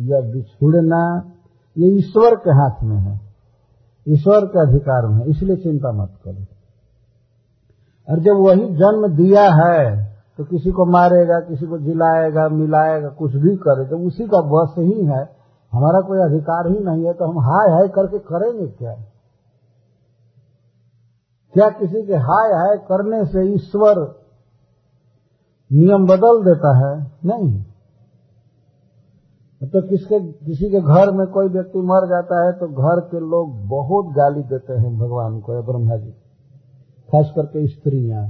या 0.00 0.20
बिछुड़ना, 0.20 1.32
ये 1.78 1.88
ईश्वर 1.88 2.34
के 2.34 2.50
हाथ 2.50 2.82
में 2.82 2.96
है। 2.96 3.20
ईश्वर 4.08 4.46
के 4.46 4.60
अधिकार 4.60 5.06
में 5.06 5.16
है, 5.16 5.30
इसलिए 5.30 5.56
चिंता 5.56 5.92
मत 5.92 6.12
करो। 6.24 6.44
और 8.08 8.20
जब 8.20 8.34
वही 8.34 8.74
जन्म 8.74 9.16
दिया 9.16 9.42
है 9.42 10.10
तो 10.38 10.44
किसी 10.44 10.70
को 10.70 10.84
मारेगा, 10.86 11.40
किसी 11.40 11.66
को 11.66 11.78
जिलाएगा, 11.78 12.48
मिलाएगा, 12.48 13.08
कुछ 13.08 13.36
भी 13.36 13.56
करे 13.56 13.84
तो 13.84 13.98
उसी 13.98 14.24
का 14.24 14.40
बस 14.40 14.74
ही 14.78 15.04
है। 15.04 15.40
हमारा 15.72 16.00
कोई 16.00 16.18
अधिकार 16.18 16.68
ही 16.68 16.78
नहीं 16.84 17.06
है 17.06 17.12
तो 17.12 17.24
हम 17.24 17.38
हाय 17.38 17.72
हाय 17.72 17.88
करके 17.88 18.18
करेंगे 18.18 18.66
क्या? 18.66 18.94
क्या 21.54 21.68
किसी 21.68 22.02
के 22.06 22.14
हाय 22.14 22.52
हाय 22.52 22.76
करने 22.76 23.24
से 23.24 23.54
ईश्वर 23.54 23.98
नियम 25.72 26.06
बदल 26.06 26.44
देता 26.44 26.70
है? 26.76 27.12
नहीं। 27.24 27.64
तो 29.62 29.82
किसके, 29.88 30.20
किसी 30.20 30.70
के 30.70 30.80
घर 30.80 31.10
में 31.12 31.26
कोई 31.26 31.48
व्यक्ति 31.48 31.78
मर 31.78 32.06
जाता 32.06 32.46
है 32.46 32.52
तो 32.52 32.68
घर 32.68 33.00
के 33.00 33.20
लोग 33.20 33.68
बहुत 33.68 34.06
गाली 34.14 34.42
देते 34.42 34.72
हैं 34.72 34.98
भगवान 34.98 35.40
को 35.40 35.54
या 35.54 35.60
ब्रह्मा 35.60 35.96
जी। 35.96 36.10
खास 37.08 37.32
करके 37.36 37.66
स्त्रियाँ। 37.66 38.26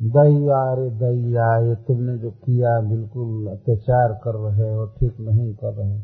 दैया 0.00 0.74
रे 0.74 0.90
दैया 0.90 1.48
ये 1.58 1.74
तुमने 1.74 2.18
जो 2.18 2.30
किया 2.30 2.80
बिल्कुल 2.80 3.46
अत्याचार 3.46 4.12
कर 4.24 4.34
रहे 4.34 4.74
हो, 4.74 4.86
ठीक 4.86 5.16
नहीं 5.20 5.54
कर 5.54 5.74
रहे 5.74 5.98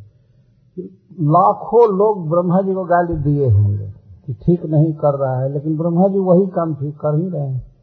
लाखों 1.26 1.84
लोग 1.96 2.28
ब्रह्मा 2.30 2.60
जी 2.62 2.74
को 2.74 2.84
गाली 2.84 3.16
दिए 3.16 3.50
होंगे। 3.50 4.05
कि 4.26 4.34
ठीक 4.34 4.66
नहीं 4.66 4.92
कर 4.92 5.18
रहा 5.18 5.40
है, 5.40 5.52
लेकिन 5.52 5.76
ब्रह्मा 5.76 6.08
जी 6.08 6.18
वही 6.18 6.46
काम 6.46 6.74
ठीक 6.74 6.96
कर 6.96 7.20
ही 7.20 7.28
रहे 7.28 7.48
हैं। 7.48 7.76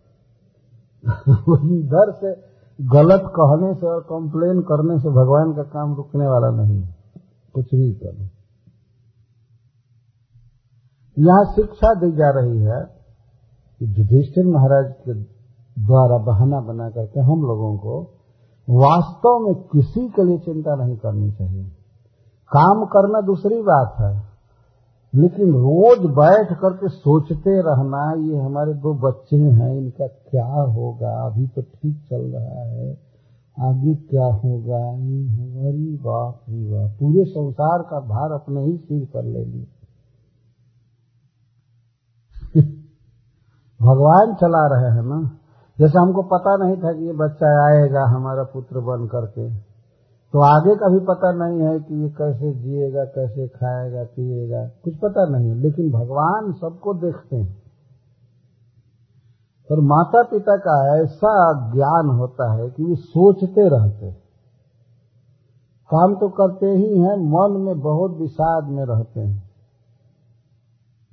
इधर 1.80 2.12
से, 2.12 2.54
गलत 2.82 3.24
कहने 3.40 3.74
से 3.74 3.88
और 3.88 4.02
कंप्लेन 4.02 4.62
करने 4.62 5.00
से 5.00 5.10
भगवान 5.10 5.54
का 5.54 5.64
काम 5.64 5.96
रुकने 5.96 6.28
वाला 6.28 6.50
नहीं 6.50 6.88
कुछ 7.54 7.66
भी 7.66 7.94
करो। 7.94 8.30
यहाँ 11.20 11.46
शिक्षा 11.46 11.94
दी 11.94 12.12
जा 12.12 12.30
रही 12.30 12.60
है 12.60 12.82
कि 13.80 13.86
युधिष्ठिर 13.86 14.46
महाराज 14.46 14.94
के 14.94 15.14
द्वारा 15.86 16.18
बहाना 16.18 16.60
बना 16.62 16.90
करके 16.90 17.20
हम 17.20 17.42
लोगों 17.42 17.78
को 17.78 18.20
वास्तव 18.70 19.40
में 19.40 19.56
किसी 19.56 20.10
के 20.10 20.24
लिए 20.24 20.38
चिंता 20.38 20.76
नहीं 20.76 20.98
करनी 20.98 21.32
चाहिए। 21.32 21.64
काम 22.58 22.86
करना 22.86 23.22
दूसरी 23.22 23.62
बात 23.62 23.96
है। 24.00 24.33
लेकिन 25.16 25.50
रोज 25.50 26.00
बैठ 26.00 26.58
करके 26.58 26.88
सोचते 26.88 27.62
रहना, 27.62 28.32
ये 28.32 28.38
हमारे 28.38 28.74
दो 28.74 28.94
बच्चे 28.94 29.36
हैं, 29.36 29.78
इनका 29.78 30.08
क्या 30.08 30.46
होगा? 30.46 31.26
अभी 31.26 31.48
तो 31.48 31.62
ठीक 31.62 32.06
चल 32.10 32.22
रहा 32.22 32.64
है। 32.64 33.14
आगे 33.60 33.96
क्या 33.96 34.26
होगा? 34.26 34.90
हमारी 35.44 35.98
बाप 35.98 36.42
रे 36.50 36.72
बाप। 36.72 36.92
पूरे 37.00 37.24
संसार 37.24 37.82
का 37.82 38.00
भार 38.00 38.32
अपने 38.32 38.62
ही 38.62 38.78
सिर 38.78 39.08
पर 39.14 39.24
ले 39.24 39.46
लिए। 39.46 39.68
भगवान 43.82 44.36
चला 44.36 44.68
रहे 44.68 44.92
हैं 44.96 45.04
ना? 45.04 45.38
जैसे 45.80 46.00
हमको 46.00 46.22
पता 46.22 46.58
नहीं 46.58 46.78
था 46.78 46.94
कि 46.94 47.06
ये 47.06 47.14
बच्चा 47.14 47.66
आएगा, 47.66 48.06
हमारा 48.06 48.44
पुत्र 48.44 48.80
बन 48.80 49.08
करके। 49.08 49.73
तो 50.34 50.40
आगे 50.40 50.76
का 50.76 50.90
भी 50.90 51.00
पता 51.00 51.32
नहीं 51.32 51.62
है 51.62 51.80
कि 51.80 52.04
ये 52.04 52.10
कैसे 52.10 52.54
जिएगा, 52.54 53.04
कैसे 53.04 53.48
खाएगा, 53.48 54.04
पिएगा, 54.04 54.68
कुछ 54.84 54.96
पता 54.96 55.26
नहीं 55.26 55.50
है। 55.50 55.56
लेकिन 55.56 55.92
भगवान 55.92 56.54
सबको 56.54 56.94
देखते 56.94 57.36
हैं। 57.36 57.64
और 59.72 59.80
माता 59.80 60.24
पिता 60.24 60.58
का 60.58 61.04
ऐसा 61.04 61.54
ज्ञान 61.74 62.18
होता 62.18 62.54
है 62.54 62.70
कि 62.70 62.84
वो 62.84 62.96
सोचते 62.96 63.70
रहते 63.70 64.24
काम 65.94 66.16
तो 66.16 66.30
करते 66.30 66.66
ही 66.66 67.00
हैं, 67.00 67.18
मन 67.18 67.62
में 67.62 67.80
बहुत 67.80 68.18
विषाद 68.18 68.64
में 68.64 68.86
रहते 68.86 69.20
हैं। 69.20 69.50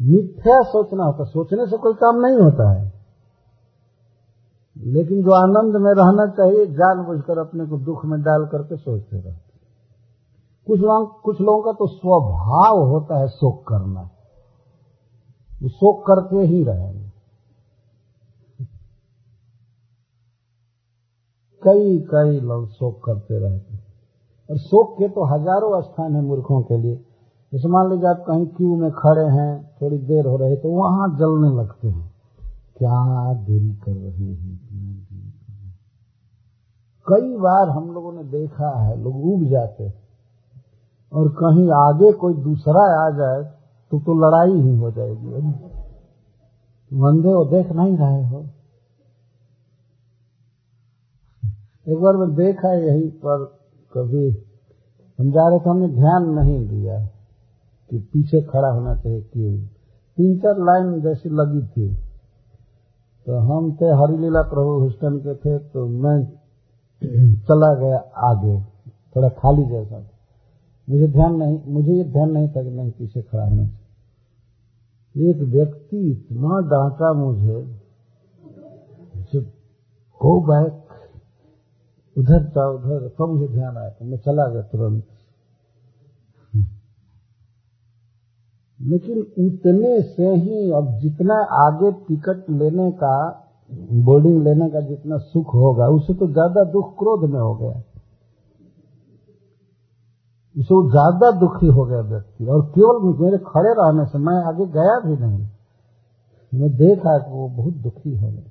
मिथ्या 0.02 0.62
सोचना 0.62 1.04
होता 1.04 1.24
सोचने 1.24 1.66
से 1.66 1.76
कोई 1.76 1.92
काम 1.92 2.20
नहीं 2.20 2.38
होता 2.38 2.70
है। 2.70 2.99
लेकिन 4.80 5.22
जो 5.22 5.30
आनंद 5.30 5.76
में 5.76 5.92
रहना 5.92 6.26
चाहिए 6.26 6.66
जान 6.66 6.76
जानबूझकर 6.76 7.38
अपने 7.38 7.66
को 7.66 7.78
दुख 7.78 8.04
में 8.04 8.22
डाल 8.22 8.46
करके 8.46 8.76
सोचते 8.76 9.16
रहते 9.16 9.48
कुछ 10.66 10.80
लोग, 10.80 11.22
कुछ 11.22 11.40
लोगों 11.40 11.62
का 11.62 11.72
तो 11.72 11.86
स्वभाव 11.86 12.78
होता 12.78 13.18
है 13.20 13.28
शोक 13.28 13.68
करना। 13.68 14.00
वो 15.62 15.68
शोक 15.68 16.06
करते 16.06 16.46
ही 16.46 16.64
रहेंगे। 16.64 17.10
कई 21.62 21.98
कई 21.98 22.40
लोग 22.40 22.68
शोक 22.68 23.00
करते 23.04 23.38
रहते 23.38 23.78
और 24.48 24.58
शोक 24.58 24.94
के 24.98 25.08
तो 25.08 25.24
हज़ारों 25.24 25.82
स्थान 25.82 26.16
है 26.16 26.22
मूर्खों 26.22 26.62
के 26.62 26.76
लिए। 26.76 26.96
जैसे 27.52 27.68
मान 27.68 27.90
लीजिए 27.90 28.08
आप 28.08 28.24
कहीं 28.28 28.46
क्यू 28.46 28.76
में 28.76 28.90
खड़े 28.90 29.24
हैं, 29.24 29.76
थोड़ी 29.82 29.98
देर 29.98 30.26
हो 30.26 30.36
रही 30.36 30.56
तो 30.56 30.68
वहाँ 30.68 31.08
जलने 31.18 31.62
लगते 31.62 31.88
हैं। 31.88 32.12
क्या 32.78 33.34
दिल 33.34 33.74
कर 33.74 33.92
रहे 33.92 34.34
हैं। 34.34 34.69
कई 37.06 37.36
बार 37.36 37.68
हम 37.68 37.90
लोगों 37.92 38.12
ने 38.12 38.24
देखा 38.30 38.70
है, 38.80 39.02
लोग 39.02 39.24
उब 39.26 39.44
जाते 39.44 39.92
और 41.12 41.28
कहीं 41.34 41.70
आगे 41.76 42.12
कोई 42.12 42.34
दूसरा 42.34 42.82
आ 42.98 43.10
जाए 43.10 43.42
तो 43.92 43.98
तो 44.00 44.14
लड़ाई 44.18 44.60
ही 44.60 44.76
हो 44.76 44.90
जाएगी। 44.90 45.32
अंधे 46.90 47.32
वो 47.34 47.44
देख 47.44 47.70
नहीं 47.72 47.96
रहे 47.96 48.24
हो। 48.26 48.40
एक 51.86 51.98
बार 51.98 52.16
मैं 52.16 52.34
देखा 52.34 52.72
यहीं 52.72 53.10
पर 53.10 53.44
कभी, 53.92 54.28
हम 55.18 55.30
जा 55.30 55.48
रहे 55.48 55.58
थे, 55.58 55.70
हमने 55.70 55.88
ध्यान 55.88 56.28
नहीं 56.30 56.58
दिया 56.68 56.98
कि 57.90 57.98
पीछे 58.12 58.40
खड़ा 58.42 58.68
होना 58.68 58.94
चाहिए 58.94 59.20
क्यों। 59.22 59.56
तीन 60.18 60.38
चार 60.38 60.58
लाइन 60.58 61.00
जैसी 61.00 61.28
लगी 61.30 61.66
थी। 61.66 61.94
तो 63.26 63.38
हम 63.38 63.72
थे 63.72 63.88
हरिलीला 63.94 64.42
प्रभु 64.42 64.78
हुस्टन 64.80 65.18
के 65.18 65.34
थे 65.34 65.58
तो 65.58 65.86
मैं 66.02 66.18
चला 67.36 67.74
गया 67.74 67.98
आगे, 67.98 68.60
थोड़ा 69.16 69.28
खाली 69.28 69.64
जैसा। 69.64 70.10
मुझे 70.90 71.08
ध्यान 71.08 71.34
नहीं, 71.34 71.60
मुझे 71.66 71.92
ये 71.92 72.04
ध्यान 72.04 72.30
नहीं 72.30 72.48
था 72.48 72.62
कि 72.62 72.70
नहीं 72.70 72.90
पीछे 72.90 73.22
खड़ा 73.22 73.48
चाहिए। 73.48 75.30
एक 75.30 75.36
व्यक्ति 75.36 76.10
इतना 76.10 76.60
डांटा 76.60 77.12
मुझे 77.12 77.80
जब 79.32 79.44
गो 80.22 80.40
बैक 80.40 80.86
उधर 82.18 82.50
था, 82.56 82.68
उधर, 82.68 83.08
तब 83.08 83.28
मुझे 83.28 83.48
ध्यान 83.48 83.76
आया 83.76 83.90
तो 83.90 84.04
मैं 84.04 84.18
चला 84.18 84.46
गया 84.46 84.62
तुरंत। 84.62 85.06
लेकिन 88.80 89.18
उतने 89.18 90.02
से 90.02 90.34
ही 90.34 90.70
अब 90.70 90.98
जितना 90.98 91.34
आगे 91.34 91.92
टिकट 91.92 92.50
लेने 92.50 92.92
का 92.92 93.46
बोर्डिंग 94.04 94.42
लेने 94.44 94.68
का 94.70 94.80
जितना 94.80 95.16
सुख 95.18 95.54
होगा 95.54 95.86
उससे 95.88 96.14
तो 96.14 96.26
ज़्यादा 96.26 96.64
दुख 96.72 96.92
क्रोध 96.98 97.30
में 97.30 97.40
हो 97.40 97.54
गया। 97.54 97.82
उससे 100.56 100.74
वो 100.74 100.90
ज़्यादा 100.90 101.30
दुखी 101.40 101.66
हो 101.66 101.84
गया 101.84 102.00
व्यक्ति। 102.00 102.46
और 102.46 102.62
केवल 102.66 103.02
मेरे 103.20 103.38
खड़े 103.46 103.72
रहने 103.72 104.06
से 104.06 104.18
मैं 104.18 104.36
आगे 104.44 104.66
गया 104.68 104.98
भी 105.00 105.16
नहीं। 105.16 105.46
मैं 106.52 106.70
देखा 106.76 107.18
कि 107.18 107.30
वो 107.30 107.48
बहुत 107.48 107.74
दुखी 107.74 108.16
हो 108.16 108.30
गया। 108.30 108.50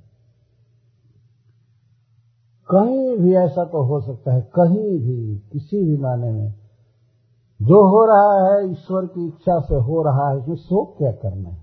कहीं 2.69 3.17
भी 3.17 3.35
ऐसा 3.35 3.63
तो 3.65 3.83
हो 3.83 3.99
सकता 4.01 4.33
है, 4.33 4.41
कहीं 4.55 4.99
भी, 4.99 5.35
किसी 5.51 5.83
भी 5.85 5.97
माने 5.97 6.31
में। 6.31 6.53
जो 7.59 7.79
हो 7.87 8.05
रहा 8.05 8.33
है, 8.45 8.71
ईश्वर 8.71 9.05
की 9.05 9.27
इच्छा 9.27 9.59
से 9.59 9.75
हो 9.75 10.03
रहा 10.03 10.29
है 10.29 10.37
इसमें 10.39 10.55
शोक 10.55 10.97
क्या 10.97 11.11
करना 11.11 11.49
है? 11.49 11.58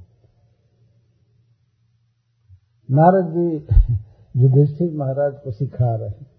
नारद 2.90 3.26
जी 3.26 3.56
युधिष्ठिर 4.42 4.96
महाराज 4.96 5.32
को 5.44 5.50
सिखा 5.50 5.96
रहे 5.96 6.36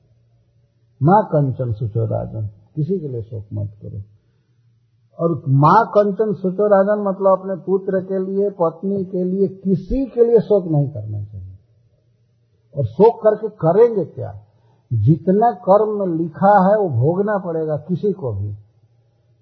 माँ 1.04 1.24
कंचन 1.26 1.74
सुचो 1.74 2.06
राजन 2.06 2.50
किसी 2.76 3.00
के 3.00 3.08
लिए 3.08 3.22
शोक 3.22 3.46
मत 3.54 3.72
करो। 3.82 4.02
और 5.20 5.44
माँ 5.50 5.86
कंचन 5.86 6.34
सुचो 6.34 6.68
राजन 6.68 7.04
मतलब 7.08 7.40
अपने 7.40 7.56
पुत्र 7.56 8.00
के 8.00 8.26
लिए, 8.26 8.50
पत्नी 8.50 9.06
के 9.06 9.24
लिए, 9.24 9.48
किसी 9.48 10.06
के 10.06 10.26
लिए 10.26 10.40
शोक 10.40 10.72
नहीं 10.72 10.90
करना 10.90 11.24
चाहिए। 11.24 11.58
और 12.78 12.86
शोक 12.86 13.22
करके 13.24 13.50
करेंगे 13.50 14.06
क्या? 14.06 14.44
जितना 14.94 15.52
कर्म 15.52 16.00
में 16.00 16.18
लिखा 16.18 16.70
है, 16.70 16.80
वो 16.80 16.90
भोगना 16.90 17.38
पड़ेगा 17.38 17.78
किसी 17.78 18.12
को 18.12 18.34
भी। 18.34 18.52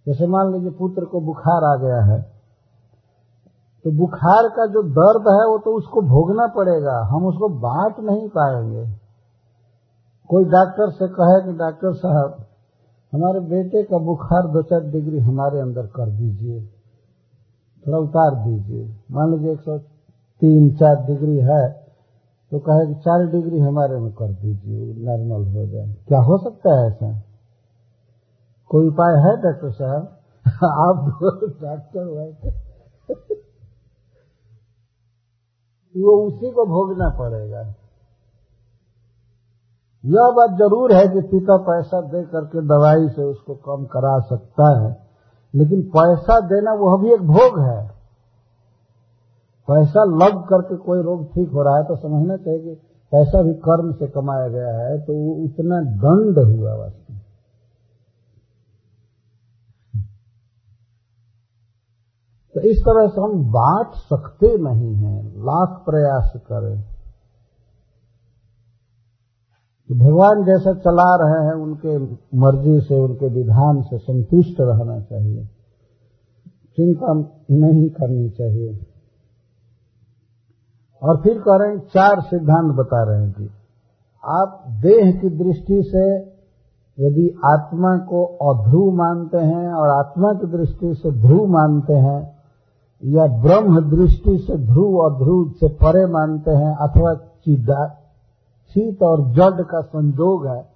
जैसे 0.07 0.27
मान 0.27 0.53
लीजिए 0.53 0.71
पुत्र 0.71 1.05
को 1.05 1.21
बुखार 1.21 1.63
आ 1.63 1.75
गया 1.75 2.01
है 2.01 2.34
तो 3.85 3.91
बुखार 3.91 4.49
का 4.49 4.65
जो 4.65 4.83
दर्द 4.83 5.21
है 5.21 5.47
वो 5.47 5.57
तो 5.57 5.77
उसको 5.77 6.01
भोगना 6.01 6.47
पड़ेगा। 6.47 7.05
हम 7.05 7.25
उसको 7.25 7.49
बांट 7.49 7.99
नहीं 7.99 8.29
पाएँगे। 8.29 8.85
कोई 10.29 10.45
डॉक्टर 10.45 10.89
से 10.89 11.07
कहे 11.07 11.45
कि, 11.45 11.57
डॉक्टर 11.57 11.93
साहब, 11.93 12.45
हमारे 13.13 13.39
बेटे 13.39 13.83
का 13.83 13.97
बुखार 13.97 14.41
दो 14.41 14.61
चार 14.61 14.79
डिग्री 14.79 15.19
हमारे 15.19 15.59
अंदर 15.59 15.81
कर 15.81 16.09
दीजिए। 16.09 16.61
थोड़ा 17.87 17.97
उतार 17.97 18.35
दीजिए। 18.35 18.95
मान 19.11 19.31
लीजिए 19.31 19.51
एक 19.51 19.61
सौ 19.61 19.77
तीन, 20.41 20.75
चार 20.75 21.05
डिग्री 21.05 21.37
है 21.37 21.85
तो 22.51 22.59
कहे 22.59 22.87
कि 22.87 22.95
चार 22.95 23.27
डिग्री 23.27 23.59
हमारे 23.59 23.99
में 23.99 24.11
कर 24.11 24.33
दीजिए 24.33 25.05
नॉर्मल 25.05 25.55
हो 25.55 25.65
जाए। 25.65 25.95
क्या 26.07 26.19
हो 26.19 26.37
सकता 26.37 26.79
है 26.79 26.87
ऐसा? 26.87 27.21
कोई 28.69 28.87
उपाय 28.87 29.13
है 29.13 29.41
डॉक्टर 29.41 29.71
साहब? 29.71 30.17
आप 30.63 31.19
डॉक्टर 31.61 32.03
हुए 32.03 32.51
वो 35.95 36.13
उसी 36.21 36.51
को 36.51 36.65
भोगना 36.67 37.09
पड़ेगा। 37.19 37.61
यह 40.03 40.31
बात 40.31 40.57
ज़रूर 40.57 40.93
है 40.93 41.07
कि 41.07 41.21
पिता 41.27 41.57
पैसा 41.65 42.01
दे 42.07 42.23
करके 42.25 42.61
दवाई 42.67 43.07
से 43.09 43.23
उसको 43.23 43.53
कम 43.67 43.85
करा 43.85 44.17
सकता 44.25 44.67
है, 44.79 44.89
लेकिन 45.53 45.81
पैसा 45.89 46.39
देना 46.47 46.73
वह 46.75 46.97
भी 47.01 47.13
एक 47.13 47.21
भोग 47.29 47.59
है। 47.61 47.79
पैसा 49.67 50.03
लग 50.15 50.35
करके 50.45 50.75
कोई 50.79 51.01
रोग 51.01 51.25
ठीक 51.27 51.49
हो 51.51 51.63
रहा 51.63 51.77
है 51.77 51.83
तो 51.83 51.95
समझना 51.97 52.35
चाहिए 52.37 52.59
कि 52.59 52.73
पैसा 53.11 53.41
भी 53.41 53.53
कर्म 53.61 53.91
से 53.93 54.07
कमाया 54.09 54.47
गया 54.49 54.73
है 54.79 54.99
तो 55.05 55.13
वो 55.13 55.33
उतना 55.43 55.79
दंड 56.01 56.39
हुआ 56.39 56.73
वास्तव 56.75 57.04
तो 62.55 62.61
इस 62.61 62.77
तरह 62.77 63.07
से 63.07 63.21
हम 63.21 63.51
बांट 63.51 63.87
सकते 63.87 64.57
नहीं 64.57 64.95
हैं, 64.95 65.23
लाख 65.23 65.83
प्रयास 65.85 66.33
करें। 66.35 66.81
तो 69.89 69.95
भगवान 69.95 70.43
जैसा 70.45 70.73
चला 70.73 71.15
रहे 71.15 71.45
हैं, 71.45 71.53
उनके 71.53 71.97
मर्ज़ी 72.37 72.81
से, 72.81 72.95
उनके 72.95 73.27
विधान 73.27 73.81
से 73.81 73.97
संतुष्ट 73.97 74.55
रहना 74.59 74.99
चाहिए। 74.99 75.45
चिंता 76.77 77.13
नहीं 77.51 77.89
करनी 77.89 78.29
चाहिए। 78.29 78.87
और 81.03 81.21
फिर 81.21 81.37
कह 81.37 81.55
रहे 81.55 81.69
हैं, 81.69 81.79
चार 81.79 82.21
सिद्धांत 82.21 82.75
बता 82.75 83.03
रहे 83.03 83.21
हैं 83.21 83.31
कि 83.31 83.49
आप 84.25 84.63
देह 84.69 85.11
की 85.11 85.29
दृष्टि 85.29 85.83
से 85.83 86.15
यदि 86.99 87.29
आत्मा 87.45 87.97
को 87.97 88.25
अध्रुव 88.25 88.95
मानते 88.95 89.37
हैं 89.37 89.73
और 89.73 90.05
आत्मा 90.05 90.33
की 90.33 90.57
दृष्टि 90.57 90.93
से 90.93 91.11
ध्रुव 91.11 91.47
मानते 91.47 91.93
हैं 91.93 92.34
या 93.03 93.25
ब्रह्म 93.41 93.89
दृष्टि 93.89 94.37
से 94.37 94.57
ध्रुव 94.57 94.97
और 94.97 95.17
ध्रुव 95.17 95.51
से 95.51 95.67
परे 95.67 96.05
मानते 96.05 96.51
हैं, 96.51 96.75
अथवा 96.75 97.13
चिदा 97.13 97.87
शीत 98.69 99.03
और 99.03 99.31
जड 99.31 99.65
का 99.65 99.81
संजोग 99.81 100.47
है 100.47 100.75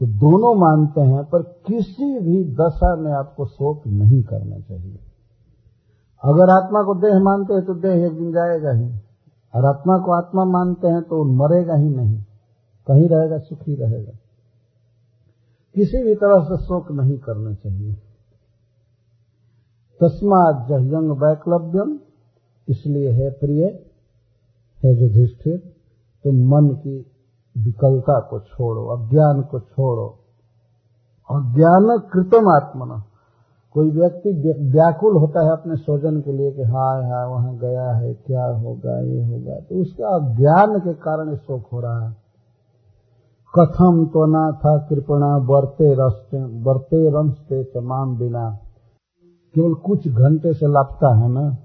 तो 0.00 0.06
दोनों 0.06 0.54
मानते 0.54 1.00
हैं, 1.00 1.24
पर 1.24 1.42
किसी 1.42 2.18
भी 2.20 2.44
दशा 2.54 2.96
में 2.96 3.12
आपको 3.12 3.46
शोक 3.46 3.86
नहीं 3.86 4.22
करना 4.22 4.58
चाहिए। 4.58 4.98
अगर 6.24 6.50
आत्मा 6.50 6.82
को 6.82 6.94
देह 6.94 7.18
मानते 7.22 7.54
हैं 7.54 7.64
तो 7.64 7.74
देह 7.74 8.06
एक 8.06 8.12
दिन 8.12 8.32
जाएगा 8.32 8.70
ही। 8.70 8.92
और 9.54 9.64
आत्मा 9.64 9.98
को 9.98 10.12
आत्मा 10.12 10.44
मानते 10.44 10.88
हैं 10.88 11.02
तो 11.02 11.24
मरेगा 11.24 11.74
ही 11.74 11.88
नहीं। 11.88 12.18
कहीं 12.88 13.08
रहेगा, 13.08 13.38
सुखी 13.38 13.74
रहेगा। 13.74 14.12
किसी 15.74 16.04
भी 16.04 16.14
तरह 16.14 16.44
से 16.44 16.64
शोक 16.64 16.92
नहीं 16.92 17.18
करना 17.18 17.52
चाहिए। 17.54 17.96
तस्मात 20.04 20.66
जह्यंग 20.68 21.10
वैकलव्यम। 21.10 21.98
इसलिए 22.68 23.10
है 23.10 23.30
प्रिय, 23.30 23.64
है 24.78 24.92
युधिष्ठिर 25.02 25.58
तो 26.24 26.32
मन 26.32 26.68
की 26.74 26.96
विकलता 27.56 28.20
को 28.20 28.40
छोड़ो, 28.40 28.84
अज्ञान 28.86 29.42
को 29.42 29.60
छोड़ो। 29.60 30.06
अज्ञान 31.30 31.98
कृतम 32.12 32.48
आत्मना। 32.48 33.02
कोई 33.74 33.90
व्यक्ति 33.90 34.30
व्याकुल 34.72 35.16
होता 35.16 35.44
है 35.44 35.52
अपने 35.52 35.76
स्वजन 35.76 36.20
के 36.20 36.32
लिए 36.32 36.50
कि 36.52 36.62
हाय 36.62 37.04
हाय, 37.04 37.26
वहाँ 37.26 37.56
गया 37.56 37.90
है, 37.92 38.14
क्या 38.14 38.44
होगा, 38.44 38.98
ये 39.00 39.24
होगा 39.24 39.58
तो 39.60 39.80
उसका 39.80 40.08
अज्ञान 40.08 40.78
के 40.78 40.94
कारण 40.94 41.34
शोक 41.36 41.66
हो 41.72 41.80
रहा 41.80 42.08
है। 42.08 42.16
कथम 43.54 44.04
तो 44.06 44.26
ना 44.26 44.44
था 44.52 44.76
कृपणा 44.88 45.38
बरते 45.38 45.92
रस्ते 45.94 46.44
बरते 46.62 47.08
रंसते 47.10 47.62
तमाम 47.64 48.16
बिना। 48.18 48.58
केवल 49.54 49.74
कुछ 49.74 50.08
घंटे 50.08 50.54
से 50.54 50.66
लापता 50.66 51.14
है 51.16 51.28
ना? 51.28 51.56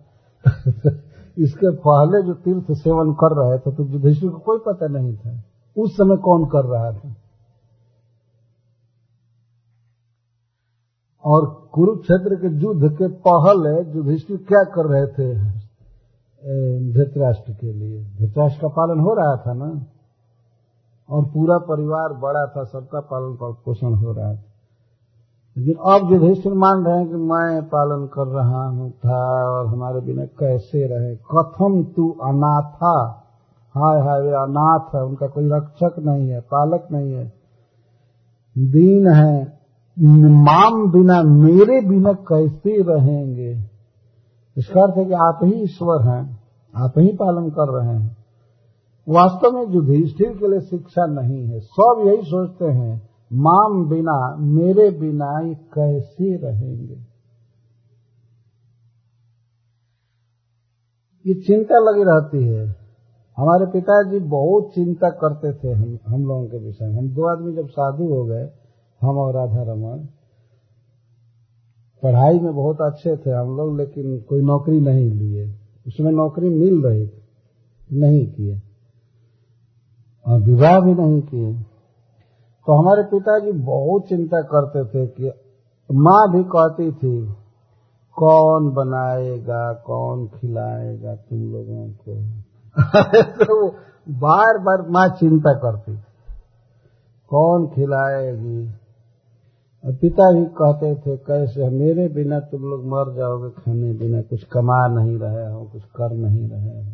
इसके 1.38 1.72
पहले 1.72 2.28
जो 2.28 2.34
तीर्थ 2.34 2.72
सेवन 2.72 3.14
कर 3.14 3.36
रहे 3.38 3.60
थे 3.60 3.76
तो 3.76 3.84
युधिष्ठिर 3.84 4.30
को 4.30 4.38
कोई 4.38 4.60
पता 4.68 4.88
नहीं 4.88 5.18
था। 5.18 5.44
उस 5.78 5.94
समय 5.94 6.18
कौन 6.18 6.46
कर 6.46 6.66
रहा 6.66 6.92
था? 6.92 7.16
और 11.26 11.70
कुरुक्षेत्र 11.72 12.36
के 12.36 12.48
युद्ध 12.48 12.98
के 12.98 13.08
पहले 13.08 13.98
युधिष्ठिर 13.98 14.38
क्या 14.38 14.64
कर 14.64 14.86
रहे 14.86 15.08
थे? 15.08 15.60
धृतराष्ट्र 16.94 17.54
के 17.54 17.74
लिए। 17.74 18.04
धृतराष्ट्र 18.04 18.62
का 18.62 18.68
पालन 18.68 19.00
हो 19.00 19.14
रहा 19.14 19.36
था 19.36 19.54
ना? 19.54 19.86
और 21.10 21.26
पूरा 21.26 21.58
परिवार 21.58 22.14
बड़ा 22.14 22.46
था, 22.46 22.64
सबका 22.64 23.00
पालन 23.00 23.54
पोषण 23.66 23.94
हो 23.94 24.12
रहा 24.12 24.36
था। 24.36 24.49
लेकिन 25.58 25.74
अब 25.74 26.12
युधिष्ठिर 26.12 26.54
मान 26.54 26.86
रहे 26.86 26.98
हैं 26.98 27.08
कि 27.08 27.16
मैं 27.16 27.64
पालन 27.64 28.06
कर 28.06 28.28
रहा 28.28 28.68
हूँ 28.68 28.92
था 28.92 29.50
और 29.50 29.68
हमारे 29.68 30.00
बिना 30.00 30.26
कैसे 30.26 30.88
रहे? 30.88 31.16
कथम 31.16 31.84
तू 31.84 32.10
अनाथा? 32.24 33.26
हाय 33.78 34.02
हाय, 34.02 34.22
वे 34.22 34.30
अनाथ 34.30 34.96
है, 34.96 35.04
उनका 35.04 35.28
कोई 35.28 35.50
रक्षक 35.50 35.96
नहीं 36.00 36.30
है, 36.30 36.40
पालक 36.40 36.88
नहीं 36.92 37.14
है। 37.14 37.34
दीन 38.58 39.08
है। 39.08 39.60
माम 40.44 40.92
बिना, 40.92 41.24
मेरे 41.24 41.82
बिना 41.82 42.14
कैसे 42.14 42.82
रहेंगे? 42.82 43.60
इसका 44.58 44.82
अर्थ 44.82 44.98
है 44.98 45.06
कि 45.06 45.14
आप 45.14 45.40
ही 45.44 45.54
ईश्वर 45.54 46.02
हैं, 46.02 46.40
आप 46.76 46.94
ही 46.98 47.08
पालन 47.08 47.50
कर 47.50 47.70
रहे 47.70 47.96
हैं। 47.96 48.18
वास्तव 49.10 49.52
में 49.52 49.68
युधिष्ठिर 49.68 50.30
के 50.30 50.48
लिए 50.48 50.60
शिक्षा 50.60 51.06
नहीं 51.06 51.48
है, 51.48 51.60
सब 51.60 52.04
यही 52.06 52.22
सोचते 52.22 52.66
हैं 52.66 53.09
माम 53.34 53.90
बिना, 53.90 54.36
मेरे 54.36 54.92
बिना 54.92 55.40
ये 55.40 55.54
कैसे 55.54 56.38
रहेंगे? 56.38 57.10
ये 61.26 61.34
चिंता 61.34 61.80
लगी 61.80 62.04
रहती 62.04 62.44
है। 62.44 62.76
हमारे 63.38 63.66
पिताजी 63.66 64.20
बहुत 64.20 64.72
चिंता 64.76 65.10
करते 65.10 65.54
थे 65.54 65.72
हम 65.72 66.00
हम 66.08 66.26
लोगों 66.26 66.48
के 66.48 66.58
विषय 66.58 66.86
में। 66.86 66.96
हम 66.96 67.10
दो 67.10 67.24
आदमी 67.24 67.56
जब 67.56 67.68
साधु 67.68 68.04
हो 68.04 68.26
गए, 68.26 68.50
हम 69.02 69.18
और 69.18 69.34
राधा 69.34 69.64
रमन, 69.64 70.08
पढ़ाई 72.04 72.40
में 72.40 72.56
बहुत 72.56 72.82
अच्छे 72.82 73.18
थे 73.18 73.32
हम 73.32 73.58
लोग, 73.58 73.78
लेकिन 73.78 74.22
कोई 74.22 74.42
नौकरी 74.42 74.82
नहीं 74.82 75.12
लिए। 75.12 75.56
उसमें 75.88 76.12
नौकरी 76.12 76.50
मिल 76.50 76.84
रही 76.84 77.08
थी 77.08 77.22
नहीं 77.94 78.32
किए। 78.32 78.62
और 80.26 80.42
विवाह 80.42 80.80
भी 80.80 80.94
नहीं 80.94 81.22
किए। 81.22 81.69
तो 82.70 82.74
हमारे 82.74 83.04
पिताजी 83.04 83.52
बहुत 83.52 84.04
चिंता 84.10 84.42
करते 84.42 84.86
थे 84.86 85.08
कि 85.08 85.32
माँ 85.92 86.32
भी 86.32 86.44
कहती 86.44 86.92
थी, 86.92 87.26
कौन 88.16 88.72
बनाएगा, 88.74 89.74
कौन 89.74 90.28
खिलाएगा 90.28 91.16
तुम 91.16 91.40
लोगों 91.40 91.90
को? 91.90 92.16
तो 93.46 93.70
बार 94.10 94.58
बार 94.58 94.90
माँ 94.90 95.08
चिंता 95.08 95.54
करती 95.54 95.98
थी, 95.98 96.02
कौन 97.30 97.68
खिलाएगी? 97.68 98.70
और 99.86 99.94
पिता 99.94 100.32
भी 100.32 100.46
कहते 100.46 100.96
थे, 100.96 101.18
कैसे? 101.18 101.70
मेरे 101.70 102.08
बिना 102.08 102.40
तुम 102.40 102.62
लोग 102.62 102.86
मर 102.86 103.16
जाओगे, 103.16 103.50
खाने 103.50 103.94
बिना 103.94 104.22
कुछ 104.22 104.44
कमा 104.44 104.88
नहीं 104.88 105.18
रहे 105.18 105.54
हो, 105.54 105.66
कुछ 105.66 105.84
कर 105.84 106.12
नहीं 106.12 106.50
रहे 106.50 106.84
हो। 106.84 106.92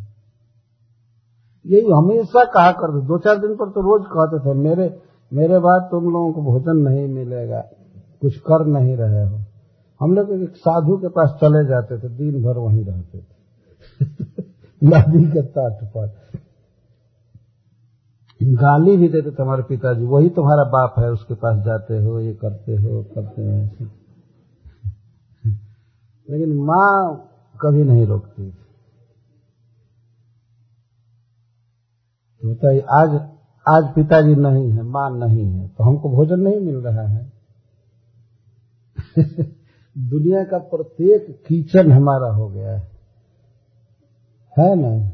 यही 1.65 1.91
हमेशा 1.91 2.45
कहा 2.45 2.71
करते 2.71 3.05
दो 3.05 3.17
चार 3.17 3.37
दिन 3.37 3.55
पर 3.55 3.69
तो 3.69 3.81
रोज 3.81 4.05
कहते 4.07 4.49
थे, 4.49 4.53
मेरे 4.53 5.14
मेरे 5.33 5.59
बाद 5.59 5.87
तुम 5.91 6.03
लोगों 6.03 6.33
को 6.33 6.41
भोजन 6.41 6.77
नहीं 6.77 7.07
मिलेगा, 7.07 7.61
कुछ 8.21 8.37
कर 8.37 8.65
नहीं 8.65 8.97
रहे 8.97 9.23
हो। 9.23 9.39
हम 9.99 10.15
लोग 10.15 10.31
एक 10.31 10.55
साधु 10.55 10.97
के 10.97 11.07
पास 11.07 11.29
चले 11.29 11.65
जाते 11.65 11.97
थे, 11.97 12.09
दिन 12.09 12.43
भर 12.43 12.57
वहीं 12.57 12.85
रहते 12.85 13.17
थे। 13.17 13.35
नदी 14.83 15.31
के 15.31 15.41
तट 15.41 15.79
पर। 15.83 16.15
गाली 18.43 18.97
भी 18.97 19.09
देते 19.09 19.31
तुम्हारे 19.31 19.63
पिताजी, 19.63 20.05
वही 20.05 20.29
तुम्हारा 20.29 20.63
बाप 20.63 20.95
है, 20.99 21.11
उसके 21.11 21.33
पास 21.33 21.65
जाते 21.65 21.97
हो, 21.97 22.19
ये 22.19 22.33
करते 22.33 22.75
हो 22.75 23.03
करते 23.03 23.41
हो। 23.41 23.59
लेकिन 26.29 26.55
माँ 26.55 27.27
कभी 27.61 27.83
नहीं 27.83 28.05
रोकती 28.05 28.51
तो 32.41 32.53
बताइए, 32.53 32.79
आज 32.79 33.34
आज 33.69 33.83
पिताजी 33.95 34.35
नहीं 34.35 34.71
है, 34.71 34.81
माँ 34.81 35.17
नहीं 35.17 35.45
है 35.45 35.67
तो 35.67 35.83
हमको 35.83 36.09
भोजन 36.09 36.39
नहीं 36.39 36.59
मिल 36.59 36.75
रहा 36.75 37.07
है। 37.07 37.31
दुनिया 39.97 40.43
का 40.43 40.57
प्रत्येक 40.57 41.43
किचन 41.47 41.91
हमारा 41.91 42.27
हो 42.27 42.49
गया 42.49 42.71
है। 42.71 42.87
है 44.59 44.75
ना? 44.75 45.09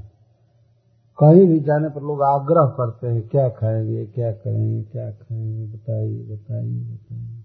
कहीं 1.23 1.47
भी 1.47 1.59
जाने 1.59 1.89
पर 1.89 2.01
लोग 2.01 2.21
आग्रह 2.21 2.65
करते 2.65 3.07
हैं, 3.07 3.27
क्या 3.27 3.49
खाएँगे, 3.49 4.05
क्या 4.05 4.31
करेंगे, 4.31 4.83
क्या 4.83 5.11
खाएँगे, 5.11 5.65
बताइए 5.65 6.23
बताइए 6.23 6.83
बताइए। 6.83 7.43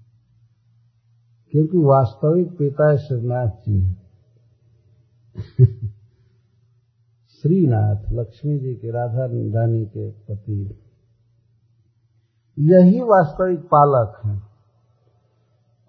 क्योंकि 1.50 1.78
वास्तविक 1.78 2.58
पिता 2.58 2.90
है। 2.90 2.98
श्रीनाथ 2.98 3.48
जी 3.48 3.96
श्रीनाथ 7.28 8.12
लक्ष्मी 8.12 8.58
जी 8.58 8.74
के, 8.74 8.90
राधा 8.90 9.26
रानी 9.26 9.86
के 9.86 10.10
पति 10.10 10.82
यही 12.58 13.00
वास्तविक 13.00 13.60
पालक 13.60 14.20
है। 14.26 14.42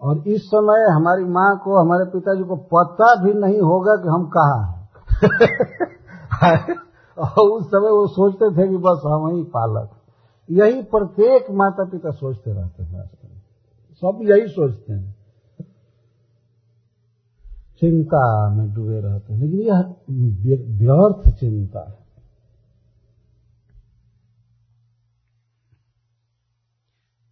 और 0.01 0.17
इस 0.27 0.41
समय 0.41 0.95
हमारी 0.95 1.23
माँ 1.23 1.59
को, 1.63 1.79
हमारे 1.79 2.05
पिताजी 2.05 2.43
को 2.43 2.55
पता 2.55 3.23
भी 3.23 3.33
नहीं 3.33 3.61
होगा 3.61 3.95
कि 3.95 4.07
हम 4.07 4.25
कहा 4.25 4.71
हैं। 4.71 4.89
और 7.17 7.49
उस 7.49 7.67
समय 7.67 7.89
वो 7.89 8.07
सोचते 8.07 8.57
थे 8.57 8.67
कि 8.69 8.77
बस 8.77 9.01
हम 9.05 9.35
ही 9.35 9.43
पालक। 9.43 9.89
यही 10.51 10.81
प्रत्येक 10.81 11.45
माता 11.51 11.83
पिता 11.83 12.11
सोचते 12.11 12.53
रहते 12.53 12.83
हैं। 12.83 13.11
सब 13.95 14.19
यही 14.21 14.47
सोचते 14.47 14.93
हैं। 14.93 15.15
चिंता 17.79 18.53
में 18.55 18.73
डूबे 18.73 18.99
रहते 18.99 19.33
हैं। 19.33 19.41
लेकिन 19.41 19.59
यह 19.59 19.95
व्यर्थ 20.79 21.35
चिंता 21.39 21.89
है। 21.89 22.06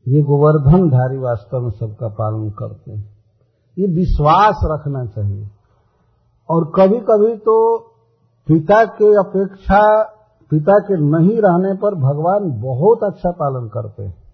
ये 0.08 0.22
गोवर्धनधारी 0.22 1.18
वास्तव 1.18 1.60
में 1.60 1.70
सबका 1.70 2.08
पालन 2.08 2.50
करते 2.50 2.92
हैं। 2.92 3.18
ये 3.80 3.88
विश्वास 3.88 4.60
रखना 4.64 5.06
चाहिए। 5.06 5.50
और 6.50 6.72
कभी 6.76 7.00
कभी 7.00 7.38
तो 7.38 7.80
पिता 8.48 8.86
के 8.86 9.06
अपेक्षा, 9.06 10.04
पिता 10.50 10.80
के 10.80 11.02
नहीं 11.02 11.38
रहने 11.38 11.74
पर 11.74 11.96
भगवान 11.96 12.62
बहुत 12.62 13.00
अच्छा 13.04 13.32
पालन 13.32 13.68
करते 13.68 14.04
हैं। 14.04 14.26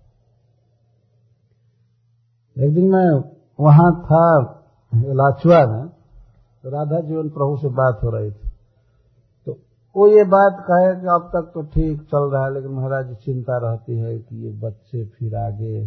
एक 2.58 2.74
दिन 2.74 2.92
मैं 2.92 3.24
वहाँ 3.60 4.02
था, 4.04 4.42
लाचुआ 4.96 5.66
में 5.66 5.88
तो 6.64 6.70
राधा 6.70 7.00
जीवन 7.00 7.30
प्रभु 7.30 7.58
से 7.58 7.68
बात 7.68 8.00
हो 8.04 8.10
रही 8.10 8.32
थी। 8.32 8.51
वो 9.96 10.08
ये 10.08 10.24
बात 10.24 10.58
कहे 10.60 11.02
कि 11.02 11.08
अब 11.08 11.30
तक 11.36 11.52
तो 11.54 11.62
ठीक 11.62 12.02
चल 12.02 12.30
रहा 12.32 12.46
है, 12.46 12.54
लेकिन 12.54 12.72
महाराज 12.72 13.16
चिंता 13.16 13.58
रहती 13.58 13.98
है 13.98 14.20
कि 14.20 14.36
ये 14.46 14.52
बच्चे 14.52 15.06
फिर 15.06 15.36
आगे, 15.36 15.82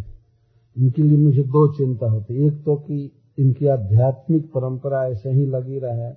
इनके 0.77 1.03
लिए 1.03 1.19
मुझे 1.19 1.43
दो 1.43 1.75
चिंता 1.75 2.11
होती 2.11 2.35
है। 2.35 2.47
एक 2.47 2.65
तो 2.65 2.77
कि 2.77 3.13
इनकी 3.39 3.67
आध्यात्मिक 3.67 4.47
परंपरा 4.47 5.05
ऐसे 5.07 5.31
ही 5.31 5.47
लगी 5.47 5.79
रहे, 5.79 6.11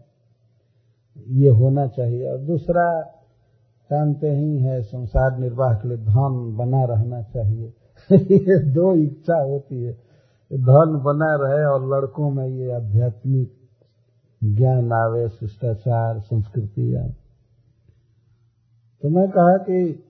ये 1.27 1.49
होना 1.49 1.88
चाहिए। 1.88 2.31
और 2.31 2.38
दूसरा, 2.38 3.01
जानते 3.89 4.29
ही 4.29 4.57
है, 4.57 4.81
संसार 4.81 5.38
निर्वाह 5.39 5.73
के 5.73 5.88
लिए 5.88 5.97
धन 5.97 6.55
बना 6.57 6.83
रहना 6.83 7.21
चाहिए। 7.21 7.73
ये 8.11 8.59
दो 8.73 8.93
इच्छा 8.93 9.38
होती 9.43 9.83
है, 9.83 9.93
धन 10.51 11.01
बना 11.05 11.35
रहे 11.35 11.63
और 11.65 11.88
लड़कों 11.93 12.29
में 12.31 12.47
ये 12.47 12.71
आध्यात्मिक 12.71 13.53
ज्ञान 14.43 14.91
आवे 14.91 15.29
शिष्टाचार, 15.29 16.19
संस्कृति 16.19 16.95
आए 16.95 17.13
तो 19.02 19.10
मैं 19.10 19.30
कहा 19.30 19.58
कि 19.58 20.04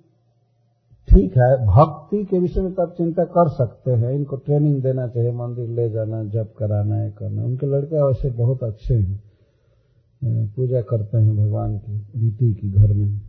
ठीक 1.10 1.38
है, 1.38 1.66
भक्ति 1.66 2.26
के 2.26 2.40
विषय 2.40 2.62
में 2.62 2.74
तो 2.74 2.82
आप 2.82 2.94
चिंता 2.98 3.24
कर 3.24 3.50
सकते 3.50 3.92
हैं, 3.92 4.12
इनको 4.12 4.36
ट्रेनिंग 4.36 4.84
देना 4.84 5.08
चाहिए, 5.08 5.32
मंदिर 5.32 5.70
ले 5.70 5.90
जाना, 5.90 6.24
जप 6.24 6.54
कराना 6.60 6.96
है, 6.96 7.12
करना 7.12 7.44
उनके 7.44 7.66
लड़के 7.66 8.04
वैसे 8.04 8.30
बहुत 8.30 8.64
अच्छे 8.64 8.94
हैं। 8.94 9.24
पूजा 10.48 10.82
करते 10.82 11.18
हैं 11.18 11.38
भगवान 11.38 11.78
की, 11.78 11.98
रीति 11.98 12.54
की 12.54 12.72
घर 12.72 12.94
में। 12.94 13.22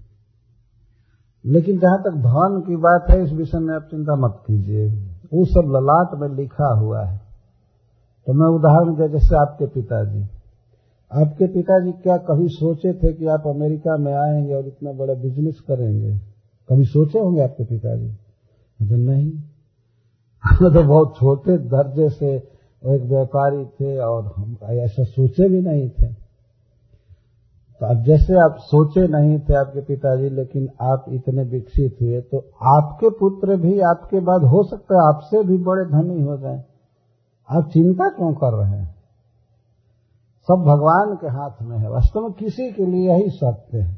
लेकिन 1.46 1.78
जहाँ 1.78 2.02
तक 2.02 2.10
धन 2.10 2.64
की 2.66 2.76
बात 2.76 3.04
है, 3.10 3.22
इस 3.22 3.32
विषय 3.32 3.58
में 3.58 3.74
आप 3.74 3.82
चिंता 3.82 4.14
मत 4.14 4.42
कीजिए। 4.46 4.88
वो 5.34 5.44
सब 5.44 5.62
ललाट 5.66 6.20
में 6.20 6.36
लिखा 6.36 6.74
हुआ 6.74 7.04
है। 7.04 7.20
तो 8.26 8.32
मैं 8.32 8.46
उदाहरण 8.46 8.96
दिया, 8.96 9.08
जैसे 9.08 9.36
आपके 9.36 9.66
पिताजी। 9.66 10.37
आपके 11.12 11.46
पिताजी 11.46 11.92
क्या 11.92 12.16
कभी 12.16 12.48
सोचे 12.48 12.92
थे 12.92 13.12
कि 13.12 13.26
आप 13.26 13.42
अमेरिका 13.46 13.96
में 13.96 14.12
आएँगे 14.12 14.54
और 14.54 14.66
इतना 14.66 14.92
बड़ा 14.92 15.14
बिज़नेस 15.14 15.60
करेंगे? 15.60 16.18
कभी 16.68 16.84
सोचे 16.84 17.18
होंगे 17.18 17.42
आपके 17.42 17.64
पिताजी? 17.64 18.08
तो 18.88 18.96
नहीं। 18.96 19.30
तो 20.44 20.84
बहुत 20.88 21.14
छोटे 21.16 21.58
दर्जे 21.58 22.08
से 22.08 22.34
एक 22.86 23.02
व्यापारी 23.02 23.64
थे 23.64 23.98
और 23.98 24.32
हम 24.36 24.56
ऐसा 24.62 25.04
सोचे 25.04 25.48
भी 25.48 25.60
नहीं 25.60 25.88
थे। 25.90 26.12
तो 27.80 27.86
अब 27.86 28.02
जैसे 28.02 28.34
आप 28.34 28.56
सोचे 28.58 29.08
नहीं 29.08 29.38
थे 29.38 29.54
आपके 29.54 29.80
पिताजी, 29.80 30.28
लेकिन 30.28 30.68
आप 30.80 31.04
इतने 31.08 31.42
विकसित 31.42 31.96
हुए 32.02 32.20
तो 32.20 32.38
आपके 32.76 33.10
पुत्र 33.10 33.56
भी 33.56 33.80
आपके 33.80 34.20
बाद 34.20 34.42
हो 34.44 34.62
सकता 34.62 34.94
है 34.94 35.00
आपसे 35.08 35.44
भी 35.44 35.58
बड़े 35.58 35.84
धनी 35.84 36.22
हो 36.22 36.36
जाए। 36.36 36.64
आप 37.50 37.70
चिंता 37.72 38.08
क्यों 38.08 38.32
कर 38.34 38.56
रहे 38.58 38.70
हैं? 38.70 38.97
सब 40.48 40.54
भगवान 40.54 41.16
के 41.16 41.26
हाथ 41.26 41.62
में 41.62 41.78
है। 41.78 41.90
वास्तव 41.90 42.20
में 42.20 42.32
किसी 42.32 42.72
के 42.72 42.86
लिए 42.86 43.10
यही 43.10 43.30
सत्य 43.30 43.78
है। 43.78 43.94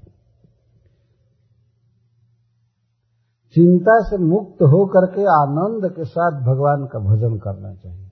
चिंता 3.55 4.01
से 4.01 4.17
मुक्त 4.19 4.63
हो 4.63 4.87
करके 4.87 5.23
आनंद 5.23 5.93
के 5.93 6.05
साथ 6.05 6.43
भगवान 6.43 6.87
का 6.87 6.99
भजन 6.99 7.39
करना 7.39 7.75
चाहिए। 7.75 8.07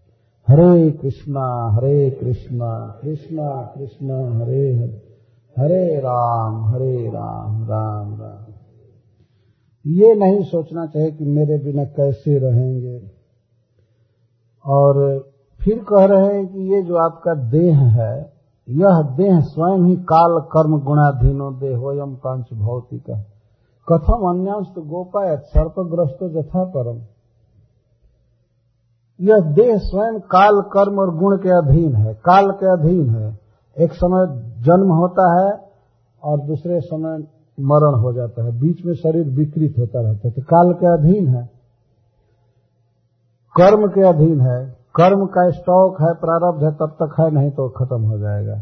हरे 0.49 0.91
कृष्णा 0.91 1.71
हरे 1.73 2.11
कृष्णा 2.11 2.99
कृष्णा 3.03 3.73
कृष्णा, 3.75 4.45
हरे 4.45 4.75
हरे 4.75 5.09
हरे 5.59 5.99
राम 5.99 6.65
हरे 6.65 7.09
राम 7.09 7.65
राम 7.65 8.21
राम। 8.21 8.55
ये 9.87 10.15
नहीं 10.15 10.43
सोचना 10.43 10.87
चाहिए 10.87 11.11
कि 11.11 11.25
मेरे 11.25 11.65
बिना 11.65 11.85
कैसे 11.85 12.39
रहेंगे। 12.39 13.11
और 14.67 15.25
फिर 15.69 15.85
कह 15.89 16.05
रहे 16.05 16.37
हैं 16.37 16.47
कि 16.47 16.75
ये 16.75 16.83
जो 16.83 16.97
आपका 16.97 17.35
देह 17.35 17.79
है, 17.79 18.33
यह 18.69 19.03
देह 19.17 19.41
स्वयं 19.41 19.85
ही 19.85 19.97
काल, 19.97 20.41
कर्म, 20.41 20.81
गुणाधीनो, 20.81 21.51
देहोयम 21.51 22.15
पाँच 22.15 22.47
भौतिक 22.55 23.03
कथम 23.93 24.31
अन्यांश 24.31 24.67
तो 24.75 24.83
गोपायत 24.83 25.41
सर्पग्रस्त 25.41 26.19
जथा 26.23 26.65
परम। 26.65 26.99
यह 29.21 29.41
देह 29.41 29.77
स्वयं 29.77 30.21
काल, 30.21 30.61
कर्म 30.61 30.99
और 30.99 31.17
गुण 31.17 31.37
के 31.37 31.49
अधीन 31.49 31.95
है। 31.95 32.15
काल 32.15 32.51
के 32.51 32.73
अधीन 32.73 33.11
है। 33.11 33.39
एक 33.79 33.93
समय 33.93 34.27
जन्म 34.63 34.93
होता 34.93 35.41
है 35.41 35.61
और 36.23 36.41
दूसरे 36.41 36.81
समय 36.81 37.19
मरण 37.61 38.01
हो 38.01 38.13
जाता 38.13 38.45
है। 38.45 38.61
बीच 38.61 38.85
में 38.87 38.95
शरीर 38.95 39.29
विकृत 39.29 39.75
होता 39.79 40.01
रहता 40.01 40.29
है। 40.29 40.35
तो 40.35 40.43
काल 40.43 40.73
के 40.73 40.87
अधीन 40.87 41.29
है। 41.29 41.51
कर्म 43.57 43.87
के 43.87 44.03
अधीन 44.09 44.41
है। 44.41 44.78
कर्म 44.95 45.27
का 45.27 45.51
स्टॉक 45.51 46.01
है, 46.01 46.15
प्रारब्ध 46.15 46.65
है, 46.65 46.71
तब 46.71 46.89
तक 47.03 47.21
है, 47.21 47.31
नहीं 47.31 47.51
तो 47.51 47.69
खत्म 47.69 48.03
हो 48.03 48.19
जाएगा। 48.19 48.55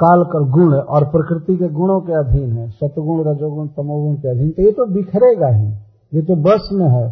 काल 0.00 0.24
कर 0.24 0.50
गुण 0.50 0.74
और 0.74 1.04
प्रकृति 1.04 1.56
के 1.56 1.68
गुणों 1.68 2.00
के 2.00 2.12
अधीन 2.12 2.52
है। 2.52 2.70
सतगुण, 2.70 3.24
रजोगुण, 3.24 3.66
तमोगुण 3.68 4.14
के 4.14 4.28
अधीन। 4.28 4.50
तो 4.50 4.62
ये 4.62 4.72
तो 4.72 4.86
बिखरेगा 4.86 5.46
ही। 5.46 5.68
ये 6.14 6.22
तो 6.22 6.36
बस 6.36 6.68
में 6.72 6.88
है। 6.88 7.10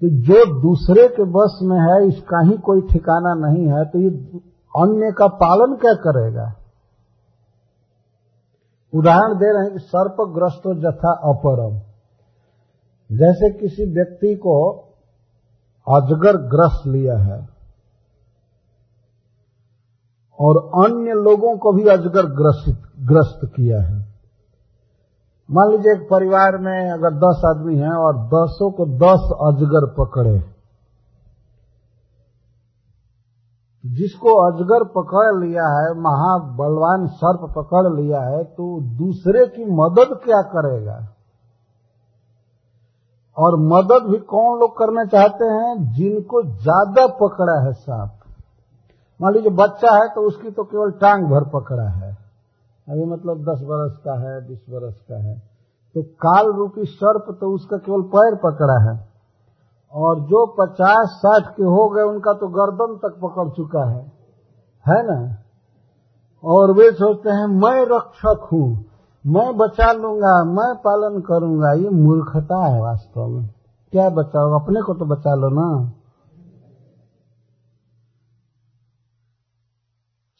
तो 0.00 0.08
जो 0.08 0.60
दूसरे 0.60 1.08
के 1.08 1.24
बस 1.24 1.58
में 1.62 1.78
है, 1.78 2.08
इसका 2.08 2.40
ही 2.40 2.56
कोई 2.56 2.80
ठिकाना 2.80 3.34
नहीं 3.34 3.68
है 3.68 3.84
तो 3.84 3.98
ये 3.98 4.08
अन्य 4.76 5.12
का 5.12 5.26
पालन 5.26 5.76
क्या 5.76 5.94
करेगा? 5.94 6.54
उदाहरण 8.94 9.34
दे 9.34 9.54
रहे 9.54 9.62
हैं 9.64 9.72
कि 9.72 9.78
सर्पग्रस्त 9.78 10.62
जथा 10.82 11.12
अपरम। 11.12 11.74
जैसे 13.16 13.50
किसी 13.50 13.94
व्यक्ति 13.94 14.34
को 14.34 14.84
अजगर 15.88 16.36
ग्रस्त 16.36 16.86
लिया 16.86 17.18
है। 17.18 17.48
और 20.40 20.56
अन्य 20.84 21.12
लोगों 21.12 21.58
को 21.58 21.72
भी 21.72 21.86
अजगर 21.86 22.26
ग्रसित, 22.26 22.82
ग्रस्त 22.98 23.40
किया 23.44 23.82
है। 23.82 24.14
मान 25.50 25.70
लीजिए 25.70 25.92
एक 25.92 26.08
परिवार 26.10 26.58
में 26.58 26.90
अगर 26.90 27.10
दस 27.10 27.42
आदमी 27.44 27.76
हैं 27.76 27.92
और 27.92 28.16
दसों 28.26 28.70
को 28.70 28.86
दस 28.86 29.54
अजगर 29.54 29.94
पकड़े। 29.94 30.54
जिसको 33.86 34.52
अजगर 34.52 34.84
पकड़ 34.84 35.44
लिया 35.44 35.62
है, 35.62 36.00
महाबलवान 36.00 37.06
सर्प 37.06 37.52
पकड़ 37.56 38.00
लिया 38.00 38.20
है 38.20 38.44
तो 38.44 38.80
दूसरे 38.80 39.46
की 39.46 39.64
मदद 39.64 40.20
क्या 40.24 40.42
करेगा? 40.42 41.13
और 43.38 43.56
मदद 43.56 44.10
भी 44.10 44.18
कौन 44.18 44.58
लोग 44.60 44.76
करना 44.78 45.04
चाहते 45.04 45.44
हैं 45.44 45.92
जिनको 45.92 46.42
ज़्यादा 46.42 47.06
पकड़ा 47.06 47.60
है 47.66 47.72
सांप? 47.72 48.10
मान 49.20 49.32
लीजिए 49.32 49.50
बच्चा 49.50 49.94
है 49.94 50.08
तो 50.08 50.20
उसकी 50.20 50.50
तो 50.50 50.64
केवल 50.64 50.90
टांग 50.90 51.24
भर 51.24 51.44
पकड़ा 51.44 51.88
है। 51.88 52.10
अभी 52.88 53.04
मतलब 53.04 53.42
दस 53.42 53.60
बरस 53.62 53.96
का 54.04 54.14
है, 54.20 54.48
बीस 54.48 54.64
बरस 54.70 54.94
का 55.08 55.16
है। 55.16 55.38
तो 55.94 56.02
काल 56.02 56.52
रूपी 56.52 56.84
सर्प 56.84 57.36
तो 57.40 57.54
उसका 57.54 57.76
केवल 57.76 58.02
पैर 58.02 58.34
पकड़ा 58.34 58.78
है। 58.90 59.14
और 59.94 60.20
जो 60.20 60.46
पचास, 60.46 61.08
साठ 61.08 61.54
के 61.56 61.62
हो 61.62 61.88
गए, 61.88 62.02
उनका 62.02 62.32
तो 62.32 62.48
गर्दन 62.48 62.96
तक 62.96 63.18
पकड़ 63.22 63.48
चुका 63.48 63.84
है। 63.90 64.02
है 64.84 65.02
ना? 65.06 65.36
और 66.44 66.72
वे 66.72 66.90
सोचते 66.92 67.30
हैं, 67.30 67.46
मैं 67.46 67.86
रक्षक 67.86 68.48
हूँ 68.52 68.84
मैं 69.26 69.56
बचा 69.56 69.92
लूँगा, 69.92 70.44
मैं 70.44 70.74
पालन 70.76 71.20
करूँगा, 71.20 71.72
ये 71.72 71.88
मूर्खता 71.88 72.66
है 72.66 72.80
वास्तव 72.82 73.26
में। 73.26 73.48
क्या 73.92 74.08
बचाओ? 74.08 74.60
अपने 74.60 74.82
को 74.82 74.94
तो 74.94 75.04
बचा 75.04 75.34
लो 75.34 75.48
ना। 75.48 75.92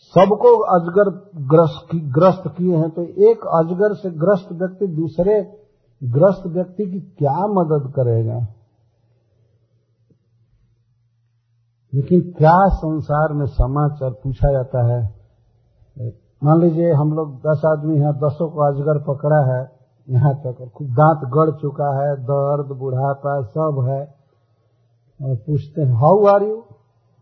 सबको 0.01 0.59
अजगर 0.59 1.11
ग्रस्त 1.37 1.89
की 1.93 2.01
ग्रस्त 2.01 2.43
किए 2.59 2.77
हैं 2.77 2.91
तो 2.91 3.03
एक 3.03 3.39
अजगर 3.47 3.95
से 3.95 4.11
ग्रस्त 4.11 4.53
व्यक्ति 4.53 4.87
दूसरे 4.87 5.61
ग्रस्त 6.05 6.47
व्यक्ति 6.47 6.91
की 6.91 7.01
क्या 7.01 7.47
मदद 7.47 7.93
करेगा? 7.93 8.47
लेकिन 11.95 12.21
क्या 12.21 12.69
संसार 12.69 13.33
में 13.33 13.47
समाचार 13.47 14.11
पूछा 14.11 14.53
जाता 14.53 14.87
है? 14.87 15.15
मान 16.45 16.61
लीजिए 16.61 16.93
हम 16.93 17.13
लोग 17.15 17.37
दस 17.39 17.63
आदमी 17.67 17.99
हैं, 17.99 18.13
दसों 18.13 18.49
को 18.51 18.61
अजगर 18.61 18.99
पकड़ा 18.99 19.41
है, 19.45 19.61
यहाँ 20.09 20.35
तक 20.35 20.61
और 20.61 20.69
खूब 20.69 20.89
दांत 20.89 21.21
गड़ 21.31 21.51
चुका 21.51 21.91
है, 22.01 22.17
दर्द, 22.17 22.77
बुढ़ापा 22.79 23.41
सब 23.43 23.85
है। 23.89 24.01
और 25.21 25.37
पूछते 25.37 25.83
हैं 25.83 25.95
how 25.95 26.27
are 26.27 26.43
you 26.43 26.57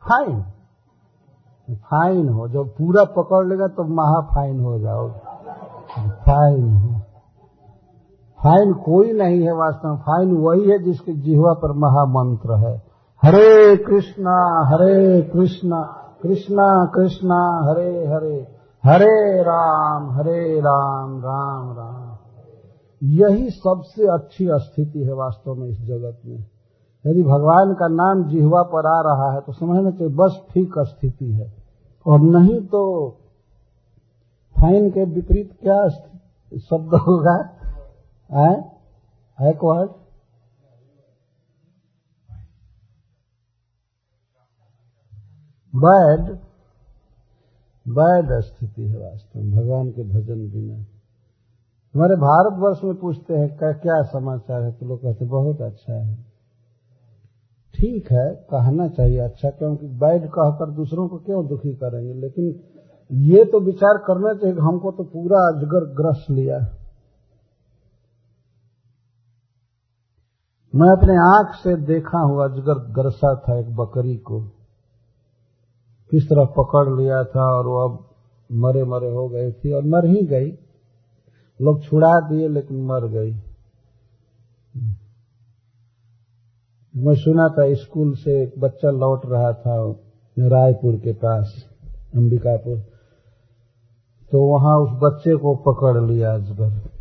fine 0.03 0.43
fine 1.69 2.29
हो, 2.29 2.49
जब 2.49 2.69
पूरा 2.69 3.05
पकड़ 3.05 3.47
लेगा 3.47 3.67
तो 3.67 3.85
महा 3.85 4.21
फाइन 4.21 4.61
हो 4.61 4.79
जाओ 4.79 5.09
फाइन 5.99 6.77
हो। 6.77 7.01
फाइन 8.41 8.73
कोई 8.73 9.13
नहीं 9.13 9.43
है 9.43 9.53
वास्तव 9.53 9.89
में 9.89 9.97
फाइन 9.97 10.35
वही 10.37 10.71
है 10.71 10.79
जिसके 10.79 11.13
जिहवा 11.13 11.53
पर 11.53 11.73
महामंत्र 11.73 12.57
है। 12.57 12.75
हरे 13.23 13.77
कृष्णा 13.77 14.37
हरे 14.69 15.23
कृष्णा 15.23 15.83
कृष्णा 16.23 16.67
कृष्णा, 16.95 17.39
हरे 17.71 18.07
हरे। 18.07 18.62
हरे 18.85 19.43
राम 19.43 20.11
हरे 20.11 20.61
राम 20.61 21.19
राम 21.21 21.67
राम। 21.73 22.17
यही 23.03 23.51
सबसे 23.51 24.07
अच्छी 24.07 24.47
स्थिति 24.53 25.05
है 25.05 25.13
वास्तव 25.13 25.55
में 25.55 25.69
इस 25.69 25.81
जगत 25.81 26.21
में। 26.25 26.39
यदि 27.05 27.23
भगवान 27.23 27.75
का 27.75 27.89
नाम 27.89 28.25
जिहवा 28.29 28.63
पर 28.73 28.87
आ 28.87 29.01
रहा 29.03 29.33
है 29.33 29.41
तो 29.41 29.53
समझना 29.53 29.91
चाहिए 29.91 30.15
बस 30.15 30.41
ठीक 30.51 30.79
स्थिति 30.79 31.33
है। 31.33 31.53
और 32.07 32.21
नहीं 32.21 32.61
तो 32.67 32.83
फाइन 34.57 34.91
के 34.91 35.05
विपरीत 35.05 35.53
क्या 35.63 35.89
शब्द 35.89 36.95
होगा? 37.07 37.39
एक 39.39 39.65
वर्ड 39.65 39.91
बैड 45.75 46.39
बैड 47.89 48.41
स्थिति 48.41 48.83
है 48.83 48.99
वास्तव 48.99 49.41
में, 49.41 49.51
भगवान 49.53 49.91
के 49.91 50.03
भजन 50.03 50.51
बिना। 50.51 50.75
हमारे 51.95 52.15
भारतवर्ष 52.17 52.85
में 52.85 52.95
पूछते 52.95 53.35
हैं 53.35 53.59
क्या 53.59 53.73
क्या 53.73 54.03
समाचार 54.03 54.63
है? 54.63 54.73
तो 54.73 54.87
लोग 54.87 55.03
कहते 55.03 55.25
बहुत 55.25 55.61
अच्छा 55.61 55.93
है। 55.93 56.15
ठीक 57.75 58.13
है, 58.13 58.35
कहना 58.35 58.89
चाहिए 58.89 59.19
अच्छा 59.19 59.51
क्योंकि 59.51 59.87
बैड 59.87 60.27
कहकर 60.27 60.71
दूसरों 60.71 61.09
को 61.09 61.19
क्यों 61.19 61.47
दुखी 61.47 61.75
करेंगे? 61.75 62.15
लेकिन 62.15 62.61
ये 63.11 63.45
तो 63.45 63.61
विचार 63.61 63.99
करना 63.99 64.35
चाहिए 64.35 64.57
हमको 64.57 64.93
तो 64.93 65.05
पूरा 65.05 65.39
अजगर 65.39 65.85
ग्रस 65.95 66.27
लिया। 66.31 66.59
मैं 70.75 70.89
अपने 70.89 71.17
आँख 71.17 71.55
से 71.55 71.77
देखा 71.77 72.19
हूँ 72.19 72.45
अजगर 72.45 72.93
ग्रसा 72.93 73.35
था 73.35 73.59
एक 73.59 73.77
बकरी 73.77 74.17
को। 74.17 74.62
किस 76.13 76.29
तरह 76.29 76.45
पकड़ 76.45 77.01
लिया 77.01 77.25
था 77.25 77.59
और 77.59 77.67
वो 77.67 77.89
अब 77.89 78.09
मरे 78.53 78.85
मरे 78.85 79.11
हो 79.11 79.29
गई 79.29 79.53
थी 79.53 79.73
और 79.73 79.83
मर 79.85 80.07
ही 80.07 80.27
गई। 80.27 80.51
लोग 81.63 81.83
छुड़ा 81.83 82.21
दिए, 82.21 82.49
लेकिन 82.49 82.85
मर 82.85 83.09
गई। 83.09 83.33
मैं 86.97 87.15
सुना 87.15 87.49
था 87.49 87.75
स्कूल 87.75 88.15
से 88.15 88.43
एक 88.43 88.55
बच्चा 88.59 88.91
लौट 88.91 89.27
रहा 89.27 89.53
था 89.53 89.97
रायपुर 90.39 90.97
के 90.97 91.13
पास, 91.13 91.65
अंबिकापुर। 92.15 92.79
तो 94.33 94.43
वहाँ 94.43 94.79
उस 94.79 94.91
बच्चे 95.03 95.37
को 95.37 95.55
पकड़ 95.55 96.03
लिया 96.03 96.35
अजगर 96.35 96.93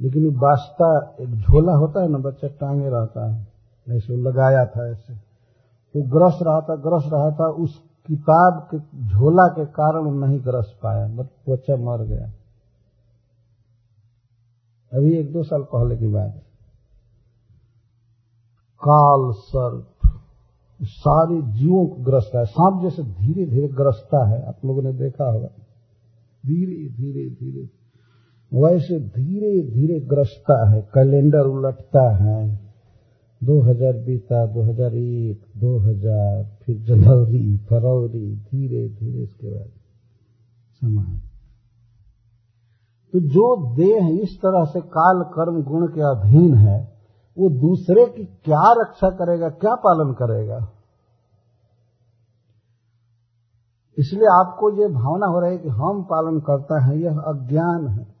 लेकिन 0.00 0.30
बास्ता, 0.30 1.16
एक 1.20 1.34
झोला 1.34 1.72
होता 1.72 2.02
है 2.02 2.08
ना, 2.08 2.18
बच्चा 2.18 2.48
टांगे 2.48 2.88
रहता 2.88 3.34
है। 3.34 3.46
ऐसे 3.88 4.16
लगाया 4.16 4.66
था 4.66 4.90
ऐसे। 4.90 5.29
वो 5.96 6.02
ग्रस 6.02 6.38
रहा 6.42 6.60
था, 6.60 6.76
ग्रस 6.76 7.04
रहा 7.12 7.30
था, 7.30 7.46
उस 7.48 7.82
किताब 8.06 8.68
के 8.70 8.78
झोला 9.08 9.46
के 9.46 9.66
कारण 9.66 10.10
नहीं 10.10 10.40
ग्रस 10.40 10.78
पाया 10.82 11.08
बट 11.08 11.50
बच्चा 11.50 11.76
मर 11.76 12.04
गया। 12.04 12.32
अभी 14.92 15.18
एक 15.18 15.32
दो 15.32 15.42
साल 15.42 15.62
पहले 15.62 15.96
की 15.96 16.06
बात 16.06 16.42
काल 18.88 19.32
सर्प 19.32 19.86
सारे 20.82 21.42
जीवों 21.42 21.86
को 21.86 21.94
ग्रसता 21.94 22.38
है। 22.38 22.44
सांप 22.44 22.82
जैसे 22.82 23.02
धीरे 23.02 23.46
धीरे 23.46 23.68
ग्रसता 23.68 24.28
है, 24.28 24.46
आप 24.46 24.56
लोगों 24.64 24.82
ने 24.82 24.92
देखा 24.92 25.32
होगा। 25.32 25.46
धीरे 26.46 26.88
धीरे। 26.88 27.30
धीरे 27.30 27.80
वैसे 28.54 29.00
धीरे 29.00 29.70
धीरे 29.70 30.00
ग्रसता 30.00 30.70
है, 30.70 30.82
कैलेंडर 30.82 31.40
उलटता 31.40 32.16
है। 32.16 32.69
2000 33.44 33.94
बीता 34.06 34.52
2001 34.54 35.38
2000 35.60 36.44
फिर 36.62 36.76
जनवरी 36.76 37.56
फरवरी 37.56 38.36
धीरे 38.36 38.88
धीरे 38.88 39.22
इसके 39.22 39.50
बाद 39.50 39.68
समान 40.80 41.20
तो 43.14 43.20
जो 43.20 43.74
देह 43.74 44.22
इस 44.22 44.36
तरह 44.38 44.64
से 44.64 44.80
काल, 44.80 45.22
कर्म, 45.22 45.62
गुण 45.62 45.86
के 45.86 46.00
अधीन 46.00 46.54
है, 46.54 46.92
वो 47.38 47.50
दूसरे 47.50 48.06
की 48.06 48.24
क्या 48.24 48.72
रक्षा 48.72 49.10
करेगा, 49.10 49.48
क्या 49.48 49.74
पालन 49.74 50.12
करेगा? 50.12 50.68
इसलिए 53.98 54.26
आपको 54.26 54.82
ये 54.82 54.88
भावना 54.88 55.26
हो 55.26 55.40
रही 55.40 55.52
है 55.52 55.58
कि 55.58 55.68
हम 55.68 56.02
पालन 56.02 56.40
करते 56.40 56.74
हैं, 56.80 56.94
यह 56.94 57.18
अज्ञान 57.18 57.88
है। 57.88 58.19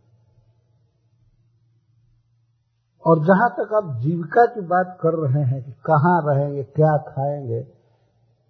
और 3.06 3.24
जहाँ 3.24 3.50
तक 3.50 3.74
आप 3.74 3.98
जीविका 4.00 4.46
की 4.46 4.60
बात 4.60 4.98
कर 5.00 5.10
रहे 5.10 5.42
हैं 5.42 5.64
कि 5.64 5.72
कहाँ 5.72 6.22
रहेंगे, 6.26 6.62
क्या 6.62 6.96
खाएँगे 6.96 7.60